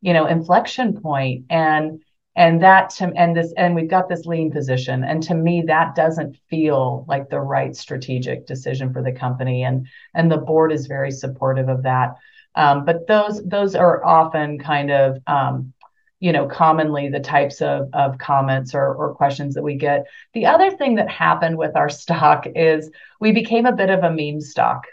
you 0.00 0.12
know, 0.12 0.26
inflection 0.26 1.00
point 1.00 1.46
and 1.50 2.03
and 2.36 2.62
that 2.62 2.90
to 2.90 3.12
and 3.16 3.36
this 3.36 3.52
and 3.56 3.74
we've 3.74 3.90
got 3.90 4.08
this 4.08 4.26
lean 4.26 4.50
position. 4.50 5.04
And 5.04 5.22
to 5.24 5.34
me 5.34 5.62
that 5.66 5.94
doesn't 5.94 6.36
feel 6.50 7.04
like 7.08 7.30
the 7.30 7.40
right 7.40 7.74
strategic 7.76 8.46
decision 8.46 8.92
for 8.92 9.02
the 9.02 9.12
company. 9.12 9.62
And 9.62 9.86
and 10.14 10.30
the 10.30 10.38
board 10.38 10.72
is 10.72 10.86
very 10.86 11.10
supportive 11.10 11.68
of 11.68 11.84
that. 11.84 12.16
Um, 12.56 12.84
but 12.84 13.06
those 13.06 13.42
those 13.44 13.74
are 13.74 14.04
often 14.04 14.58
kind 14.58 14.90
of 14.90 15.18
um, 15.26 15.72
you 16.18 16.32
know 16.32 16.46
commonly 16.46 17.08
the 17.08 17.20
types 17.20 17.60
of, 17.60 17.88
of 17.92 18.18
comments 18.18 18.74
or, 18.74 18.94
or 18.94 19.14
questions 19.14 19.54
that 19.54 19.62
we 19.62 19.76
get. 19.76 20.06
The 20.32 20.46
other 20.46 20.72
thing 20.72 20.96
that 20.96 21.08
happened 21.08 21.56
with 21.56 21.76
our 21.76 21.88
stock 22.02 22.46
is 22.56 22.90
we 23.20 23.30
became 23.30 23.66
a 23.66 23.72
bit 23.72 23.90
of 23.90 24.02
a 24.02 24.10
meme 24.10 24.40
stock. 24.40 24.84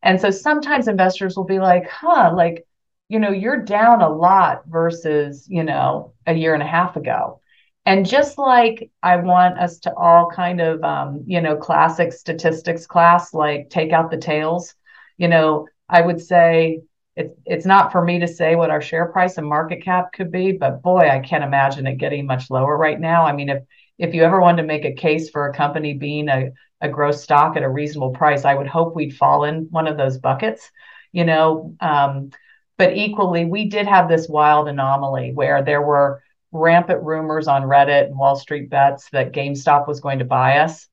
And 0.00 0.20
so 0.20 0.30
sometimes 0.30 0.86
investors 0.86 1.36
will 1.36 1.44
be 1.44 1.58
like 1.58 1.88
huh 1.88 2.32
like 2.36 2.67
you 3.08 3.18
know, 3.18 3.30
you're 3.30 3.62
down 3.64 4.02
a 4.02 4.08
lot 4.08 4.62
versus, 4.66 5.46
you 5.48 5.64
know, 5.64 6.14
a 6.26 6.34
year 6.34 6.54
and 6.54 6.62
a 6.62 6.66
half 6.66 6.96
ago. 6.96 7.40
And 7.86 8.06
just 8.06 8.36
like 8.36 8.90
I 9.02 9.16
want 9.16 9.58
us 9.58 9.78
to 9.80 9.94
all 9.94 10.30
kind 10.30 10.60
of, 10.60 10.82
um, 10.84 11.24
you 11.26 11.40
know, 11.40 11.56
classic 11.56 12.12
statistics 12.12 12.86
class, 12.86 13.32
like 13.32 13.70
take 13.70 13.92
out 13.92 14.10
the 14.10 14.18
tails, 14.18 14.74
you 15.16 15.28
know, 15.28 15.66
I 15.88 16.02
would 16.02 16.20
say 16.20 16.82
it's 17.16 17.34
it's 17.46 17.66
not 17.66 17.90
for 17.90 18.04
me 18.04 18.20
to 18.20 18.28
say 18.28 18.56
what 18.56 18.70
our 18.70 18.82
share 18.82 19.06
price 19.06 19.38
and 19.38 19.46
market 19.46 19.82
cap 19.82 20.12
could 20.12 20.30
be, 20.30 20.52
but 20.52 20.82
boy, 20.82 21.08
I 21.10 21.20
can't 21.20 21.42
imagine 21.44 21.86
it 21.86 21.96
getting 21.96 22.26
much 22.26 22.50
lower 22.50 22.76
right 22.76 23.00
now. 23.00 23.24
I 23.24 23.32
mean, 23.32 23.48
if 23.48 23.62
if 23.98 24.14
you 24.14 24.22
ever 24.22 24.40
wanted 24.40 24.62
to 24.62 24.68
make 24.68 24.84
a 24.84 24.92
case 24.92 25.30
for 25.30 25.48
a 25.48 25.54
company 25.54 25.94
being 25.94 26.28
a, 26.28 26.50
a 26.80 26.88
growth 26.88 27.16
stock 27.16 27.56
at 27.56 27.62
a 27.62 27.68
reasonable 27.68 28.10
price, 28.10 28.44
I 28.44 28.54
would 28.54 28.68
hope 28.68 28.94
we'd 28.94 29.16
fall 29.16 29.44
in 29.44 29.66
one 29.70 29.88
of 29.88 29.96
those 29.96 30.18
buckets. 30.18 30.70
You 31.10 31.24
know, 31.24 31.74
um, 31.80 32.30
but 32.78 32.96
equally, 32.96 33.44
we 33.44 33.64
did 33.68 33.86
have 33.86 34.08
this 34.08 34.28
wild 34.28 34.68
anomaly 34.68 35.32
where 35.34 35.62
there 35.62 35.82
were 35.82 36.22
rampant 36.52 37.02
rumors 37.02 37.48
on 37.48 37.62
Reddit 37.62 38.06
and 38.06 38.18
Wall 38.18 38.36
Street 38.36 38.70
bets 38.70 39.10
that 39.10 39.32
GameStop 39.32 39.86
was 39.88 40.00
going 40.00 40.20
to 40.20 40.24
buy 40.24 40.58
us. 40.58 40.88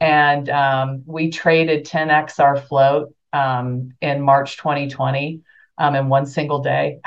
And 0.00 0.48
um, 0.48 1.02
we 1.06 1.30
traded 1.30 1.86
10x 1.86 2.40
our 2.40 2.56
float 2.56 3.14
um, 3.32 3.92
in 4.00 4.20
March 4.22 4.56
2020 4.56 5.42
um, 5.78 5.94
in 5.94 6.08
one 6.08 6.26
single 6.26 6.60
day. 6.62 7.00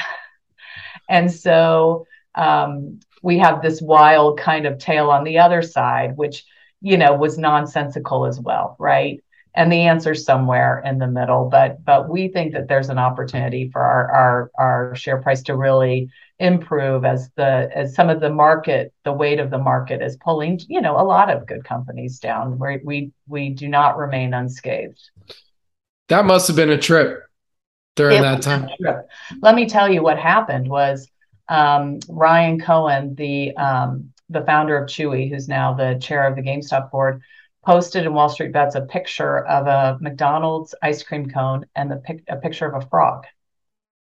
and 1.10 1.32
so 1.32 2.06
um, 2.36 3.00
we 3.24 3.40
have 3.40 3.62
this 3.62 3.82
wild 3.82 4.40
kind 4.40 4.68
of 4.68 4.78
tail 4.78 5.10
on 5.10 5.24
the 5.24 5.40
other 5.40 5.64
side, 5.64 6.16
which, 6.16 6.46
you 6.82 6.98
know, 6.98 7.16
was 7.16 7.38
nonsensical 7.38 8.26
as 8.26 8.40
well, 8.40 8.76
right? 8.80 9.24
And 9.60 9.70
the 9.70 9.82
answer's 9.82 10.24
somewhere 10.24 10.82
in 10.86 11.00
the 11.00 11.08
middle 11.08 11.50
but 11.50 11.84
but 11.84 12.10
we 12.10 12.30
think 12.30 12.54
that 12.54 12.70
there's 12.70 12.90
an 12.90 12.98
opportunity 12.98 13.70
for 13.70 13.82
our 13.82 14.12
our, 14.12 14.52
our 14.58 14.96
share 14.96 15.22
price 15.22 15.44
to 15.44 15.56
really 15.56 16.10
improve 16.40 17.04
as 17.04 17.30
the 17.36 17.70
as 17.76 17.94
some 17.94 18.10
of 18.10 18.22
the 18.22 18.30
market 18.30 18.94
the 19.04 19.12
weight 19.12 19.40
of 19.40 19.50
the 19.50 19.58
market 19.58 20.02
is 20.02 20.16
pulling 20.18 20.60
you 20.70 20.80
know 20.80 21.00
a 21.00 21.04
lot 21.04 21.30
of 21.30 21.46
good 21.46 21.64
companies 21.66 22.20
down. 22.20 22.58
Where 22.58 22.80
we 22.84 23.12
we 23.28 23.50
do 23.50 23.68
not 23.68 23.98
remain 23.98 24.34
unscathed. 24.34 25.02
That 26.08 26.26
must 26.26 26.48
have 26.48 26.56
been 26.56 26.70
a 26.70 26.78
trip 26.78 27.24
during 27.98 28.20
it 28.20 28.22
that 28.22 28.42
time. 28.42 28.70
let 29.42 29.56
me 29.56 29.68
tell 29.68 29.92
you 29.92 30.02
what 30.02 30.18
happened 30.18 30.70
was 30.70 31.10
um, 31.50 32.00
ryan 32.08 32.62
cohen 32.62 33.16
the 33.16 33.56
um, 33.58 34.14
the 34.30 34.42
founder 34.42 34.78
of 34.78 34.88
chewy 34.88 35.30
who's 35.30 35.50
now 35.50 35.74
the 35.74 36.00
chair 36.02 36.26
of 36.26 36.38
the 36.38 36.42
gamestop 36.42 36.90
board 36.92 37.22
posted 37.70 38.04
in 38.04 38.16
Wall 38.16 38.30
Street 38.30 38.52
Bets 38.52 38.74
a 38.74 38.82
picture 38.82 39.46
of 39.46 39.68
a 39.68 40.00
McDonald's 40.02 40.74
ice 40.82 41.04
cream 41.04 41.30
cone 41.30 41.68
and 41.76 41.92
the 41.92 42.02
a 42.28 42.38
picture 42.38 42.66
of 42.66 42.74
a 42.74 42.88
frog 42.88 43.26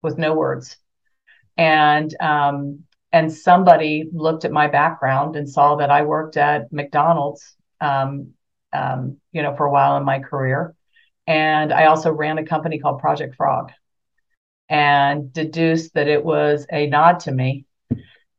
with 0.01 0.17
no 0.17 0.33
words. 0.33 0.75
And 1.55 2.11
um, 2.19 2.85
and 3.11 3.31
somebody 3.31 4.09
looked 4.11 4.43
at 4.43 4.51
my 4.51 4.65
background 4.69 5.35
and 5.35 5.47
saw 5.47 5.75
that 5.75 5.91
I 5.91 6.01
worked 6.01 6.35
at 6.35 6.73
McDonald's, 6.73 7.55
um, 7.79 8.31
um, 8.73 9.17
you 9.33 9.43
know, 9.43 9.55
for 9.55 9.67
a 9.67 9.71
while 9.71 9.97
in 9.97 10.03
my 10.03 10.17
career, 10.17 10.73
and 11.27 11.71
I 11.71 11.85
also 11.85 12.11
ran 12.11 12.39
a 12.39 12.45
company 12.45 12.79
called 12.79 13.01
Project 13.01 13.35
Frog, 13.35 13.71
and 14.67 15.31
deduced 15.31 15.93
that 15.93 16.07
it 16.07 16.25
was 16.25 16.65
a 16.71 16.87
nod 16.87 17.19
to 17.19 17.31
me. 17.31 17.65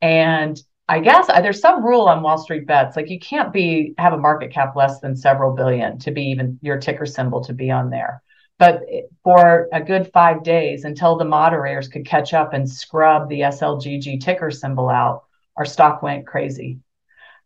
And 0.03 0.61
I 0.91 0.99
guess 0.99 1.29
there's 1.29 1.61
some 1.61 1.85
rule 1.87 2.09
on 2.09 2.21
Wall 2.21 2.37
Street 2.37 2.67
bets. 2.67 2.97
Like 2.97 3.11
you 3.11 3.21
can't 3.21 3.53
be 3.53 3.95
have 3.97 4.13
a 4.13 4.19
market 4.19 4.51
cap 4.53 4.75
less 4.75 4.99
than 4.99 5.15
several 5.15 5.55
billion 5.55 6.01
to 6.01 6.11
be 6.11 6.23
even 6.23 6.59
your 6.63 6.79
ticker 6.79 7.07
symbol 7.07 7.45
to 7.45 7.53
be 7.53 7.71
on 7.71 7.91
there. 7.91 8.25
But 8.59 8.83
for 9.23 9.69
a 9.73 9.81
good 9.81 10.11
five 10.13 10.43
days 10.43 10.83
until 10.83 11.17
the 11.17 11.25
moderators 11.25 11.87
could 11.87 12.07
catch 12.07 12.35
up 12.35 12.55
and 12.55 12.69
scrub 12.69 13.29
the 13.29 13.43
SLGG 13.43 14.21
ticker 14.21 14.51
symbol 14.51 14.89
out, 14.89 15.27
our 15.57 15.65
stock 15.65 16.03
went 16.03 16.27
crazy. 16.27 16.81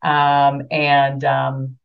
Um, 0.03 0.63
and 0.71 1.23
um, 1.23 1.77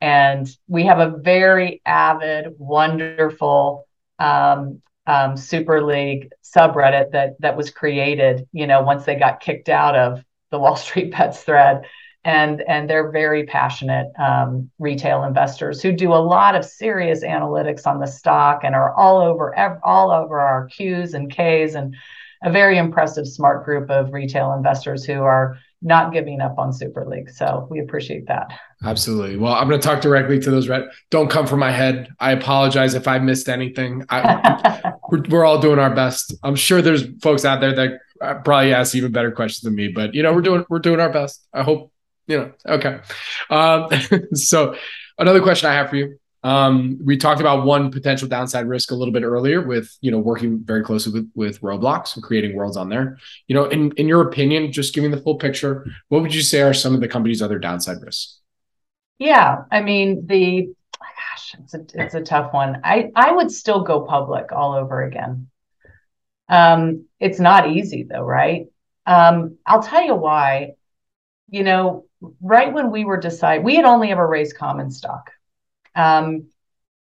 and 0.00 0.48
we 0.66 0.86
have 0.86 0.98
a 0.98 1.16
very 1.16 1.80
avid, 1.86 2.56
wonderful 2.58 3.86
um, 4.18 4.82
um 5.06 5.36
Super 5.36 5.80
League 5.80 6.32
subreddit 6.42 7.12
that 7.12 7.40
that 7.40 7.56
was 7.56 7.70
created. 7.70 8.48
You 8.50 8.66
know, 8.66 8.82
once 8.82 9.04
they 9.04 9.14
got 9.14 9.38
kicked 9.38 9.68
out 9.68 9.94
of 9.94 10.24
the 10.54 10.60
Wall 10.60 10.76
Street 10.76 11.12
Bets 11.12 11.42
thread. 11.42 11.84
And, 12.26 12.62
and 12.62 12.88
they're 12.88 13.10
very 13.10 13.44
passionate 13.44 14.10
um, 14.18 14.70
retail 14.78 15.24
investors 15.24 15.82
who 15.82 15.92
do 15.92 16.14
a 16.14 16.16
lot 16.16 16.54
of 16.54 16.64
serious 16.64 17.22
analytics 17.22 17.86
on 17.86 18.00
the 18.00 18.06
stock 18.06 18.60
and 18.64 18.74
are 18.74 18.94
all 18.94 19.20
over 19.20 19.54
all 19.84 20.10
over 20.10 20.40
our 20.40 20.66
Qs 20.70 21.12
and 21.12 21.30
Ks 21.30 21.74
and 21.74 21.94
a 22.42 22.50
very 22.50 22.78
impressive 22.78 23.26
smart 23.26 23.66
group 23.66 23.90
of 23.90 24.14
retail 24.14 24.54
investors 24.54 25.04
who 25.04 25.20
are 25.20 25.58
not 25.82 26.14
giving 26.14 26.40
up 26.40 26.58
on 26.58 26.72
Super 26.72 27.06
League. 27.06 27.28
So 27.28 27.68
we 27.70 27.78
appreciate 27.80 28.26
that. 28.28 28.48
Absolutely. 28.82 29.36
Well, 29.36 29.52
I'm 29.52 29.68
going 29.68 29.78
to 29.78 29.86
talk 29.86 30.00
directly 30.00 30.38
to 30.40 30.50
those. 30.50 30.66
Red. 30.66 30.84
Don't 31.10 31.30
come 31.30 31.46
from 31.46 31.60
my 31.60 31.70
head. 31.70 32.08
I 32.20 32.32
apologize 32.32 32.94
if 32.94 33.06
I 33.06 33.18
missed 33.18 33.50
anything. 33.50 34.02
I, 34.08 34.92
we're, 35.10 35.22
we're, 35.28 35.44
all 35.44 35.58
doing 35.58 35.78
our 35.78 35.94
best. 35.94 36.34
I'm 36.42 36.56
sure 36.56 36.80
there's 36.80 37.04
folks 37.22 37.44
out 37.44 37.60
there 37.60 37.74
that 37.74 38.00
probably 38.20 38.72
ask 38.72 38.94
even 38.94 39.12
better 39.12 39.30
questions 39.30 39.62
than 39.62 39.74
me, 39.74 39.88
but 39.88 40.14
you 40.14 40.22
know, 40.22 40.32
we're 40.32 40.42
doing 40.42 40.64
we're 40.68 40.78
doing 40.78 41.00
our 41.00 41.10
best. 41.10 41.46
I 41.52 41.62
hope 41.62 41.92
you 42.26 42.38
know. 42.38 42.52
Okay. 42.66 43.00
Um, 43.50 43.88
so 44.34 44.76
another 45.18 45.42
question 45.42 45.68
I 45.68 45.74
have 45.74 45.90
for 45.90 45.96
you. 45.96 46.18
Um, 46.42 46.98
we 47.02 47.16
talked 47.16 47.40
about 47.40 47.64
one 47.64 47.90
potential 47.90 48.28
downside 48.28 48.68
risk 48.68 48.90
a 48.90 48.94
little 48.94 49.14
bit 49.14 49.22
earlier 49.22 49.66
with 49.66 49.96
you 50.02 50.10
know 50.10 50.18
working 50.18 50.62
very 50.62 50.82
closely 50.82 51.12
with 51.12 51.30
with 51.34 51.60
Roblox 51.62 52.14
and 52.14 52.22
creating 52.22 52.54
worlds 52.54 52.76
on 52.76 52.88
there. 52.88 53.18
You 53.48 53.54
know, 53.54 53.64
in 53.64 53.92
in 53.92 54.08
your 54.08 54.22
opinion, 54.28 54.70
just 54.70 54.94
giving 54.94 55.10
the 55.10 55.20
full 55.20 55.36
picture, 55.36 55.86
what 56.08 56.22
would 56.22 56.34
you 56.34 56.42
say 56.42 56.60
are 56.60 56.74
some 56.74 56.94
of 56.94 57.00
the 57.00 57.08
company's 57.08 57.40
other 57.40 57.58
downside 57.58 58.02
risks? 58.02 58.40
Yeah, 59.18 59.64
I 59.70 59.80
mean 59.80 60.26
the 60.26 60.74
gosh, 61.34 61.54
it's 61.58 61.74
a 61.74 61.86
it's 61.94 62.14
a 62.14 62.22
tough 62.22 62.52
one. 62.52 62.80
I 62.84 63.10
I 63.14 63.32
would 63.32 63.50
still 63.50 63.82
go 63.82 64.02
public 64.02 64.52
all 64.52 64.74
over 64.74 65.02
again. 65.02 65.48
Um, 66.48 67.06
it's 67.20 67.40
not 67.40 67.70
easy 67.70 68.04
though, 68.04 68.22
right? 68.22 68.66
Um, 69.06 69.58
I'll 69.66 69.82
tell 69.82 70.02
you 70.02 70.14
why. 70.14 70.74
You 71.50 71.62
know, 71.62 72.06
right 72.40 72.72
when 72.72 72.90
we 72.90 73.04
were 73.04 73.18
deciding, 73.18 73.64
we 73.64 73.76
had 73.76 73.84
only 73.84 74.10
ever 74.10 74.26
raised 74.26 74.56
common 74.56 74.90
stock. 74.90 75.30
Um, 75.94 76.48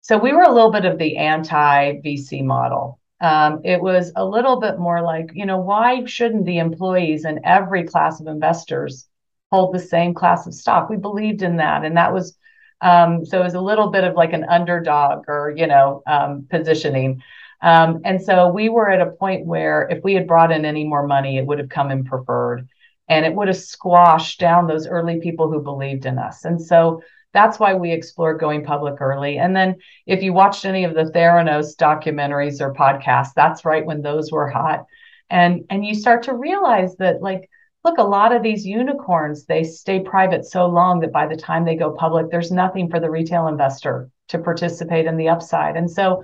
so 0.02 0.18
we 0.18 0.34
were 0.34 0.44
a 0.44 0.52
little 0.52 0.72
bit 0.72 0.86
of 0.86 0.98
the 0.98 1.18
anti 1.18 2.02
VC 2.02 2.44
model. 2.44 3.00
Um, 3.22 3.62
it 3.64 3.82
was 3.82 4.12
a 4.18 4.26
little 4.26 4.60
bit 4.60 4.78
more 4.78 5.02
like, 5.02 5.32
you 5.34 5.46
know, 5.46 5.60
why 5.60 6.04
shouldn't 6.04 6.46
the 6.46 6.58
employees 6.58 7.24
and 7.24 7.40
every 7.46 7.86
class 7.86 8.20
of 8.20 8.28
investors 8.28 9.08
hold 9.50 9.74
the 9.74 9.80
same 9.80 10.14
class 10.14 10.46
of 10.46 10.54
stock? 10.54 10.90
We 10.90 10.98
believed 10.98 11.42
in 11.42 11.58
that. 11.58 11.86
And 11.86 11.96
that 11.96 12.12
was, 12.12 12.38
um, 12.82 13.26
so 13.26 13.40
it 13.40 13.44
was 13.46 13.54
a 13.54 13.62
little 13.62 13.92
bit 13.92 14.04
of 14.04 14.16
like 14.16 14.34
an 14.34 14.44
underdog 14.44 15.24
or, 15.30 15.54
you 15.56 15.68
know, 15.68 16.04
um, 16.06 16.48
positioning. 16.50 17.24
Um, 17.64 18.02
and 18.04 18.22
so 18.22 18.50
we 18.50 18.68
were 18.68 18.90
at 18.90 19.02
a 19.02 19.12
point 19.12 19.46
where 19.46 19.88
if 19.90 20.04
we 20.04 20.14
had 20.14 20.28
brought 20.28 20.52
in 20.52 20.66
any 20.66 20.84
more 20.84 21.08
money, 21.08 21.38
it 21.38 21.46
would 21.46 21.60
have 21.60 21.70
come 21.70 21.92
in 21.92 22.04
preferred 22.04 22.68
and 23.08 23.26
it 23.26 23.34
would 23.34 23.48
have 23.48 23.58
squashed 23.58 24.40
down 24.40 24.68
those 24.68 24.86
early 24.86 25.20
people 25.20 25.50
who 25.50 25.62
believed 25.62 26.06
in 26.06 26.20
us. 26.20 26.44
And 26.44 26.62
so 26.62 27.02
that's 27.34 27.60
why 27.60 27.74
we 27.74 27.92
explored 27.92 28.40
going 28.40 28.66
public 28.66 29.00
early. 29.02 29.38
And 29.38 29.56
then 29.56 29.78
if 30.06 30.22
you 30.22 30.34
watched 30.34 30.66
any 30.66 30.84
of 30.84 30.94
the 30.94 31.06
Theranos 31.06 31.76
documentaries 31.76 32.62
or 32.62 32.74
podcasts, 32.74 33.34
that's 33.34 33.66
right 33.66 33.86
when 33.86 34.02
those 34.02 34.32
were 34.32 34.50
hot. 34.50 34.86
And 35.30 35.64
and 35.70 35.86
you 35.86 35.96
start 35.96 36.24
to 36.24 36.34
realize 36.34 36.96
that 36.98 37.22
like 37.22 37.50
look, 37.84 37.98
a 37.98 38.04
lot 38.04 38.34
of 38.34 38.44
these 38.44 38.66
unicorns, 38.66 39.46
they 39.46 39.64
stay 39.64 40.00
private 40.00 40.46
so 40.46 40.66
long 40.68 41.02
that 41.02 41.12
by 41.12 41.28
the 41.28 41.36
time 41.36 41.66
they 41.66 41.76
go 41.76 41.92
public, 41.92 42.30
there's 42.30 42.52
nothing 42.52 42.90
for 42.90 43.00
the 43.00 43.10
retail 43.10 43.48
investor 43.48 44.10
to 44.30 44.40
participate 44.40 45.06
in 45.06 45.18
the 45.18 45.28
upside. 45.28 45.76
And 45.76 45.90
so 45.90 46.24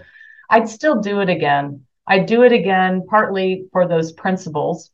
I'd 0.49 0.69
still 0.69 1.01
do 1.01 1.21
it 1.21 1.29
again. 1.29 1.85
I'd 2.07 2.25
do 2.25 2.43
it 2.43 2.51
again 2.51 3.05
partly 3.07 3.65
for 3.71 3.87
those 3.87 4.11
principles, 4.11 4.91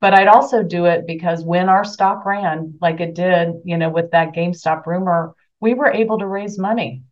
but 0.00 0.12
I'd 0.12 0.28
also 0.28 0.62
do 0.62 0.84
it 0.84 1.06
because 1.06 1.42
when 1.42 1.68
our 1.68 1.84
stock 1.84 2.26
ran 2.26 2.74
like 2.80 3.00
it 3.00 3.14
did, 3.14 3.54
you 3.64 3.78
know, 3.78 3.88
with 3.88 4.10
that 4.10 4.34
GameStop 4.34 4.86
rumor, 4.86 5.34
we 5.60 5.74
were 5.74 5.90
able 5.90 6.18
to 6.18 6.26
raise 6.26 6.58
money. 6.58 7.02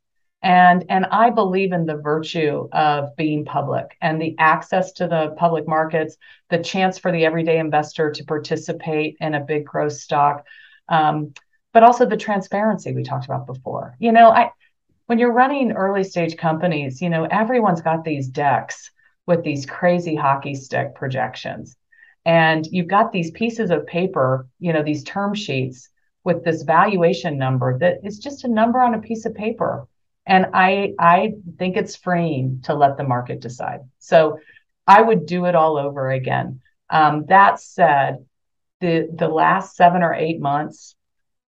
And, 0.42 0.84
and 0.88 1.06
I 1.06 1.30
believe 1.30 1.72
in 1.72 1.86
the 1.86 1.96
virtue 1.96 2.68
of 2.72 3.16
being 3.16 3.44
public 3.44 3.96
and 4.00 4.20
the 4.20 4.36
access 4.38 4.92
to 4.92 5.08
the 5.08 5.34
public 5.36 5.66
markets, 5.66 6.16
the 6.48 6.58
chance 6.58 6.98
for 6.98 7.10
the 7.10 7.24
everyday 7.24 7.58
investor 7.58 8.12
to 8.12 8.24
participate 8.24 9.16
in 9.20 9.34
a 9.34 9.40
big 9.40 9.64
growth 9.64 9.94
stock, 9.94 10.44
um, 10.88 11.34
but 11.72 11.82
also 11.82 12.06
the 12.06 12.16
transparency 12.16 12.92
we 12.92 13.02
talked 13.02 13.24
about 13.24 13.46
before. 13.46 13.96
You 13.98 14.12
know, 14.12 14.30
I 14.30 14.50
when 15.08 15.18
you're 15.18 15.32
running 15.32 15.72
early 15.72 16.04
stage 16.04 16.36
companies, 16.36 17.00
you 17.00 17.08
know, 17.08 17.24
everyone's 17.24 17.80
got 17.80 18.04
these 18.04 18.28
decks 18.28 18.90
with 19.26 19.42
these 19.42 19.64
crazy 19.64 20.14
hockey 20.14 20.54
stick 20.54 20.94
projections. 20.94 21.78
And 22.26 22.66
you've 22.66 22.88
got 22.88 23.10
these 23.10 23.30
pieces 23.30 23.70
of 23.70 23.86
paper, 23.86 24.46
you 24.60 24.74
know, 24.74 24.82
these 24.82 25.02
term 25.04 25.32
sheets 25.32 25.88
with 26.24 26.44
this 26.44 26.62
valuation 26.62 27.38
number 27.38 27.78
that 27.78 28.00
is 28.04 28.18
just 28.18 28.44
a 28.44 28.48
number 28.48 28.82
on 28.82 28.92
a 28.92 29.00
piece 29.00 29.24
of 29.24 29.34
paper. 29.34 29.88
And 30.26 30.48
I 30.52 30.92
I 30.98 31.36
think 31.58 31.78
it's 31.78 31.96
freeing 31.96 32.60
to 32.64 32.74
let 32.74 32.98
the 32.98 33.04
market 33.04 33.40
decide. 33.40 33.80
So 33.98 34.40
I 34.86 35.00
would 35.00 35.24
do 35.24 35.46
it 35.46 35.54
all 35.54 35.78
over 35.78 36.10
again. 36.10 36.60
Um, 36.90 37.24
that 37.28 37.60
said, 37.60 38.26
the 38.82 39.08
the 39.10 39.28
last 39.28 39.74
seven 39.74 40.02
or 40.02 40.12
eight 40.12 40.38
months, 40.38 40.96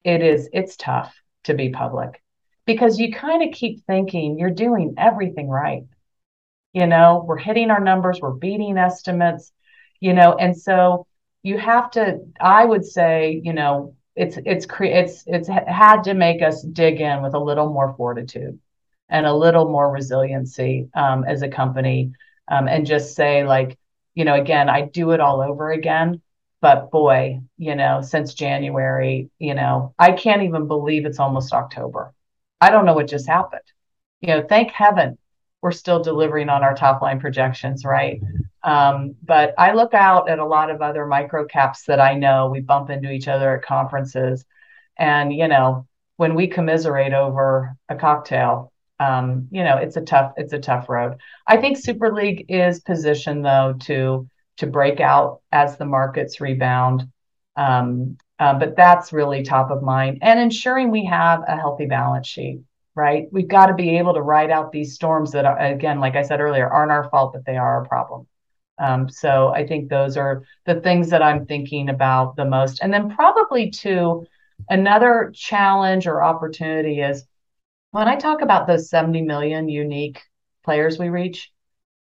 it 0.03 0.21
is 0.21 0.47
it's 0.53 0.77
tough 0.77 1.19
to 1.45 1.55
be 1.55 1.69
public 1.69 2.21
because 2.67 2.99
you 2.99 3.11
kind 3.11 3.41
of 3.41 3.55
keep 3.55 3.83
thinking 3.85 4.37
you're 4.37 4.51
doing 4.51 4.93
everything 4.97 5.49
right. 5.49 5.83
You 6.73 6.85
know, 6.85 7.23
we're 7.25 7.37
hitting 7.37 7.71
our 7.71 7.79
numbers, 7.79 8.19
we're 8.21 8.33
beating 8.33 8.77
estimates, 8.77 9.51
you 9.99 10.13
know, 10.13 10.35
and 10.35 10.55
so 10.55 11.07
you 11.41 11.57
have 11.57 11.89
to, 11.91 12.19
I 12.39 12.65
would 12.65 12.85
say, 12.85 13.41
you 13.43 13.53
know, 13.53 13.95
it's 14.15 14.37
it's 14.45 14.67
it's 14.79 15.23
it's 15.27 15.47
had 15.47 16.03
to 16.03 16.13
make 16.13 16.41
us 16.41 16.61
dig 16.63 16.99
in 17.01 17.21
with 17.23 17.35
a 17.35 17.39
little 17.39 17.71
more 17.71 17.93
fortitude 17.95 18.59
and 19.09 19.25
a 19.25 19.33
little 19.33 19.69
more 19.69 19.91
resiliency 19.91 20.89
um, 20.95 21.23
as 21.23 21.43
a 21.43 21.47
company 21.47 22.11
um, 22.47 22.67
and 22.67 22.85
just 22.85 23.15
say 23.15 23.45
like 23.45 23.77
you 24.15 24.25
know 24.25 24.33
again 24.33 24.69
i 24.69 24.81
do 24.81 25.11
it 25.11 25.19
all 25.19 25.41
over 25.41 25.71
again 25.71 26.19
but 26.61 26.89
boy 26.89 27.39
you 27.57 27.75
know 27.75 28.01
since 28.01 28.33
january 28.33 29.29
you 29.37 29.53
know 29.53 29.93
i 29.99 30.11
can't 30.11 30.41
even 30.41 30.67
believe 30.67 31.05
it's 31.05 31.19
almost 31.19 31.53
october 31.53 32.11
I 32.59 32.69
don't 32.69 32.85
know 32.85 32.93
what 32.93 33.07
just 33.07 33.27
happened. 33.27 33.61
You 34.21 34.29
know, 34.29 34.45
thank 34.47 34.71
heaven 34.71 35.17
we're 35.61 35.71
still 35.71 36.01
delivering 36.01 36.49
on 36.49 36.63
our 36.63 36.75
top 36.75 37.01
line 37.01 37.19
projections, 37.19 37.83
right? 37.83 38.21
Um, 38.63 39.15
but 39.23 39.53
I 39.57 39.73
look 39.73 39.93
out 39.93 40.29
at 40.29 40.39
a 40.39 40.45
lot 40.45 40.69
of 40.69 40.81
other 40.81 41.05
micro 41.05 41.45
caps 41.45 41.83
that 41.85 41.99
I 41.99 42.13
know. 42.13 42.49
We 42.49 42.61
bump 42.61 42.89
into 42.89 43.11
each 43.11 43.27
other 43.27 43.55
at 43.57 43.63
conferences, 43.63 44.45
and 44.97 45.33
you 45.33 45.47
know, 45.47 45.87
when 46.17 46.35
we 46.35 46.47
commiserate 46.47 47.13
over 47.13 47.75
a 47.89 47.95
cocktail, 47.95 48.71
um, 48.99 49.47
you 49.51 49.63
know, 49.63 49.77
it's 49.77 49.97
a 49.97 50.01
tough 50.01 50.33
it's 50.37 50.53
a 50.53 50.59
tough 50.59 50.89
road. 50.89 51.17
I 51.45 51.57
think 51.57 51.77
Super 51.77 52.13
League 52.13 52.45
is 52.49 52.79
positioned 52.81 53.45
though 53.45 53.75
to 53.81 54.29
to 54.57 54.67
break 54.67 54.99
out 54.99 55.41
as 55.51 55.77
the 55.77 55.85
markets 55.85 56.41
rebound. 56.41 57.09
Um, 57.55 58.17
uh, 58.39 58.57
but 58.57 58.75
that's 58.75 59.13
really 59.13 59.43
top 59.43 59.71
of 59.71 59.81
mind 59.81 60.19
and 60.21 60.39
ensuring 60.39 60.91
we 60.91 61.05
have 61.05 61.43
a 61.47 61.55
healthy 61.55 61.85
balance 61.85 62.27
sheet, 62.27 62.61
right? 62.95 63.27
We've 63.31 63.47
got 63.47 63.67
to 63.67 63.73
be 63.73 63.97
able 63.97 64.13
to 64.13 64.21
ride 64.21 64.51
out 64.51 64.71
these 64.71 64.93
storms 64.93 65.31
that 65.31 65.45
are, 65.45 65.57
again, 65.57 65.99
like 65.99 66.15
I 66.15 66.21
said 66.21 66.39
earlier, 66.39 66.67
aren't 66.67 66.91
our 66.91 67.09
fault, 67.09 67.33
but 67.33 67.45
they 67.45 67.57
are 67.57 67.83
a 67.83 67.87
problem. 67.87 68.27
Um, 68.79 69.09
so 69.09 69.49
I 69.49 69.65
think 69.65 69.89
those 69.89 70.17
are 70.17 70.43
the 70.65 70.79
things 70.81 71.09
that 71.09 71.23
I'm 71.23 71.45
thinking 71.45 71.89
about 71.89 72.35
the 72.35 72.45
most. 72.45 72.79
And 72.81 72.93
then 72.93 73.09
probably 73.09 73.71
too, 73.71 74.27
another 74.69 75.31
challenge 75.33 76.05
or 76.05 76.23
opportunity 76.23 77.01
is 77.01 77.25
when 77.91 78.07
I 78.07 78.17
talk 78.17 78.41
about 78.41 78.67
those 78.67 78.89
70 78.89 79.23
million 79.23 79.67
unique 79.67 80.21
players 80.63 80.99
we 80.99 81.09
reach, 81.09 81.51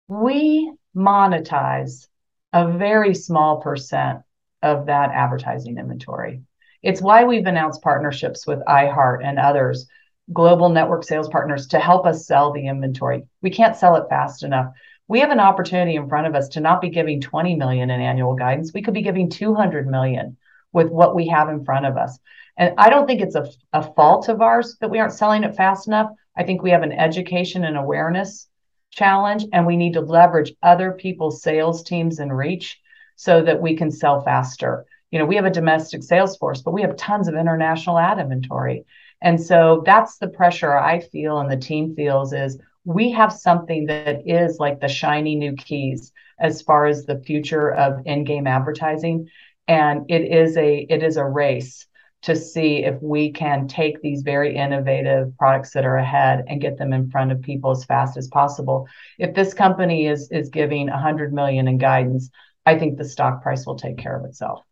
we 0.06 0.72
monetize 0.94 2.06
a 2.52 2.70
very 2.70 3.14
small 3.14 3.60
percent 3.60 4.20
of 4.62 4.86
that 4.86 5.10
advertising 5.10 5.78
inventory. 5.78 6.42
It's 6.82 7.02
why 7.02 7.24
we've 7.24 7.46
announced 7.46 7.82
partnerships 7.82 8.46
with 8.46 8.64
iHeart 8.66 9.24
and 9.24 9.38
others, 9.38 9.86
global 10.32 10.68
network 10.68 11.04
sales 11.04 11.28
partners, 11.28 11.66
to 11.68 11.78
help 11.78 12.06
us 12.06 12.26
sell 12.26 12.52
the 12.52 12.66
inventory. 12.66 13.24
We 13.42 13.50
can't 13.50 13.76
sell 13.76 13.96
it 13.96 14.08
fast 14.08 14.42
enough. 14.42 14.72
We 15.08 15.20
have 15.20 15.30
an 15.30 15.40
opportunity 15.40 15.96
in 15.96 16.08
front 16.08 16.26
of 16.26 16.34
us 16.34 16.48
to 16.50 16.60
not 16.60 16.80
be 16.80 16.88
giving 16.88 17.20
20 17.20 17.56
million 17.56 17.90
in 17.90 18.00
annual 18.00 18.34
guidance. 18.34 18.72
We 18.72 18.82
could 18.82 18.94
be 18.94 19.02
giving 19.02 19.28
200 19.28 19.86
million 19.86 20.36
with 20.72 20.88
what 20.88 21.14
we 21.14 21.28
have 21.28 21.48
in 21.48 21.64
front 21.64 21.84
of 21.84 21.96
us. 21.96 22.18
And 22.56 22.74
I 22.78 22.90
don't 22.90 23.06
think 23.06 23.20
it's 23.20 23.34
a, 23.34 23.48
a 23.72 23.82
fault 23.94 24.28
of 24.28 24.40
ours 24.40 24.76
that 24.80 24.90
we 24.90 24.98
aren't 24.98 25.12
selling 25.12 25.44
it 25.44 25.56
fast 25.56 25.88
enough. 25.88 26.10
I 26.36 26.44
think 26.44 26.62
we 26.62 26.70
have 26.70 26.82
an 26.82 26.92
education 26.92 27.64
and 27.64 27.76
awareness 27.76 28.48
challenge, 28.90 29.44
and 29.52 29.66
we 29.66 29.76
need 29.76 29.94
to 29.94 30.00
leverage 30.00 30.52
other 30.62 30.92
people's 30.92 31.42
sales 31.42 31.82
teams 31.82 32.18
and 32.18 32.36
reach 32.36 32.80
so 33.20 33.42
that 33.42 33.60
we 33.60 33.76
can 33.76 33.90
sell 33.90 34.22
faster. 34.22 34.86
You 35.10 35.18
know, 35.18 35.26
we 35.26 35.36
have 35.36 35.44
a 35.44 35.50
domestic 35.50 36.02
sales 36.02 36.38
force, 36.38 36.62
but 36.62 36.72
we 36.72 36.80
have 36.80 36.96
tons 36.96 37.28
of 37.28 37.34
international 37.34 37.98
ad 37.98 38.18
inventory. 38.18 38.86
And 39.20 39.38
so 39.38 39.82
that's 39.84 40.16
the 40.16 40.28
pressure 40.28 40.74
I 40.74 41.00
feel 41.00 41.38
and 41.38 41.50
the 41.52 41.58
team 41.58 41.94
feels 41.94 42.32
is 42.32 42.58
we 42.86 43.10
have 43.10 43.30
something 43.30 43.84
that 43.86 44.22
is 44.26 44.58
like 44.58 44.80
the 44.80 44.88
shiny 44.88 45.34
new 45.34 45.52
keys 45.52 46.12
as 46.38 46.62
far 46.62 46.86
as 46.86 47.04
the 47.04 47.20
future 47.20 47.70
of 47.70 48.00
in-game 48.06 48.46
advertising 48.46 49.28
and 49.68 50.10
it 50.10 50.22
is 50.22 50.56
a 50.56 50.86
it 50.88 51.02
is 51.02 51.18
a 51.18 51.24
race 51.24 51.86
to 52.22 52.34
see 52.34 52.84
if 52.84 52.96
we 53.02 53.32
can 53.32 53.68
take 53.68 54.00
these 54.00 54.22
very 54.22 54.56
innovative 54.56 55.36
products 55.36 55.72
that 55.72 55.84
are 55.84 55.96
ahead 55.96 56.44
and 56.48 56.60
get 56.60 56.78
them 56.78 56.94
in 56.94 57.10
front 57.10 57.32
of 57.32 57.42
people 57.42 57.70
as 57.70 57.84
fast 57.84 58.16
as 58.16 58.28
possible. 58.28 58.86
If 59.18 59.34
this 59.34 59.52
company 59.52 60.06
is 60.06 60.30
is 60.30 60.48
giving 60.48 60.88
100 60.88 61.34
million 61.34 61.68
in 61.68 61.76
guidance, 61.76 62.30
I 62.66 62.78
think 62.78 62.98
the 62.98 63.04
stock 63.04 63.42
price 63.42 63.66
will 63.66 63.76
take 63.76 63.98
care 63.98 64.16
of 64.16 64.24
itself. 64.24 64.62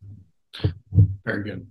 Very 1.25 1.45
good. 1.45 1.67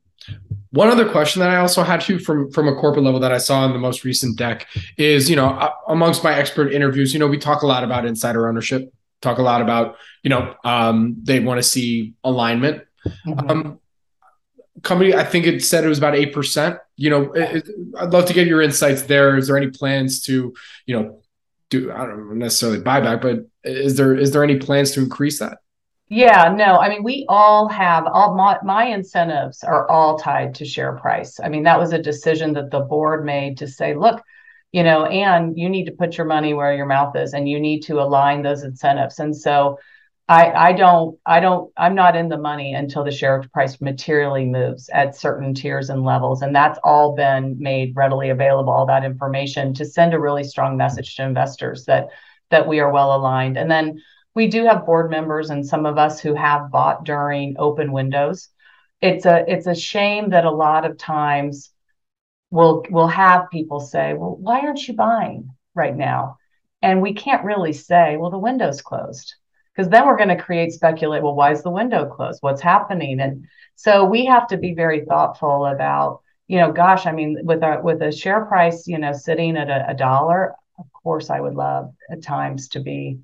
One 0.72 0.89
other 0.89 1.09
question 1.09 1.39
that 1.39 1.49
I 1.49 1.57
also 1.57 1.84
had 1.84 2.01
too 2.01 2.20
from 2.20 2.51
from 2.51 2.68
a 2.68 2.76
corporate 2.76 3.05
level 3.05 3.20
that 3.22 3.32
I 3.32 3.38
saw 3.38 3.65
in 3.65 3.74
the 3.74 3.80
most 3.80 4.03
recent 4.03 4.38
deck 4.38 4.68
is, 4.97 5.30
you 5.30 5.36
know, 5.36 5.72
amongst 5.88 6.24
my 6.24 6.34
expert 6.34 6.74
interviews, 6.74 7.13
you 7.13 7.20
know, 7.20 7.28
we 7.28 7.38
talk 7.38 7.61
a 7.61 7.68
lot 7.68 7.84
about 7.84 8.05
insider 8.05 8.47
ownership, 8.47 8.91
talk 9.22 9.38
a 9.38 9.41
lot 9.41 9.61
about, 9.61 9.95
you 10.24 10.30
know, 10.30 10.55
um, 10.63 11.15
they 11.24 11.39
want 11.39 11.59
to 11.59 11.63
see 11.63 12.13
alignment. 12.24 12.84
Mm-hmm. 13.26 13.49
Um, 13.49 13.80
company, 14.84 15.15
I 15.15 15.24
think 15.24 15.47
it 15.47 15.63
said 15.63 15.84
it 15.84 15.88
was 15.88 15.97
about 15.97 16.15
eight 16.15 16.34
percent. 16.34 16.78
You 16.97 17.09
know, 17.11 17.32
it, 17.34 17.70
I'd 17.97 18.11
love 18.11 18.26
to 18.26 18.34
get 18.34 18.47
your 18.47 18.61
insights 18.61 19.03
there. 19.03 19.38
Is 19.38 19.47
there 19.47 19.57
any 19.57 19.70
plans 19.70 20.22
to, 20.24 20.53
you 20.86 20.99
know, 20.99 21.22
do 21.70 21.91
I 21.91 22.05
don't 22.05 22.38
necessarily 22.38 22.80
buyback, 22.80 23.22
but 23.22 23.47
is 23.63 23.95
there 23.97 24.15
is 24.15 24.32
there 24.32 24.43
any 24.43 24.57
plans 24.57 24.91
to 24.91 25.01
increase 25.01 25.39
that? 25.39 25.59
Yeah, 26.10 26.53
no, 26.55 26.78
I 26.78 26.88
mean, 26.88 27.03
we 27.03 27.26
all 27.28 27.68
have 27.68 28.05
all 28.08 28.34
my, 28.34 28.58
my 28.64 28.86
incentives 28.86 29.62
are 29.64 29.89
all 29.89 30.18
tied 30.18 30.55
to 30.55 30.66
share 30.66 30.93
price. 30.93 31.38
I 31.41 31.49
mean, 31.49 31.64
that 31.64 31.80
was 31.80 31.91
a 31.91 32.01
decision 32.01 32.53
that 32.53 32.72
the 32.72 32.80
board 32.80 33.26
made 33.26 33.58
to 33.58 33.68
say, 33.68 33.93
look, 33.93 34.22
you 34.72 34.84
know, 34.84 35.05
and 35.05 35.58
you 35.58 35.68
need 35.68 35.86
to 35.86 35.91
put 35.91 36.18
your 36.18 36.26
money 36.26 36.53
where 36.53 36.74
your 36.74 36.86
mouth 36.86 37.16
is 37.18 37.34
and 37.34 37.49
you 37.49 37.60
need 37.60 37.82
to 37.84 37.99
align 37.99 38.41
those 38.41 38.64
incentives. 38.64 39.20
And 39.20 39.36
so 39.36 39.80
I 40.30 40.51
I 40.51 40.74
don't 40.74 41.18
I 41.26 41.39
don't 41.39 41.72
I'm 41.78 41.95
not 41.95 42.16
in 42.16 42.30
the 42.30 42.38
money 42.38 42.74
until 42.74 43.03
the 43.03 43.12
share 43.12 43.41
price 43.53 43.80
materially 43.82 44.45
moves 44.45 44.89
at 44.89 45.16
certain 45.16 45.53
tiers 45.53 45.89
and 45.89 46.03
levels. 46.03 46.41
And 46.41 46.55
that's 46.55 46.80
all 46.84 47.16
been 47.16 47.58
made 47.60 47.95
readily 47.95 48.30
available, 48.30 48.72
all 48.74 48.86
that 48.88 49.05
information 49.05 49.74
to 49.76 49.86
send 49.86 50.14
a 50.14 50.20
really 50.20 50.43
strong 50.43 50.78
message 50.78 51.16
to 51.16 51.24
investors 51.24 51.86
that 51.86 52.08
that 52.49 52.68
we 52.68 52.80
are 52.80 52.91
well 52.91 53.16
aligned. 53.16 53.58
And 53.58 53.70
then 53.72 54.01
we 54.38 54.46
do 54.46 54.66
have 54.66 54.86
board 54.86 55.10
members 55.10 55.50
and 55.50 55.66
some 55.66 55.88
of 55.88 55.98
us 55.98 56.20
who 56.20 56.36
have 56.36 56.70
bought 56.70 57.04
during 57.04 57.56
open 57.58 57.92
windows. 57.92 58.50
It's 59.02 59.26
a 59.26 59.44
it's 59.52 59.66
a 59.66 59.74
shame 59.74 60.30
that 60.30 60.46
a 60.46 60.52
lot 60.52 60.86
of 60.86 61.00
times 61.00 61.72
we'll 62.52 62.86
we'll 62.92 63.08
have 63.08 63.50
people 63.50 63.80
say, 63.80 64.14
"Well, 64.14 64.36
why 64.40 64.60
aren't 64.60 64.88
you 64.88 64.94
buying 64.94 65.50
right 65.74 65.96
now?" 65.96 66.38
And 66.84 67.02
we 67.02 67.16
can't 67.16 67.46
really 67.46 67.74
say, 67.74 68.18
"Well, 68.18 68.30
the 68.30 68.38
window's 68.38 68.84
closed." 68.84 69.34
Because 69.74 69.90
then 69.90 70.06
we're 70.06 70.18
going 70.18 70.36
to 70.38 70.44
create 70.48 70.72
speculate, 70.72 71.24
well, 71.24 71.36
why 71.36 71.52
is 71.52 71.64
the 71.64 71.78
window 71.80 72.06
closed? 72.06 72.40
What's 72.42 72.62
happening? 72.62 73.20
And 73.20 73.46
so 73.76 74.06
we 74.06 74.26
have 74.26 74.48
to 74.48 74.58
be 74.58 74.74
very 74.74 75.06
thoughtful 75.06 75.66
about, 75.66 76.22
you 76.48 76.58
know, 76.60 76.72
gosh, 76.72 77.06
I 77.08 77.12
mean, 77.12 77.40
with 77.44 77.64
a 77.64 77.80
with 77.84 78.02
a 78.04 78.12
share 78.12 78.46
price, 78.46 78.88
you 78.88 79.00
know, 79.00 79.14
sitting 79.14 79.58
at 79.58 79.70
a, 79.70 79.90
a 79.92 79.96
dollar, 79.96 80.54
of 80.80 80.86
course 80.94 81.32
I 81.32 81.42
would 81.42 81.56
love 81.56 81.94
at 82.12 82.22
times 82.22 82.70
to 82.70 82.80
be 82.80 83.20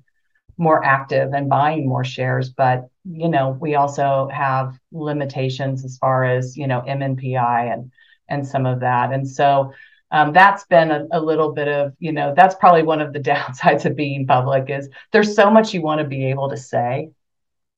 more 0.56 0.84
active 0.84 1.32
and 1.32 1.48
buying 1.48 1.88
more 1.88 2.04
shares 2.04 2.50
but 2.50 2.88
you 3.04 3.28
know 3.28 3.56
we 3.60 3.74
also 3.74 4.28
have 4.32 4.78
limitations 4.92 5.84
as 5.84 5.98
far 5.98 6.24
as 6.24 6.56
you 6.56 6.66
know 6.66 6.82
MNPI 6.82 7.72
and 7.72 7.90
and 8.28 8.46
some 8.46 8.66
of 8.66 8.80
that. 8.80 9.12
And 9.12 9.28
so 9.28 9.72
um, 10.10 10.32
that's 10.32 10.64
been 10.64 10.90
a, 10.90 11.06
a, 11.12 11.20
little 11.20 11.52
bit 11.52 11.68
of 11.68 11.94
you 11.98 12.12
know 12.12 12.32
that's 12.36 12.54
probably 12.54 12.82
one 12.82 13.00
of 13.00 13.12
the 13.12 13.20
downsides 13.30 13.84
of 13.84 13.96
being 13.96 14.26
public 14.26 14.70
is 14.70 14.88
there's 15.12 15.34
so 15.34 15.50
much 15.50 15.74
you 15.74 15.82
want 15.82 16.00
to 16.00 16.06
be 16.06 16.26
able 16.26 16.50
to 16.50 16.56
say 16.56 17.10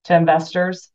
to 0.04 0.14
investors 0.14 0.90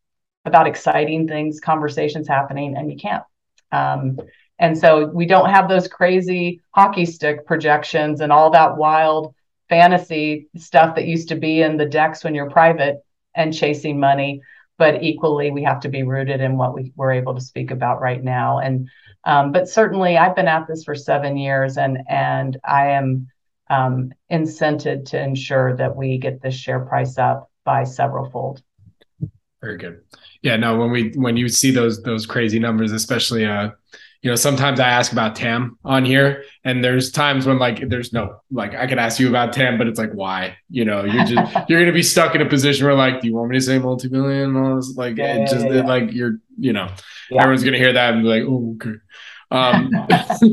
about 0.45 0.67
exciting 0.67 1.27
things 1.27 1.59
conversations 1.59 2.27
happening 2.27 2.75
and 2.77 2.91
you 2.91 2.97
can't. 2.97 3.23
Um, 3.71 4.19
And 4.59 4.77
so 4.77 5.07
we 5.07 5.25
don't 5.25 5.49
have 5.49 5.67
those 5.67 5.87
crazy 5.87 6.61
hockey 6.71 7.05
stick 7.05 7.45
projections 7.47 8.21
and 8.21 8.31
all 8.31 8.51
that 8.51 8.77
wild 8.77 9.33
fantasy 9.71 10.49
stuff 10.57 10.95
that 10.95 11.07
used 11.07 11.29
to 11.29 11.35
be 11.35 11.61
in 11.61 11.77
the 11.77 11.85
decks 11.85 12.25
when 12.25 12.35
you're 12.35 12.49
private 12.49 12.97
and 13.33 13.55
chasing 13.55 13.97
money. 13.97 14.41
But 14.77 15.01
equally, 15.01 15.49
we 15.49 15.63
have 15.63 15.79
to 15.81 15.89
be 15.89 16.03
rooted 16.03 16.41
in 16.41 16.57
what 16.57 16.73
we, 16.73 16.91
we're 16.97 17.13
able 17.13 17.35
to 17.35 17.41
speak 17.41 17.71
about 17.71 18.01
right 18.01 18.21
now. 18.21 18.59
And 18.59 18.89
um, 19.23 19.51
but 19.51 19.69
certainly, 19.69 20.17
I've 20.17 20.35
been 20.35 20.47
at 20.47 20.67
this 20.67 20.83
for 20.83 20.95
seven 20.95 21.37
years, 21.37 21.77
and 21.77 21.99
and 22.09 22.57
I 22.65 22.87
am 22.89 23.27
um, 23.69 24.11
incented 24.31 25.05
to 25.11 25.23
ensure 25.23 25.77
that 25.77 25.95
we 25.95 26.17
get 26.17 26.41
this 26.41 26.55
share 26.55 26.81
price 26.81 27.17
up 27.17 27.49
by 27.63 27.83
several 27.83 28.29
fold. 28.29 28.61
Very 29.61 29.77
good. 29.77 30.01
Yeah, 30.41 30.57
no, 30.57 30.77
when 30.77 30.91
we 30.91 31.11
when 31.11 31.37
you 31.37 31.47
see 31.47 31.71
those 31.71 32.01
those 32.01 32.25
crazy 32.25 32.59
numbers, 32.59 32.91
especially 32.91 33.45
uh 33.45 33.69
you 34.21 34.29
know, 34.29 34.35
sometimes 34.35 34.79
I 34.79 34.89
ask 34.89 35.11
about 35.11 35.35
TAM 35.35 35.79
on 35.83 36.05
here, 36.05 36.43
and 36.63 36.83
there's 36.83 37.11
times 37.11 37.47
when 37.47 37.57
like 37.57 37.89
there's 37.89 38.13
no 38.13 38.41
like 38.51 38.75
I 38.75 38.85
could 38.85 38.99
ask 38.99 39.19
you 39.19 39.27
about 39.27 39.51
TAM, 39.51 39.79
but 39.79 39.87
it's 39.87 39.97
like 39.97 40.11
why? 40.11 40.57
You 40.69 40.85
know, 40.85 41.03
you're 41.03 41.25
just 41.25 41.57
you're 41.69 41.79
gonna 41.79 41.91
be 41.91 42.03
stuck 42.03 42.35
in 42.35 42.41
a 42.41 42.47
position 42.47 42.85
where 42.85 42.95
like, 42.95 43.21
do 43.21 43.27
you 43.27 43.33
want 43.33 43.49
me 43.49 43.57
to 43.57 43.61
say 43.61 43.79
multi-billion? 43.79 44.55
All 44.55 44.75
this 44.75 44.95
like 44.95 45.17
yeah, 45.17 45.37
it 45.37 45.49
just 45.49 45.65
yeah, 45.65 45.73
yeah. 45.73 45.87
like 45.87 46.13
you're 46.13 46.37
you 46.59 46.71
know, 46.71 46.87
everyone's 47.31 47.63
gonna 47.63 47.77
hear 47.79 47.93
that 47.93 48.13
and 48.13 48.21
be 48.21 48.29
like, 48.29 48.43
oh 48.45 48.75
okay. 48.75 48.99
Um, 49.49 49.91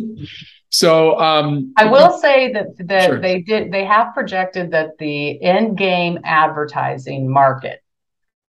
so 0.70 1.18
um, 1.20 1.74
I 1.76 1.84
will 1.84 2.18
say 2.18 2.52
that 2.54 2.68
that 2.88 3.04
sure. 3.04 3.20
they 3.20 3.42
did 3.42 3.70
they 3.70 3.84
have 3.84 4.14
projected 4.14 4.70
that 4.70 4.96
the 4.98 5.28
in-game 5.28 6.20
advertising 6.24 7.30
market, 7.30 7.82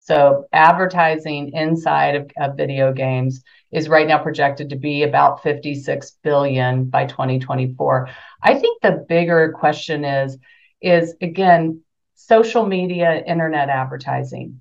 so 0.01 0.47
advertising 0.55 1.53
inside 1.53 2.15
of, 2.15 2.31
of 2.39 2.57
video 2.57 2.95
games 2.95 3.45
is 3.73 3.89
right 3.89 4.07
now 4.07 4.19
projected 4.19 4.71
to 4.71 4.77
be 4.77 5.03
about 5.03 5.43
56 5.43 6.19
billion 6.23 6.85
by 6.85 7.07
2024. 7.07 8.09
I 8.43 8.55
think 8.55 8.83
the 8.83 9.05
bigger 9.09 9.53
question 9.59 10.05
is 10.05 10.39
is 10.81 11.15
again 11.21 11.83
social 12.15 12.67
media 12.67 13.23
internet 13.27 13.71
advertising. 13.71 14.61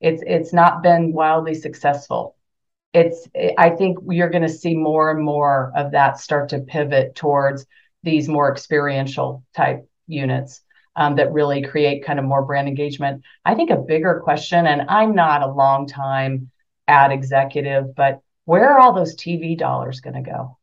It's 0.00 0.22
it's 0.24 0.52
not 0.52 0.82
been 0.82 1.12
wildly 1.12 1.54
successful. 1.54 2.36
It's 2.92 3.28
I 3.58 3.70
think 3.70 3.98
you're 4.08 4.30
going 4.30 4.42
to 4.42 4.48
see 4.48 4.76
more 4.76 5.10
and 5.10 5.24
more 5.24 5.72
of 5.76 5.92
that 5.92 6.20
start 6.20 6.50
to 6.50 6.60
pivot 6.60 7.14
towards 7.14 7.66
these 8.02 8.28
more 8.28 8.50
experiential 8.50 9.44
type 9.54 9.88
units. 10.06 10.60
Um, 10.94 11.16
that 11.16 11.32
really 11.32 11.62
create 11.62 12.04
kind 12.04 12.18
of 12.18 12.26
more 12.26 12.44
brand 12.44 12.68
engagement. 12.68 13.22
I 13.46 13.54
think 13.54 13.70
a 13.70 13.78
bigger 13.78 14.20
question, 14.22 14.66
and 14.66 14.82
I'm 14.90 15.14
not 15.14 15.42
a 15.42 15.50
long 15.50 15.86
time 15.86 16.50
ad 16.86 17.12
executive, 17.12 17.94
but 17.94 18.20
where 18.44 18.70
are 18.70 18.80
all 18.80 18.92
those 18.92 19.16
TV 19.16 19.56
dollars 19.56 20.00
going 20.00 20.22
to 20.22 20.30
go? 20.30 20.58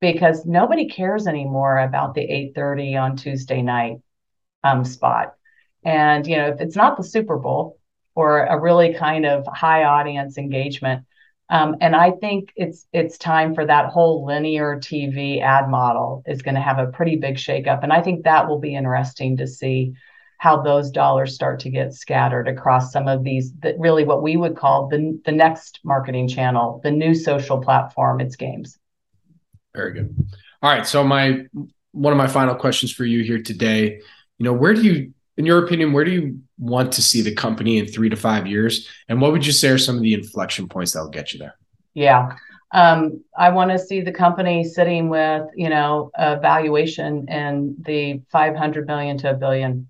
Because 0.00 0.46
nobody 0.46 0.88
cares 0.88 1.26
anymore 1.26 1.78
about 1.78 2.14
the 2.14 2.22
8:30 2.22 2.96
on 2.96 3.16
Tuesday 3.16 3.62
night 3.62 3.98
um, 4.62 4.84
spot. 4.84 5.34
And 5.84 6.26
you 6.26 6.36
know, 6.36 6.48
if 6.48 6.60
it's 6.60 6.76
not 6.76 6.96
the 6.96 7.04
Super 7.04 7.38
Bowl 7.38 7.78
or 8.14 8.44
a 8.44 8.60
really 8.60 8.94
kind 8.94 9.26
of 9.26 9.46
high 9.46 9.84
audience 9.84 10.38
engagement, 10.38 11.04
um, 11.50 11.76
and 11.80 11.96
I 11.96 12.12
think 12.12 12.52
it's 12.56 12.86
it's 12.92 13.18
time 13.18 13.54
for 13.54 13.64
that 13.66 13.90
whole 13.90 14.24
linear 14.24 14.76
TV 14.76 15.40
ad 15.40 15.68
model 15.68 16.22
is 16.26 16.42
going 16.42 16.56
to 16.56 16.60
have 16.60 16.78
a 16.78 16.92
pretty 16.92 17.16
big 17.16 17.36
shakeup, 17.36 17.82
and 17.82 17.92
I 17.92 18.02
think 18.02 18.24
that 18.24 18.48
will 18.48 18.60
be 18.60 18.74
interesting 18.74 19.38
to 19.38 19.46
see 19.46 19.94
how 20.38 20.62
those 20.62 20.90
dollars 20.90 21.34
start 21.34 21.60
to 21.60 21.70
get 21.70 21.92
scattered 21.92 22.48
across 22.48 22.92
some 22.92 23.08
of 23.08 23.24
these 23.24 23.52
that 23.60 23.78
really 23.78 24.04
what 24.04 24.22
we 24.22 24.36
would 24.36 24.56
call 24.56 24.88
the, 24.88 25.20
the 25.24 25.32
next 25.32 25.80
marketing 25.84 26.28
channel 26.28 26.80
the 26.82 26.90
new 26.90 27.14
social 27.14 27.58
platform 27.58 28.20
it's 28.20 28.36
games. 28.36 28.78
Very 29.74 29.92
good. 29.92 30.14
All 30.62 30.70
right 30.70 30.86
so 30.86 31.04
my 31.04 31.44
one 31.92 32.12
of 32.12 32.16
my 32.16 32.28
final 32.28 32.54
questions 32.54 32.92
for 32.92 33.04
you 33.04 33.22
here 33.22 33.42
today 33.42 34.00
you 34.38 34.44
know 34.44 34.52
where 34.52 34.74
do 34.74 34.82
you 34.82 35.12
in 35.36 35.46
your 35.46 35.64
opinion 35.64 35.92
where 35.92 36.04
do 36.04 36.10
you 36.10 36.40
want 36.58 36.92
to 36.92 37.02
see 37.02 37.20
the 37.20 37.34
company 37.34 37.78
in 37.78 37.86
three 37.86 38.08
to 38.08 38.16
five 38.16 38.46
years? 38.46 38.88
And 39.08 39.20
what 39.20 39.32
would 39.32 39.46
you 39.46 39.52
say 39.52 39.68
are 39.68 39.78
some 39.78 39.96
of 39.96 40.02
the 40.02 40.14
inflection 40.14 40.68
points 40.68 40.92
that 40.92 41.00
will 41.00 41.10
get 41.10 41.32
you 41.32 41.38
there? 41.38 41.56
Yeah 41.94 42.36
um, 42.72 43.24
I 43.36 43.50
want 43.50 43.70
to 43.70 43.78
see 43.78 44.00
the 44.02 44.12
company 44.12 44.64
sitting 44.64 45.08
with, 45.08 45.46
you 45.56 45.70
know, 45.70 46.10
a 46.14 46.38
valuation 46.38 47.26
in 47.28 47.76
the 47.80 48.22
500 48.30 48.86
million 48.86 49.16
to 49.18 49.30
a 49.30 49.34
billion 49.34 49.88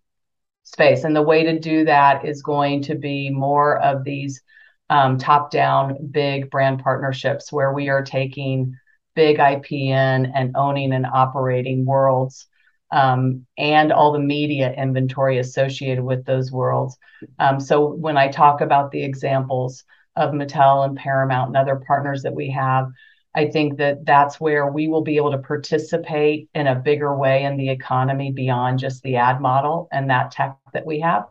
space. 0.73 1.05
And 1.05 1.17
the 1.17 1.23
way 1.23 1.45
to 1.45 1.59
do 1.59 1.85
that 1.87 2.25
is 2.25 2.43
going 2.43 2.83
to 2.83 2.95
be 2.95 3.31
more 3.31 3.79
of 3.79 4.05
these 4.05 4.43
um, 4.91 5.19
top 5.19 5.51
down 5.51 6.09
big 6.11 6.51
brand 6.51 6.83
partnerships 6.83 7.53
where 7.53 7.73
we 7.73 7.89
are 7.89 8.03
taking 8.03 8.75
big 9.15 9.39
IP 9.39 9.73
in 9.73 10.27
and 10.27 10.57
owning 10.57 10.93
and 10.93 11.07
operating 11.07 11.85
worlds 11.85 12.47
um, 12.91 13.47
and 13.57 13.93
all 13.93 14.13
the 14.13 14.19
media 14.19 14.73
inventory 14.73 15.39
associated 15.39 16.03
with 16.05 16.25
those 16.25 16.53
worlds. 16.53 16.97
Um, 17.39 17.61
so 17.61 17.87
when 17.87 18.17
I 18.17 18.29
talk 18.29 18.61
about 18.61 18.91
the 18.91 19.03
examples 19.03 19.85
of 20.17 20.33
Mattel 20.33 20.85
and 20.85 20.97
Paramount 20.97 21.49
and 21.49 21.57
other 21.57 21.77
partners 21.77 22.23
that 22.23 22.35
we 22.35 22.51
have, 22.51 22.89
I 23.35 23.47
think 23.47 23.79
that 23.79 24.05
that's 24.05 24.41
where 24.41 24.71
we 24.71 24.89
will 24.89 25.03
be 25.03 25.17
able 25.17 25.33
to 25.33 25.39
participate 25.39 26.49
in 26.55 26.67
a 26.67 26.75
bigger 26.75 27.17
way 27.17 27.45
in 27.45 27.57
the 27.57 27.71
economy 27.71 28.33
beyond 28.33 28.79
just 28.79 29.03
the 29.03 29.17
ad 29.17 29.41
model 29.41 29.89
and 29.93 30.11
that 30.11 30.31
tech 30.33 30.57
that 30.73 30.87
we 30.87 31.01
have. 31.01 31.27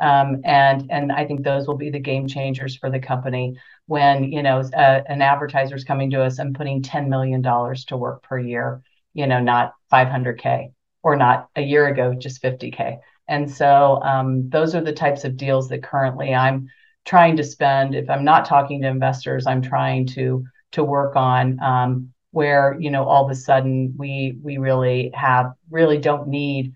Um, 0.00 0.40
and 0.44 0.90
and 0.90 1.12
I 1.12 1.26
think 1.26 1.42
those 1.42 1.66
will 1.66 1.76
be 1.76 1.90
the 1.90 2.00
game 2.00 2.26
changers 2.26 2.76
for 2.76 2.90
the 2.90 2.98
company 3.00 3.56
when 3.86 4.32
you 4.32 4.42
know 4.42 4.60
uh, 4.60 5.02
an 5.06 5.20
advertiser 5.22 5.74
is 5.74 5.84
coming 5.84 6.10
to 6.12 6.22
us 6.22 6.38
and 6.38 6.54
putting 6.54 6.82
ten 6.82 7.10
million 7.10 7.42
dollars 7.42 7.84
to 7.86 7.96
work 7.96 8.22
per 8.22 8.38
year, 8.38 8.82
you 9.12 9.26
know, 9.26 9.40
not 9.40 9.74
500k 9.90 10.72
or 11.02 11.16
not 11.16 11.48
a 11.56 11.62
year 11.62 11.86
ago 11.88 12.14
just 12.14 12.42
50k. 12.42 12.98
And 13.28 13.50
so 13.50 14.00
um, 14.02 14.48
those 14.48 14.74
are 14.74 14.80
the 14.80 14.92
types 14.92 15.24
of 15.24 15.36
deals 15.36 15.68
that 15.68 15.82
currently 15.82 16.34
I'm 16.34 16.68
trying 17.04 17.36
to 17.36 17.44
spend. 17.44 17.94
If 17.94 18.10
I'm 18.10 18.24
not 18.24 18.44
talking 18.44 18.82
to 18.82 18.88
investors, 18.88 19.46
I'm 19.46 19.62
trying 19.62 20.06
to 20.08 20.44
to 20.72 20.84
work 20.84 21.16
on 21.16 21.60
um, 21.60 22.12
where 22.30 22.76
you 22.78 22.90
know 22.90 23.04
all 23.04 23.24
of 23.24 23.30
a 23.30 23.34
sudden 23.34 23.94
we 23.96 24.38
we 24.42 24.58
really 24.58 25.10
have 25.14 25.52
really 25.70 25.98
don't 25.98 26.28
need 26.28 26.74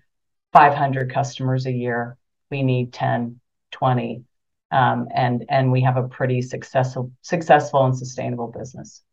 500 0.53 1.13
customers 1.13 1.65
a 1.65 1.71
year. 1.71 2.17
We 2.49 2.63
need 2.63 2.93
10 2.93 3.39
20 3.71 4.23
um, 4.71 5.07
and 5.13 5.45
and 5.49 5.71
we 5.71 5.81
have 5.81 5.97
a 5.97 6.07
pretty 6.07 6.41
successful 6.41 7.11
successful 7.21 7.85
and 7.85 7.97
sustainable 7.97 8.47
business. 8.47 9.03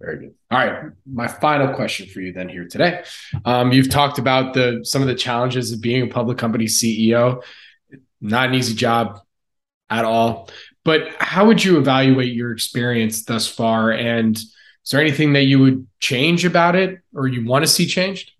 Very 0.00 0.18
good. 0.18 0.34
All 0.50 0.58
right 0.58 0.92
my 1.06 1.28
final 1.28 1.74
question 1.74 2.08
for 2.08 2.20
you 2.20 2.32
then 2.32 2.48
here 2.48 2.66
today. 2.66 3.04
Um, 3.44 3.72
you've 3.72 3.90
talked 3.90 4.18
about 4.18 4.54
the 4.54 4.80
some 4.82 5.02
of 5.02 5.08
the 5.08 5.14
challenges 5.14 5.72
of 5.72 5.80
being 5.80 6.02
a 6.02 6.06
public 6.08 6.38
company 6.38 6.66
ceo 6.66 7.42
not 8.20 8.48
an 8.48 8.54
easy 8.54 8.74
job 8.74 9.20
at 9.90 10.04
all 10.04 10.50
but 10.88 11.14
how 11.20 11.44
would 11.44 11.62
you 11.62 11.76
evaluate 11.76 12.32
your 12.32 12.50
experience 12.50 13.22
thus 13.22 13.46
far? 13.46 13.90
And 13.92 14.34
is 14.34 14.90
there 14.90 15.02
anything 15.02 15.34
that 15.34 15.42
you 15.42 15.58
would 15.58 15.86
change 16.00 16.46
about 16.46 16.76
it 16.76 17.00
or 17.14 17.28
you 17.28 17.44
want 17.44 17.62
to 17.62 17.70
see 17.70 17.84
changed? 17.84 18.32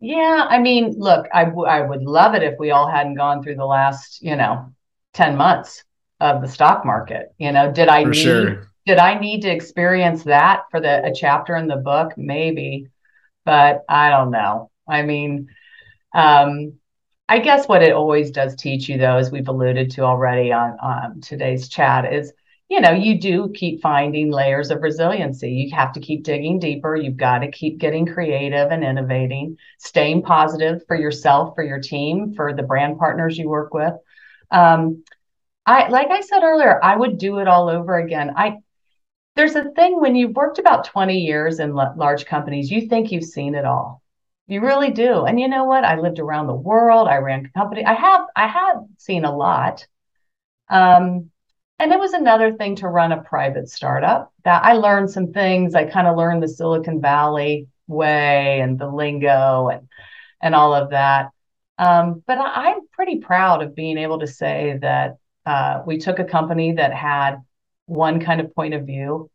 Yeah, 0.00 0.48
I 0.50 0.58
mean, 0.58 0.96
look, 0.98 1.28
I, 1.32 1.44
w- 1.44 1.68
I 1.68 1.80
would 1.80 2.02
love 2.02 2.34
it 2.34 2.42
if 2.42 2.58
we 2.58 2.72
all 2.72 2.90
hadn't 2.90 3.14
gone 3.14 3.40
through 3.44 3.54
the 3.54 3.64
last, 3.64 4.20
you 4.20 4.34
know, 4.34 4.74
10 5.14 5.36
months 5.36 5.84
of 6.18 6.42
the 6.42 6.48
stock 6.48 6.84
market. 6.84 7.32
You 7.38 7.52
know, 7.52 7.70
did 7.70 7.86
I 7.86 8.02
for 8.02 8.10
need 8.10 8.16
sure. 8.16 8.66
did 8.84 8.98
I 8.98 9.20
need 9.20 9.42
to 9.42 9.52
experience 9.52 10.24
that 10.24 10.62
for 10.72 10.80
the 10.80 11.04
a 11.04 11.14
chapter 11.14 11.54
in 11.54 11.68
the 11.68 11.76
book? 11.76 12.14
Maybe, 12.16 12.88
but 13.44 13.84
I 13.88 14.10
don't 14.10 14.32
know. 14.32 14.72
I 14.88 15.02
mean, 15.02 15.46
um, 16.16 16.79
I 17.30 17.38
guess 17.38 17.68
what 17.68 17.84
it 17.84 17.92
always 17.92 18.32
does 18.32 18.56
teach 18.56 18.88
you, 18.88 18.98
though, 18.98 19.16
as 19.16 19.30
we've 19.30 19.46
alluded 19.46 19.92
to 19.92 20.02
already 20.02 20.52
on, 20.52 20.76
on 20.82 21.20
today's 21.20 21.68
chat, 21.68 22.12
is 22.12 22.32
you 22.68 22.80
know, 22.80 22.90
you 22.90 23.20
do 23.20 23.52
keep 23.54 23.80
finding 23.80 24.32
layers 24.32 24.70
of 24.70 24.82
resiliency. 24.82 25.50
You 25.50 25.76
have 25.76 25.92
to 25.92 26.00
keep 26.00 26.24
digging 26.24 26.58
deeper. 26.58 26.96
You've 26.96 27.16
got 27.16 27.38
to 27.38 27.50
keep 27.50 27.78
getting 27.78 28.04
creative 28.04 28.72
and 28.72 28.82
innovating, 28.82 29.58
staying 29.78 30.22
positive 30.22 30.82
for 30.88 30.96
yourself, 30.96 31.54
for 31.54 31.62
your 31.62 31.80
team, 31.80 32.34
for 32.34 32.52
the 32.52 32.64
brand 32.64 32.98
partners 32.98 33.38
you 33.38 33.48
work 33.48 33.74
with. 33.74 33.94
Um, 34.50 35.04
I 35.66 35.88
like 35.88 36.10
I 36.10 36.22
said 36.22 36.42
earlier, 36.42 36.80
I 36.82 36.96
would 36.96 37.18
do 37.18 37.38
it 37.38 37.46
all 37.46 37.68
over 37.68 37.96
again. 37.96 38.32
I 38.36 38.58
there's 39.36 39.54
a 39.54 39.70
thing 39.70 40.00
when 40.00 40.16
you've 40.16 40.34
worked 40.34 40.58
about 40.58 40.84
20 40.84 41.16
years 41.16 41.60
in 41.60 41.78
l- 41.78 41.94
large 41.96 42.26
companies, 42.26 42.72
you 42.72 42.88
think 42.88 43.12
you've 43.12 43.22
seen 43.22 43.54
it 43.54 43.64
all. 43.64 44.02
You 44.50 44.62
really 44.62 44.90
do. 44.90 45.26
And 45.26 45.38
you 45.38 45.46
know 45.46 45.62
what? 45.62 45.84
I 45.84 46.00
lived 46.00 46.18
around 46.18 46.48
the 46.48 46.54
world. 46.54 47.06
I 47.06 47.18
ran 47.18 47.46
a 47.46 47.48
company. 47.56 47.84
I 47.84 47.94
have 47.94 48.22
I 48.34 48.48
have 48.48 48.78
seen 48.98 49.24
a 49.24 49.34
lot. 49.34 49.86
Um, 50.68 51.30
and 51.78 51.92
it 51.92 52.00
was 52.00 52.14
another 52.14 52.54
thing 52.54 52.74
to 52.76 52.88
run 52.88 53.12
a 53.12 53.22
private 53.22 53.68
startup 53.68 54.32
that 54.42 54.64
I 54.64 54.72
learned 54.72 55.08
some 55.10 55.32
things. 55.32 55.76
I 55.76 55.84
kind 55.84 56.08
of 56.08 56.16
learned 56.16 56.42
the 56.42 56.48
Silicon 56.48 57.00
Valley 57.00 57.68
way 57.86 58.60
and 58.60 58.76
the 58.76 58.88
lingo 58.88 59.68
and 59.68 59.88
and 60.42 60.56
all 60.56 60.74
of 60.74 60.90
that. 60.90 61.30
Um, 61.78 62.24
but 62.26 62.38
I, 62.38 62.72
am 62.72 62.88
pretty 62.90 63.20
proud 63.20 63.62
of 63.62 63.76
being 63.76 63.98
able 63.98 64.18
to 64.18 64.26
say 64.26 64.78
that 64.82 65.18
uh, 65.46 65.82
we 65.86 65.98
took 65.98 66.18
a 66.18 66.24
company 66.24 66.72
that 66.72 66.92
had 66.92 67.36
one 67.86 68.18
kind 68.18 68.40
of 68.40 68.52
point 68.52 68.74
of 68.74 68.84
view 68.84 69.30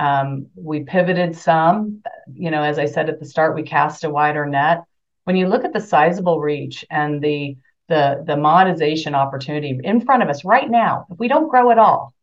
Um, 0.00 0.46
we 0.54 0.84
pivoted 0.84 1.36
some, 1.36 2.02
you 2.32 2.50
know, 2.50 2.62
as 2.62 2.78
I 2.78 2.86
said 2.86 3.10
at 3.10 3.20
the 3.20 3.26
start, 3.26 3.54
we 3.54 3.62
cast 3.62 4.04
a 4.04 4.10
wider 4.10 4.46
net. 4.46 4.84
When 5.24 5.36
you 5.36 5.46
look 5.46 5.64
at 5.64 5.74
the 5.74 5.80
sizable 5.80 6.40
reach 6.40 6.86
and 6.90 7.22
the 7.22 7.58
the 7.88 8.24
the 8.26 8.36
monetization 8.36 9.14
opportunity 9.14 9.78
in 9.84 10.00
front 10.00 10.22
of 10.22 10.30
us 10.30 10.42
right 10.42 10.70
now, 10.70 11.06
if 11.10 11.18
we 11.18 11.28
don't 11.28 11.50
grow 11.50 11.70
at 11.70 11.78
all, 11.78 12.14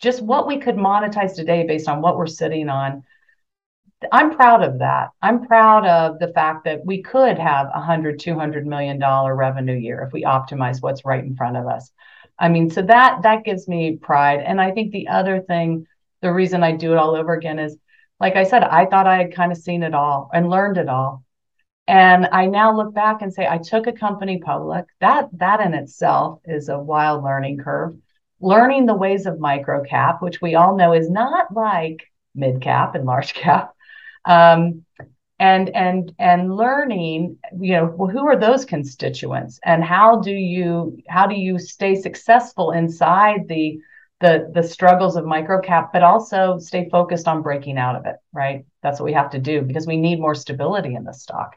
just 0.00 0.22
what 0.22 0.46
we 0.46 0.58
could 0.58 0.76
monetize 0.76 1.34
today 1.34 1.66
based 1.66 1.86
on 1.88 2.00
what 2.00 2.16
we're 2.16 2.26
sitting 2.26 2.70
on. 2.70 3.04
I'm 4.10 4.34
proud 4.34 4.62
of 4.62 4.78
that. 4.78 5.10
I'm 5.20 5.46
proud 5.46 5.84
of 5.84 6.20
the 6.20 6.32
fact 6.32 6.64
that 6.64 6.86
we 6.86 7.02
could 7.02 7.38
have 7.38 7.66
a 7.74 7.80
hundred, 7.80 8.20
two 8.20 8.36
hundred 8.38 8.66
million 8.66 8.98
dollar 8.98 9.36
revenue 9.36 9.76
year 9.76 10.00
if 10.00 10.14
we 10.14 10.22
optimize 10.22 10.80
what's 10.80 11.04
right 11.04 11.24
in 11.24 11.36
front 11.36 11.58
of 11.58 11.66
us. 11.66 11.90
I 12.38 12.48
mean, 12.48 12.70
so 12.70 12.80
that 12.82 13.22
that 13.24 13.44
gives 13.44 13.68
me 13.68 13.96
pride. 13.96 14.40
And 14.40 14.60
I 14.60 14.70
think 14.70 14.92
the 14.92 15.08
other 15.08 15.40
thing, 15.40 15.86
the 16.20 16.32
reason 16.32 16.62
I 16.62 16.72
do 16.72 16.92
it 16.92 16.98
all 16.98 17.14
over 17.14 17.32
again 17.32 17.58
is, 17.58 17.76
like 18.20 18.36
I 18.36 18.44
said, 18.44 18.64
I 18.64 18.86
thought 18.86 19.06
I 19.06 19.18
had 19.18 19.34
kind 19.34 19.52
of 19.52 19.58
seen 19.58 19.82
it 19.82 19.94
all 19.94 20.30
and 20.32 20.50
learned 20.50 20.78
it 20.78 20.88
all. 20.88 21.24
And 21.86 22.28
I 22.32 22.46
now 22.46 22.76
look 22.76 22.92
back 22.92 23.22
and 23.22 23.32
say 23.32 23.46
I 23.46 23.58
took 23.58 23.86
a 23.86 23.92
company 23.92 24.38
public. 24.38 24.84
That 25.00 25.28
that 25.34 25.60
in 25.60 25.74
itself 25.74 26.40
is 26.44 26.68
a 26.68 26.78
wild 26.78 27.24
learning 27.24 27.58
curve. 27.58 27.96
Learning 28.40 28.86
the 28.86 28.94
ways 28.94 29.26
of 29.26 29.38
microcap, 29.38 30.20
which 30.20 30.40
we 30.40 30.54
all 30.54 30.76
know 30.76 30.92
is 30.92 31.10
not 31.10 31.54
like 31.54 32.04
mid 32.34 32.60
cap 32.60 32.94
and 32.94 33.04
large 33.04 33.34
cap. 33.34 33.74
Um, 34.24 34.84
and 35.38 35.70
and 35.70 36.14
and 36.18 36.56
learning 36.56 37.38
you 37.58 37.72
know 37.72 37.86
well, 37.96 38.08
who 38.08 38.26
are 38.26 38.36
those 38.36 38.64
constituents 38.64 39.60
and 39.64 39.84
how 39.84 40.20
do 40.20 40.32
you 40.32 40.98
how 41.08 41.26
do 41.26 41.36
you 41.36 41.58
stay 41.58 41.94
successful 41.94 42.72
inside 42.72 43.46
the 43.46 43.78
the 44.20 44.50
the 44.52 44.62
struggles 44.62 45.16
of 45.16 45.24
microcap 45.24 45.90
but 45.92 46.02
also 46.02 46.58
stay 46.58 46.88
focused 46.90 47.28
on 47.28 47.42
breaking 47.42 47.78
out 47.78 47.96
of 47.96 48.06
it 48.06 48.16
right 48.32 48.64
that's 48.82 48.98
what 48.98 49.06
we 49.06 49.12
have 49.12 49.30
to 49.30 49.38
do 49.38 49.62
because 49.62 49.86
we 49.86 49.96
need 49.96 50.20
more 50.20 50.34
stability 50.34 50.94
in 50.94 51.04
the 51.04 51.12
stock 51.12 51.56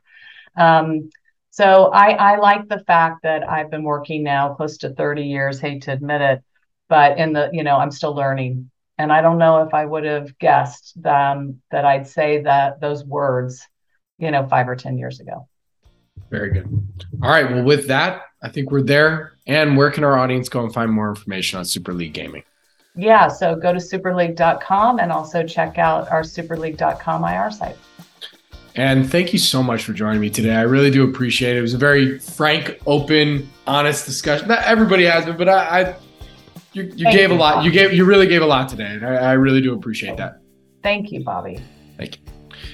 um, 0.55 1.09
so 1.51 1.91
I, 1.91 2.11
I 2.11 2.37
like 2.37 2.69
the 2.69 2.79
fact 2.79 3.23
that 3.23 3.47
I've 3.47 3.69
been 3.69 3.83
working 3.83 4.23
now 4.23 4.53
close 4.53 4.77
to 4.79 4.93
30 4.93 5.23
years, 5.23 5.59
hate 5.59 5.83
to 5.83 5.91
admit 5.91 6.21
it, 6.21 6.43
but 6.87 7.17
in 7.17 7.33
the, 7.33 7.49
you 7.51 7.63
know, 7.63 7.75
I'm 7.75 7.91
still 7.91 8.15
learning. 8.15 8.71
And 8.97 9.11
I 9.11 9.21
don't 9.21 9.37
know 9.37 9.61
if 9.63 9.73
I 9.73 9.85
would 9.85 10.05
have 10.05 10.37
guessed 10.39 10.97
um, 11.05 11.61
that 11.69 11.83
I'd 11.83 12.07
say 12.07 12.41
that 12.43 12.79
those 12.79 13.03
words, 13.03 13.67
you 14.17 14.31
know, 14.31 14.47
five 14.47 14.69
or 14.69 14.77
10 14.77 14.97
years 14.97 15.19
ago. 15.19 15.47
Very 16.29 16.51
good. 16.51 16.87
All 17.21 17.29
right. 17.29 17.51
Well, 17.51 17.63
with 17.63 17.87
that, 17.87 18.21
I 18.41 18.47
think 18.47 18.71
we're 18.71 18.83
there. 18.83 19.33
And 19.45 19.75
where 19.75 19.91
can 19.91 20.05
our 20.05 20.17
audience 20.17 20.47
go 20.47 20.63
and 20.63 20.73
find 20.73 20.89
more 20.89 21.09
information 21.09 21.59
on 21.59 21.65
Super 21.65 21.93
League 21.93 22.13
Gaming? 22.13 22.43
Yeah. 23.01 23.29
So 23.29 23.55
go 23.55 23.73
to 23.73 23.79
superleague.com 23.79 24.99
and 24.99 25.11
also 25.11 25.43
check 25.43 25.79
out 25.79 26.07
our 26.11 26.21
superleague.com 26.21 27.23
IR 27.23 27.49
site. 27.49 27.75
And 28.75 29.09
thank 29.09 29.33
you 29.33 29.39
so 29.39 29.63
much 29.63 29.83
for 29.83 29.91
joining 29.91 30.21
me 30.21 30.29
today. 30.29 30.53
I 30.53 30.61
really 30.61 30.91
do 30.91 31.03
appreciate 31.03 31.55
it. 31.55 31.59
It 31.59 31.61
was 31.63 31.73
a 31.73 31.79
very 31.79 32.19
frank, 32.19 32.79
open, 32.85 33.49
honest 33.65 34.05
discussion. 34.05 34.47
Not 34.47 34.63
everybody 34.65 35.05
has 35.05 35.25
it, 35.25 35.35
but 35.35 35.49
I, 35.49 35.81
I 35.81 35.95
you, 36.73 36.83
you 36.95 37.11
gave 37.11 37.31
you, 37.31 37.35
a 37.35 37.39
lot. 37.39 37.55
Bobby. 37.55 37.65
You 37.65 37.71
gave 37.71 37.91
you 37.91 38.05
really 38.05 38.27
gave 38.27 38.43
a 38.43 38.45
lot 38.45 38.69
today. 38.69 38.85
And 38.85 39.03
I, 39.03 39.15
I 39.15 39.31
really 39.33 39.61
do 39.61 39.73
appreciate 39.73 40.17
that. 40.17 40.39
Thank 40.83 41.11
you, 41.11 41.23
Bobby. 41.23 41.59